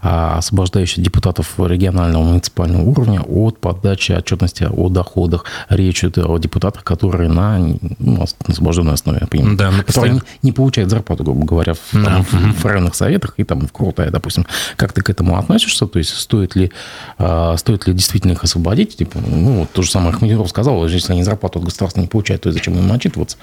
освобождающий 0.00 1.02
депутатов 1.02 1.54
регионального 1.58 2.22
муниципального 2.22 2.82
уровня 2.82 3.20
от 3.20 3.58
подачи 3.58 4.12
отчетности 4.12 4.68
о 4.70 4.88
доходах. 4.88 5.44
Речь 5.68 6.04
идет 6.04 6.18
о 6.18 6.38
депутатах, 6.38 6.84
которые 6.84 7.28
на, 7.28 7.58
ну, 7.98 8.24
освобожденной 8.46 8.94
основе, 8.94 9.26
понимаю, 9.30 9.56
да, 9.56 9.72
которые 9.86 10.14
не, 10.14 10.22
не 10.42 10.52
получают 10.52 10.90
зарплату, 10.90 11.24
грубо 11.24 11.44
говоря, 11.44 11.74
в, 11.74 11.80
да. 11.92 12.04
там, 12.04 12.24
в, 12.24 12.32
в 12.32 12.64
районных 12.64 12.94
советах 12.94 13.34
и 13.36 13.44
там 13.44 13.66
в 13.66 13.72
Крутае, 13.72 14.10
допустим. 14.10 14.46
Как 14.76 14.92
ты 14.92 15.02
к 15.02 15.10
этому 15.10 15.38
относишься? 15.38 15.86
То 15.86 15.98
есть 15.98 16.14
стоит 16.14 16.56
ли, 16.56 16.72
а, 17.18 17.56
стоит 17.56 17.86
ли 17.86 17.94
действительно 17.94 18.32
их 18.32 18.44
освободить? 18.44 18.96
Типа, 18.96 19.18
ну, 19.24 19.60
вот 19.60 19.72
то 19.72 19.82
же 19.82 19.90
самое 19.90 20.14
Ахмединов 20.14 20.51
сказал, 20.52 20.86
если 20.86 21.12
они 21.12 21.24
зарплату 21.24 21.58
от 21.58 21.64
государства 21.64 22.00
не 22.00 22.06
получают, 22.06 22.42
то 22.42 22.52
зачем 22.52 22.78
им 22.78 22.92
отчитываться? 22.92 23.38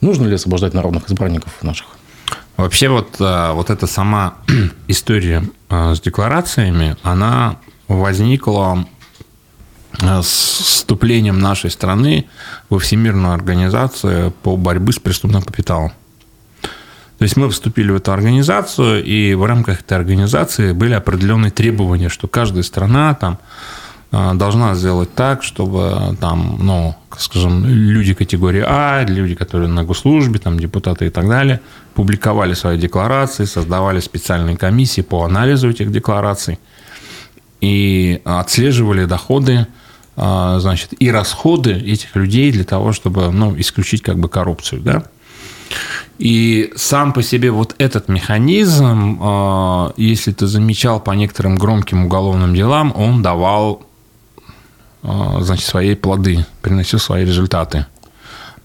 Нужно 0.00 0.26
ли 0.26 0.34
освобождать 0.34 0.74
народных 0.74 1.08
избранников 1.08 1.52
наших? 1.62 1.86
Вообще 2.56 2.88
вот, 2.88 3.16
а, 3.20 3.52
вот 3.52 3.70
эта 3.70 3.86
сама 3.86 4.34
история 4.88 5.44
а, 5.68 5.94
с 5.94 6.00
декларациями, 6.00 6.96
она 7.02 7.56
возникла 7.86 8.84
а, 10.02 10.22
с 10.22 10.26
вступлением 10.26 11.38
нашей 11.38 11.70
страны 11.70 12.26
во 12.68 12.78
Всемирную 12.78 13.32
организацию 13.32 14.32
по 14.42 14.56
борьбе 14.56 14.92
с 14.92 14.98
преступным 14.98 15.42
капиталом. 15.42 15.92
То 17.18 17.24
есть 17.24 17.36
мы 17.36 17.48
вступили 17.48 17.90
в 17.90 17.96
эту 17.96 18.12
организацию, 18.12 19.04
и 19.04 19.34
в 19.34 19.44
рамках 19.44 19.80
этой 19.80 19.96
организации 19.96 20.72
были 20.72 20.94
определенные 20.94 21.50
требования, 21.50 22.08
что 22.08 22.28
каждая 22.28 22.62
страна 22.62 23.14
там 23.14 23.38
должна 24.10 24.74
сделать 24.74 25.14
так, 25.14 25.42
чтобы 25.42 26.16
там, 26.18 26.58
ну, 26.60 26.94
скажем, 27.18 27.66
люди 27.66 28.14
категории 28.14 28.64
А, 28.66 29.04
люди, 29.04 29.34
которые 29.34 29.68
на 29.68 29.84
госслужбе, 29.84 30.38
там, 30.38 30.58
депутаты 30.58 31.06
и 31.06 31.10
так 31.10 31.28
далее, 31.28 31.60
публиковали 31.94 32.54
свои 32.54 32.78
декларации, 32.78 33.44
создавали 33.44 34.00
специальные 34.00 34.56
комиссии 34.56 35.02
по 35.02 35.24
анализу 35.24 35.68
этих 35.68 35.92
деклараций 35.92 36.58
и 37.60 38.22
отслеживали 38.24 39.04
доходы, 39.04 39.66
а, 40.16 40.58
значит, 40.58 40.94
и 40.98 41.10
расходы 41.10 41.72
этих 41.72 42.16
людей 42.16 42.50
для 42.50 42.64
того, 42.64 42.92
чтобы, 42.92 43.30
ну, 43.30 43.54
исключить 43.60 44.02
как 44.02 44.18
бы 44.18 44.30
коррупцию, 44.30 44.80
да. 44.80 45.02
И 46.18 46.72
сам 46.76 47.12
по 47.12 47.22
себе 47.22 47.50
вот 47.50 47.74
этот 47.76 48.08
механизм, 48.08 49.20
если 49.98 50.32
ты 50.32 50.46
замечал 50.46 50.98
по 50.98 51.10
некоторым 51.10 51.56
громким 51.56 52.06
уголовным 52.06 52.54
делам, 52.54 52.90
он 52.96 53.22
давал 53.22 53.82
значит, 55.02 55.64
свои 55.64 55.94
плоды, 55.94 56.44
приносил 56.62 56.98
свои 56.98 57.24
результаты. 57.24 57.86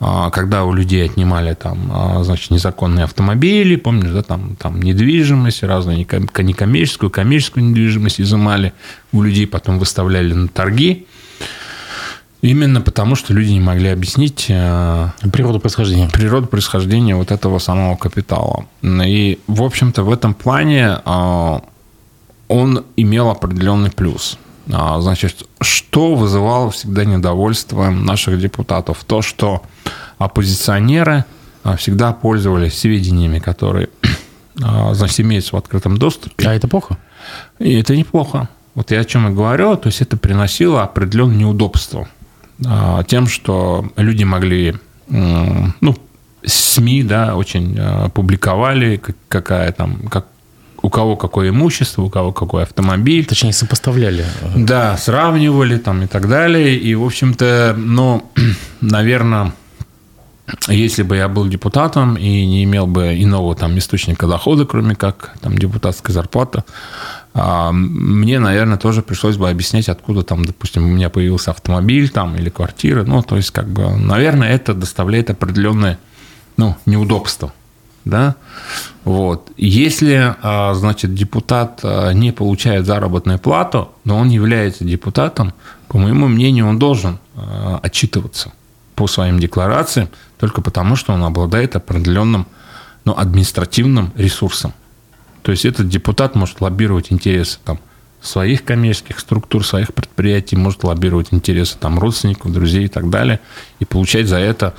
А, 0.06 0.32
когда 0.32 0.66
у 0.66 0.74
людей 0.74 1.06
отнимали 1.06 1.54
там, 1.54 1.90
а, 1.90 2.24
значит, 2.24 2.52
незаконные 2.52 3.06
автомобили, 3.06 3.78
помнишь, 3.78 4.12
да, 4.12 4.22
там, 4.22 4.58
там 4.58 4.82
недвижимость, 4.82 5.64
разную 5.64 5.98
некоммерческую, 5.98 7.10
коммерческую 7.10 7.66
недвижимость 7.66 8.20
изымали 8.20 8.74
у 9.14 9.22
людей, 9.22 9.48
потом 9.48 9.80
выставляли 9.80 10.34
на 10.34 10.50
торги. 10.50 11.08
Именно 12.42 12.82
потому, 12.82 13.16
что 13.16 13.34
люди 13.34 13.52
не 13.52 13.62
могли 13.62 13.88
объяснить 13.88 14.48
природу 14.48 15.62
происхождения. 15.62 16.10
Природу 16.10 16.48
происхождения 16.48 17.16
вот 17.16 17.32
этого 17.32 17.58
самого 17.60 17.96
капитала. 17.96 18.66
И, 18.82 19.40
в 19.48 19.64
общем-то, 19.64 20.04
в 20.04 20.12
этом 20.12 20.34
плане 20.34 20.98
он 22.50 22.84
имел 22.98 23.30
определенный 23.30 23.92
плюс. 23.92 24.38
А, 24.72 25.00
значит, 25.02 25.44
что 25.62 26.16
вызывало 26.16 26.72
всегда 26.72 27.06
недовольство 27.06 27.90
наших 27.90 28.40
депутатов? 28.40 29.04
То, 29.06 29.22
что 29.22 29.64
оппозиционеры 30.18 31.26
а, 31.64 31.76
всегда 31.76 32.14
пользовались 32.14 32.80
сведениями, 32.80 33.40
которые 33.40 33.90
а, 34.64 34.94
значит, 34.94 35.20
имеются 35.20 35.56
в 35.56 35.60
открытом 35.60 35.98
доступе. 35.98 36.48
А 36.48 36.54
это 36.54 36.68
плохо? 36.68 36.98
И 37.60 37.74
это 37.74 37.96
неплохо. 37.96 38.50
Вот 38.76 38.92
я 38.92 39.02
о 39.02 39.06
чем 39.06 39.28
и 39.28 39.34
говорю, 39.34 39.76
то 39.78 39.88
есть 39.88 40.02
это 40.02 40.18
приносило 40.18 40.84
определенное 40.84 41.38
неудобство 41.38 42.08
тем, 43.08 43.28
что 43.28 43.92
люди 43.98 44.24
могли, 44.24 44.76
ну, 45.08 45.96
СМИ, 46.44 47.04
да, 47.04 47.36
очень 47.36 47.78
публиковали, 48.14 49.02
какая 49.28 49.72
там, 49.74 50.08
как, 50.08 50.28
у 50.84 50.90
кого 50.90 51.16
какое 51.16 51.50
имущество, 51.50 52.04
у 52.04 52.10
кого 52.10 52.34
какой 52.34 52.64
автомобиль. 52.64 53.26
Точнее, 53.26 53.54
сопоставляли. 53.54 54.26
Да, 54.56 54.98
сравнивали 54.98 55.78
там 55.78 56.04
и 56.04 56.08
так 56.08 56.28
далее. 56.28 56.76
И, 56.78 56.94
в 56.94 57.04
общем-то, 57.04 57.74
ну, 57.78 58.30
наверное, 58.82 59.54
если 60.68 61.04
бы 61.04 61.16
я 61.16 61.30
был 61.30 61.48
депутатом 61.48 62.16
и 62.16 62.46
не 62.46 62.66
имел 62.66 62.86
бы 62.86 63.16
иного 63.18 63.56
там 63.56 63.78
источника 63.78 64.28
дохода, 64.28 64.66
кроме 64.66 64.96
как 64.96 65.36
там 65.40 65.58
депутатская 65.58 66.14
зарплата, 66.14 66.66
а, 67.34 67.72
мне, 67.72 68.40
наверное, 68.40 68.78
тоже 68.78 69.02
пришлось 69.02 69.38
бы 69.38 69.50
объяснять, 69.50 69.88
откуда 69.88 70.24
там, 70.24 70.44
допустим, 70.44 70.84
у 70.84 70.88
меня 70.88 71.10
появился 71.10 71.52
автомобиль 71.52 72.10
там 72.10 72.36
или 72.36 72.50
квартира. 72.50 73.06
Ну, 73.06 73.24
то 73.24 73.38
есть, 73.38 73.52
как 73.52 73.70
бы, 73.70 73.90
наверное, 73.96 74.54
это 74.54 74.74
доставляет 74.74 75.30
определенное 75.30 75.98
ну, 76.58 76.76
неудобство 76.86 77.54
да, 78.06 78.36
вот. 79.04 79.52
Если, 79.58 80.36
а, 80.42 80.74
значит, 80.74 81.14
депутат 81.14 81.80
а, 81.84 82.12
не 82.12 82.32
получает 82.32 82.86
заработную 82.86 83.40
плату, 83.40 83.92
но 84.04 84.18
он 84.18 84.30
является 84.30 84.84
депутатом, 84.84 85.54
по 85.88 85.98
моему 85.98 86.28
мнению, 86.28 86.68
он 86.68 86.80
должен 86.80 87.20
а, 87.36 87.80
отчитываться 87.82 88.52
по 88.96 89.08
своим 89.08 89.40
декларациям 89.40 90.10
только 90.40 90.62
потому, 90.62 90.96
что 90.96 91.14
он 91.14 91.24
обладает 91.24 91.76
определенным 91.76 92.48
ну, 93.06 93.14
административным 93.18 94.12
ресурсом. 94.16 94.74
То 95.42 95.52
есть 95.52 95.66
этот 95.66 95.90
депутат 95.90 96.36
может 96.36 96.62
лоббировать 96.62 97.12
интересы 97.12 97.60
там, 97.64 97.80
своих 98.22 98.64
коммерческих 98.64 99.20
структур, 99.20 99.66
своих 99.66 99.94
предприятий, 99.94 100.56
может 100.56 100.84
лоббировать 100.84 101.28
интересы 101.32 101.78
там, 101.78 102.00
родственников, 102.00 102.54
друзей 102.54 102.86
и 102.86 102.88
так 102.88 103.10
далее, 103.10 103.42
и 103.80 103.86
получать 103.86 104.28
за 104.28 104.38
это, 104.38 104.74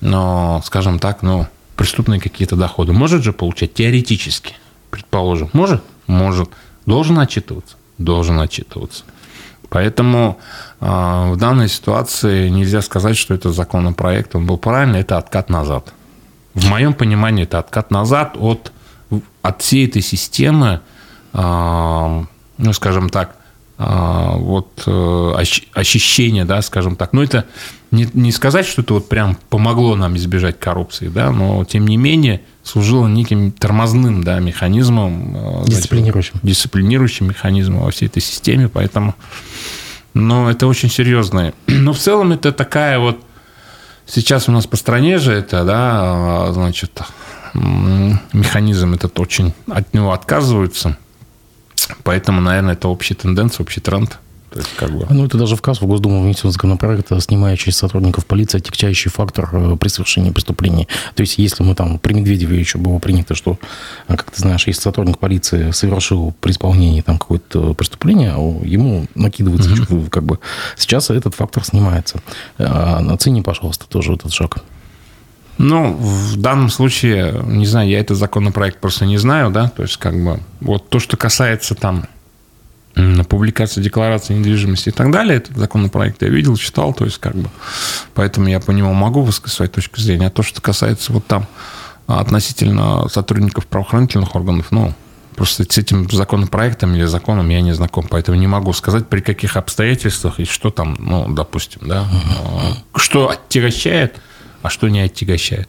ну, 0.00 0.62
скажем 0.64 0.98
так, 0.98 1.22
ну, 1.22 1.46
преступные 1.80 2.20
какие-то 2.20 2.56
доходы. 2.56 2.92
Может 2.92 3.22
же 3.22 3.32
получать 3.32 3.72
теоретически, 3.72 4.52
предположим. 4.90 5.48
Может? 5.54 5.82
Может. 6.06 6.50
Должен 6.84 7.18
отчитываться? 7.18 7.76
Должен 7.96 8.38
отчитываться. 8.38 9.04
Поэтому 9.70 10.38
э, 10.80 10.84
в 11.32 11.36
данной 11.38 11.70
ситуации 11.70 12.50
нельзя 12.50 12.82
сказать, 12.82 13.16
что 13.16 13.32
это 13.32 13.50
законопроект, 13.50 14.36
он 14.36 14.46
был 14.46 14.58
правильный, 14.58 15.00
это 15.00 15.16
откат 15.16 15.48
назад. 15.48 15.94
В 16.52 16.68
моем 16.68 16.92
понимании 16.92 17.44
это 17.44 17.58
откат 17.58 17.90
назад 17.90 18.36
от, 18.38 18.72
от 19.40 19.62
всей 19.62 19.86
этой 19.86 20.02
системы, 20.02 20.82
э, 21.32 22.24
ну, 22.58 22.72
скажем 22.74 23.08
так, 23.08 23.36
вот 23.82 24.82
э, 24.86 25.44
ощущение, 25.72 26.44
да, 26.44 26.60
скажем 26.60 26.96
так. 26.96 27.14
Но 27.14 27.22
это 27.22 27.46
не, 27.90 28.06
не 28.12 28.30
сказать, 28.30 28.66
что 28.66 28.82
это 28.82 28.92
вот 28.92 29.08
прям 29.08 29.38
помогло 29.48 29.96
нам 29.96 30.16
избежать 30.16 30.60
коррупции, 30.60 31.08
да, 31.08 31.30
но 31.30 31.64
тем 31.64 31.86
не 31.86 31.96
менее 31.96 32.42
служило 32.62 33.08
неким 33.08 33.52
тормозным, 33.52 34.22
да, 34.22 34.38
механизмом. 34.38 35.34
Э, 35.34 35.64
дисциплинирующим. 35.66 36.32
Значит, 36.32 36.46
дисциплинирующим 36.46 37.28
механизмом 37.28 37.80
во 37.80 37.90
всей 37.90 38.06
этой 38.06 38.20
системе, 38.20 38.68
поэтому, 38.68 39.14
но 40.12 40.50
это 40.50 40.66
очень 40.66 40.90
серьезное. 40.90 41.54
Но 41.66 41.94
в 41.94 41.98
целом 41.98 42.32
это 42.32 42.52
такая 42.52 42.98
вот, 42.98 43.18
сейчас 44.04 44.46
у 44.50 44.52
нас 44.52 44.66
по 44.66 44.76
стране 44.76 45.16
же 45.16 45.32
это, 45.32 45.64
да, 45.64 46.52
значит, 46.52 47.00
механизм 47.54 48.92
этот 48.92 49.18
очень 49.18 49.54
от 49.68 49.94
него 49.94 50.12
отказываются– 50.12 50.98
Поэтому, 52.02 52.40
наверное, 52.40 52.74
это 52.74 52.88
общая 52.88 53.14
тенденция, 53.14 53.64
общий 53.64 53.80
тренд. 53.80 54.18
То 54.50 54.58
есть, 54.58 54.74
как 54.76 54.90
бы... 54.90 55.06
Ну, 55.08 55.26
это 55.26 55.38
даже 55.38 55.54
в 55.54 55.62
КАС 55.62 55.80
в 55.80 55.86
Госдуму 55.86 56.22
внесен 56.22 56.50
законопроект, 56.50 57.08
снимая 57.22 57.56
через 57.56 57.76
сотрудников 57.76 58.26
полиции 58.26 58.58
отягчающий 58.58 59.08
фактор 59.08 59.48
э, 59.52 59.76
при 59.76 59.88
совершении 59.88 60.30
преступлений. 60.30 60.88
То 61.14 61.20
есть, 61.20 61.38
если 61.38 61.62
мы 61.62 61.76
там 61.76 62.00
при 62.00 62.14
Медведеве 62.14 62.58
еще 62.58 62.78
было 62.78 62.98
принято, 62.98 63.36
что, 63.36 63.58
э, 64.08 64.16
как 64.16 64.32
ты 64.32 64.40
знаешь, 64.40 64.66
если 64.66 64.80
сотрудник 64.80 65.18
полиции 65.18 65.70
совершил 65.70 66.34
при 66.40 66.50
исполнении 66.50 67.00
там 67.00 67.18
какое-то 67.18 67.74
преступление, 67.74 68.30
ему 68.64 69.06
накидывается, 69.14 69.70
mm-hmm. 69.70 70.10
как 70.10 70.24
бы 70.24 70.40
сейчас 70.76 71.10
этот 71.10 71.36
фактор 71.36 71.64
снимается. 71.64 72.20
А, 72.58 73.06
оцени, 73.12 73.42
пожалуйста, 73.42 73.86
тоже 73.88 74.14
этот 74.14 74.32
шаг. 74.32 74.64
Ну, 75.62 75.92
в 75.92 76.38
данном 76.38 76.70
случае, 76.70 77.42
не 77.44 77.66
знаю, 77.66 77.90
я 77.90 78.00
этот 78.00 78.16
законопроект 78.16 78.80
просто 78.80 79.04
не 79.04 79.18
знаю, 79.18 79.50
да, 79.50 79.68
то 79.68 79.82
есть 79.82 79.98
как 79.98 80.14
бы 80.14 80.40
вот 80.62 80.88
то, 80.88 80.98
что 80.98 81.18
касается 81.18 81.74
там 81.74 82.06
публикации 83.28 83.82
декларации 83.82 84.32
недвижимости 84.32 84.88
и 84.88 84.92
так 84.92 85.10
далее, 85.10 85.36
этот 85.36 85.58
законопроект 85.58 86.22
я 86.22 86.30
видел, 86.30 86.56
читал, 86.56 86.94
то 86.94 87.04
есть 87.04 87.18
как 87.18 87.34
бы, 87.34 87.50
поэтому 88.14 88.48
я 88.48 88.58
по 88.58 88.70
нему 88.70 88.94
могу 88.94 89.20
высказать 89.20 89.54
свою 89.54 89.70
точку 89.70 90.00
зрения. 90.00 90.28
А 90.28 90.30
то, 90.30 90.42
что 90.42 90.62
касается 90.62 91.12
вот 91.12 91.26
там 91.26 91.46
относительно 92.06 93.06
сотрудников 93.10 93.66
правоохранительных 93.66 94.34
органов, 94.34 94.68
ну, 94.70 94.94
просто 95.36 95.64
с 95.64 95.76
этим 95.76 96.10
законопроектом 96.10 96.94
или 96.94 97.04
законом 97.04 97.50
я 97.50 97.60
не 97.60 97.74
знаком, 97.74 98.06
поэтому 98.08 98.38
не 98.38 98.46
могу 98.46 98.72
сказать, 98.72 99.08
при 99.08 99.20
каких 99.20 99.58
обстоятельствах 99.58 100.40
и 100.40 100.46
что 100.46 100.70
там, 100.70 100.96
ну, 100.98 101.30
допустим, 101.30 101.82
да, 101.86 102.06
что 102.96 103.28
отягощает 103.28 104.16
а 104.62 104.70
что 104.70 104.88
не 104.88 105.00
отягощает. 105.00 105.68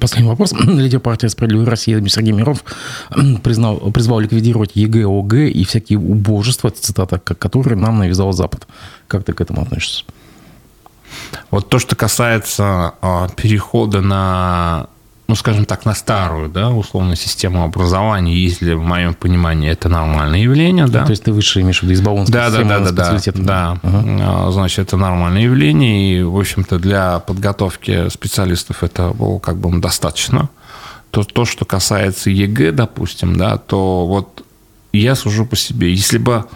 Последний 0.00 0.28
вопрос. 0.28 0.52
Лидер 0.64 1.00
партии 1.00 1.26
«Справедливая 1.26 1.66
Россия» 1.66 2.02
Сергей 2.06 2.32
Миронов 2.32 2.64
признал, 3.42 3.78
призвал 3.92 4.20
ликвидировать 4.20 4.72
ЕГЭ, 4.74 5.06
ОГЭ 5.06 5.48
и 5.48 5.64
всякие 5.64 5.98
убожества, 5.98 6.70
цитата, 6.70 7.18
которые 7.18 7.78
нам 7.78 7.98
навязал 7.98 8.32
Запад. 8.32 8.66
Как 9.08 9.24
ты 9.24 9.32
к 9.32 9.40
этому 9.40 9.62
относишься? 9.62 10.04
Вот 11.50 11.68
то, 11.68 11.78
что 11.78 11.96
касается 11.96 12.94
а, 13.00 13.28
перехода 13.28 14.00
на 14.00 14.88
ну, 15.30 15.36
скажем 15.36 15.64
так, 15.64 15.84
на 15.84 15.94
старую, 15.94 16.48
да, 16.48 16.70
условно, 16.70 17.14
систему 17.14 17.62
образования, 17.62 18.34
если 18.34 18.72
в 18.72 18.82
моем 18.82 19.14
понимании 19.14 19.70
это 19.70 19.88
нормальное 19.88 20.40
явление, 20.40 20.88
да. 20.88 21.04
То 21.04 21.10
есть 21.10 21.22
ты 21.22 21.32
выше 21.32 21.60
имеешь 21.60 21.78
в 21.78 21.82
виду 21.84 21.92
из 21.92 22.00
Болонской 22.00 22.32
да, 22.32 22.50
да, 22.50 22.64
да, 22.64 22.90
да, 22.90 23.20
да, 23.24 23.32
да. 23.36 23.78
Угу. 23.80 24.50
Значит, 24.50 24.88
это 24.88 24.96
нормальное 24.96 25.42
явление, 25.42 26.18
и, 26.18 26.22
в 26.24 26.36
общем-то, 26.36 26.80
для 26.80 27.20
подготовки 27.20 28.08
специалистов 28.08 28.82
это 28.82 29.10
было 29.10 29.38
как 29.38 29.56
бы 29.56 29.78
достаточно. 29.78 30.48
То, 31.12 31.22
то, 31.22 31.44
что 31.44 31.64
касается 31.64 32.28
ЕГЭ, 32.28 32.72
допустим, 32.72 33.36
да, 33.36 33.56
то 33.56 34.08
вот 34.08 34.44
я 34.92 35.14
сужу 35.14 35.46
по 35.46 35.54
себе. 35.54 35.92
Если 35.92 36.18
бы 36.18 36.46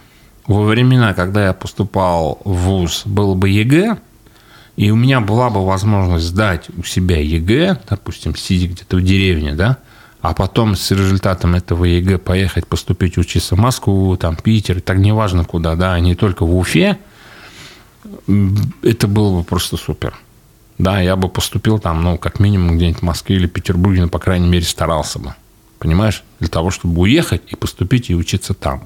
во 0.49 0.65
времена, 0.65 1.15
когда 1.15 1.47
я 1.47 1.53
поступал 1.53 2.41
в 2.45 2.55
ВУЗ, 2.55 3.03
было 3.05 3.35
бы 3.35 3.51
ЕГЭ, 3.51 3.99
и 4.77 4.91
у 4.91 4.97
меня 4.97 5.21
была 5.21 5.51
бы 5.51 5.65
возможность 5.65 6.27
сдать 6.27 6.67
у 6.77 6.83
себя 6.83 7.21
ЕГЭ, 7.21 7.81
допустим, 7.89 8.35
сидя 8.35 8.69
где-то 8.69 8.97
в 8.97 9.03
деревне, 9.03 9.55
да, 9.55 9.79
а 10.21 10.35
потом 10.35 10.75
с 10.75 10.91
результатом 10.91 11.55
этого 11.55 11.85
ЕГЭ 11.85 12.19
поехать 12.19 12.67
поступить 12.67 13.19
учиться 13.19 13.57
в 13.57 13.59
Москву, 13.59 14.17
там, 14.17 14.37
Питер, 14.37 14.81
так 14.81 14.99
неважно 14.99 15.45
куда, 15.45 15.77
да, 15.77 15.95
а 15.95 16.01
не 16.01 16.15
только 16.15 16.45
в 16.45 16.57
Уфе, 16.57 16.99
это 18.83 19.07
было 19.07 19.39
бы 19.39 19.45
просто 19.45 19.77
супер. 19.77 20.15
Да, 20.77 21.01
я 21.01 21.15
бы 21.15 21.29
поступил 21.29 21.79
там, 21.79 22.03
ну, 22.03 22.19
как 22.19 22.41
минимум 22.41 22.77
где-нибудь 22.77 23.01
в 23.01 23.05
Москве 23.05 23.37
или 23.37 23.47
Петербурге, 23.47 24.03
но, 24.03 24.09
по 24.09 24.19
крайней 24.19 24.49
мере, 24.49 24.65
старался 24.65 25.21
бы. 25.21 25.35
Понимаешь? 25.79 26.25
Для 26.41 26.49
того, 26.49 26.71
чтобы 26.71 27.03
уехать 27.03 27.43
и 27.47 27.57
поступить 27.57 28.11
и 28.11 28.15
учиться 28.15 28.55
там. 28.55 28.85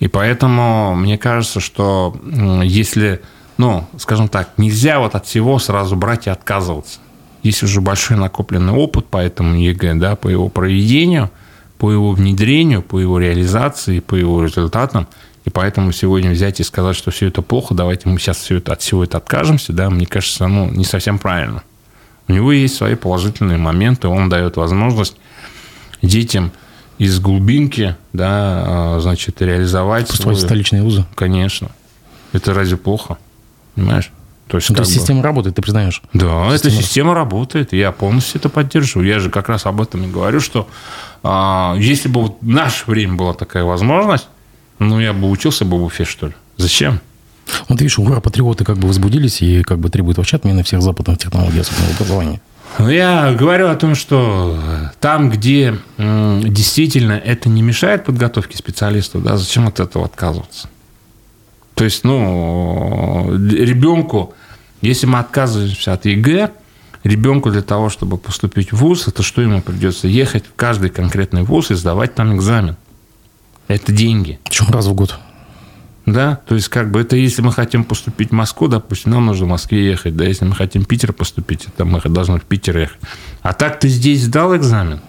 И 0.00 0.08
поэтому 0.08 0.94
мне 0.96 1.18
кажется, 1.18 1.60
что 1.60 2.16
если 2.64 3.20
ну, 3.58 3.86
скажем 3.98 4.28
так, 4.28 4.50
нельзя 4.56 5.00
вот 5.00 5.14
от 5.14 5.26
всего 5.26 5.58
сразу 5.58 5.96
брать 5.96 6.28
и 6.28 6.30
отказываться. 6.30 7.00
Есть 7.42 7.62
уже 7.62 7.80
большой 7.80 8.16
накопленный 8.16 8.72
опыт 8.72 9.06
по 9.06 9.18
этому 9.18 9.56
ЕГЭ, 9.56 9.94
да, 9.94 10.16
по 10.16 10.28
его 10.28 10.48
проведению, 10.48 11.30
по 11.78 11.92
его 11.92 12.12
внедрению, 12.12 12.82
по 12.82 12.98
его 12.98 13.18
реализации, 13.18 14.00
по 14.00 14.14
его 14.14 14.44
результатам. 14.44 15.06
И 15.44 15.50
поэтому 15.50 15.92
сегодня 15.92 16.30
взять 16.30 16.60
и 16.60 16.64
сказать, 16.64 16.96
что 16.96 17.10
все 17.10 17.26
это 17.26 17.42
плохо, 17.42 17.74
давайте 17.74 18.08
мы 18.08 18.18
сейчас 18.18 18.38
все 18.38 18.56
это, 18.56 18.72
от 18.72 18.80
всего 18.80 19.04
это 19.04 19.18
откажемся, 19.18 19.72
да, 19.72 19.88
мне 19.88 20.06
кажется, 20.06 20.46
ну, 20.46 20.70
не 20.70 20.84
совсем 20.84 21.18
правильно. 21.18 21.62
У 22.26 22.32
него 22.32 22.52
есть 22.52 22.76
свои 22.76 22.94
положительные 22.94 23.58
моменты, 23.58 24.08
он 24.08 24.28
дает 24.28 24.56
возможность 24.56 25.16
детям 26.02 26.52
из 26.98 27.18
глубинки, 27.18 27.96
да, 28.12 28.26
а, 28.28 28.98
значит, 29.00 29.40
реализовать... 29.40 30.08
Поступать 30.08 30.36
в 30.36 30.37
свои... 30.37 30.46
столичные 30.46 30.82
вузы. 30.82 31.06
Конечно. 31.14 31.70
Это 32.32 32.52
разве 32.52 32.76
плохо? 32.76 33.16
Понимаешь? 33.78 34.10
То 34.48 34.56
есть, 34.56 34.70
ну, 34.70 34.76
то 34.76 34.82
есть 34.82 34.94
бы... 34.94 35.00
система 35.00 35.22
работает, 35.22 35.54
ты 35.54 35.62
признаешь? 35.62 36.02
Да, 36.12 36.50
система... 36.50 36.54
эта 36.54 36.70
система 36.70 37.14
работает, 37.14 37.72
я 37.72 37.92
полностью 37.92 38.40
это 38.40 38.48
поддерживаю. 38.48 39.06
Я 39.06 39.20
же 39.20 39.30
как 39.30 39.48
раз 39.48 39.66
об 39.66 39.80
этом 39.80 40.02
и 40.04 40.08
говорю, 40.08 40.40
что 40.40 40.68
а, 41.22 41.76
если 41.78 42.08
бы 42.08 42.22
вот 42.22 42.38
в 42.40 42.48
наше 42.48 42.84
время 42.86 43.14
была 43.14 43.34
такая 43.34 43.64
возможность, 43.64 44.26
ну, 44.78 44.98
я 44.98 45.12
бы 45.12 45.30
учился 45.30 45.64
бы 45.64 45.78
в 45.78 45.84
Уфе, 45.84 46.04
что 46.04 46.28
ли. 46.28 46.32
Зачем? 46.56 47.00
Вот 47.68 47.80
видишь, 47.80 47.98
ура, 47.98 48.20
патриоты 48.20 48.64
как 48.64 48.78
бы 48.78 48.88
возбудились 48.88 49.42
и 49.42 49.62
как 49.62 49.78
бы 49.78 49.90
требуют 49.90 50.18
вообще 50.18 50.36
отмены 50.36 50.64
всех 50.64 50.82
западных 50.82 51.18
технологий 51.18 51.60
особенного 51.60 51.94
образования. 51.94 52.40
Ну, 52.78 52.88
я 52.88 53.32
говорю 53.32 53.68
о 53.68 53.76
том, 53.76 53.94
что 53.94 54.58
там, 55.00 55.30
где 55.30 55.78
действительно 55.98 57.12
это 57.12 57.48
не 57.48 57.62
мешает 57.62 58.04
подготовке 58.04 58.56
специалистов, 58.56 59.22
да, 59.22 59.36
зачем 59.36 59.66
от 59.66 59.80
этого 59.80 60.04
отказываться? 60.04 60.68
То 61.78 61.84
есть, 61.84 62.02
ну, 62.02 63.30
ребенку, 63.36 64.34
если 64.80 65.06
мы 65.06 65.20
отказываемся 65.20 65.92
от 65.92 66.06
ЕГЭ, 66.06 66.50
ребенку 67.04 67.52
для 67.52 67.62
того, 67.62 67.88
чтобы 67.88 68.18
поступить 68.18 68.72
в 68.72 68.78
ВУЗ, 68.78 69.06
это 69.06 69.22
что 69.22 69.42
ему 69.42 69.62
придется? 69.62 70.08
Ехать 70.08 70.44
в 70.44 70.56
каждый 70.56 70.90
конкретный 70.90 71.44
ВУЗ 71.44 71.70
и 71.70 71.74
сдавать 71.74 72.16
там 72.16 72.34
экзамен. 72.34 72.74
Это 73.68 73.92
деньги. 73.92 74.40
Чем 74.50 74.66
раз 74.70 74.86
в 74.86 74.94
год? 74.94 75.20
Да, 76.04 76.40
то 76.48 76.56
есть 76.56 76.68
как 76.68 76.90
бы 76.90 77.00
это 77.00 77.14
если 77.14 77.42
мы 77.42 77.52
хотим 77.52 77.84
поступить 77.84 78.30
в 78.30 78.32
Москву, 78.32 78.66
допустим, 78.66 79.12
нам 79.12 79.26
нужно 79.26 79.46
в 79.46 79.50
Москве 79.50 79.86
ехать, 79.86 80.16
да, 80.16 80.24
если 80.24 80.46
мы 80.46 80.56
хотим 80.56 80.82
в 80.82 80.88
Питер 80.88 81.12
поступить, 81.12 81.66
это 81.66 81.84
мы 81.84 82.00
должны 82.00 82.40
в 82.40 82.44
Питер 82.44 82.76
ехать. 82.76 82.98
А 83.42 83.52
так 83.52 83.78
ты 83.78 83.88
здесь 83.88 84.24
сдал 84.24 84.56
экзамен 84.56 85.00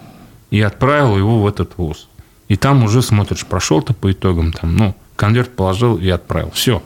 и 0.52 0.60
отправил 0.60 1.16
его 1.16 1.42
в 1.42 1.48
этот 1.48 1.72
вуз. 1.78 2.08
И 2.46 2.56
там 2.56 2.84
уже 2.84 3.02
смотришь, 3.02 3.44
прошел 3.44 3.82
ты 3.82 3.92
по 3.92 4.12
итогам, 4.12 4.52
там, 4.52 4.76
ну, 4.76 4.94
конверт 5.20 5.50
положил 5.54 5.98
и 5.98 6.08
отправил. 6.08 6.50
Все. 6.50 6.82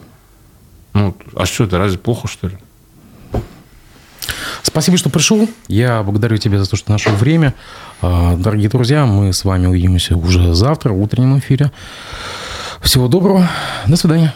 Ну, 0.93 1.16
а 1.37 1.47
что 1.47 1.64
это, 1.64 1.78
разве 1.78 1.99
плохо, 1.99 2.26
что 2.26 2.49
ли? 2.49 2.59
Спасибо, 4.64 4.97
что 4.97 5.09
пришел. 5.09 5.49
Я 5.68 6.03
благодарю 6.03 6.37
тебя 6.39 6.59
за 6.59 6.68
то, 6.68 6.74
что 6.74 6.91
нашел 6.91 7.12
время. 7.14 7.55
А, 8.03 8.35
дорогие 8.37 8.68
друзья, 8.68 9.07
мы 9.07 9.32
с 9.32 9.45
вами 9.45 9.66
увидимся 9.66 10.16
уже 10.16 10.53
завтра 10.53 10.93
в 10.93 11.01
утреннем 11.01 11.39
эфире. 11.39 11.70
Всего 12.80 13.07
доброго. 13.07 13.49
До 13.87 13.95
свидания. 13.95 14.35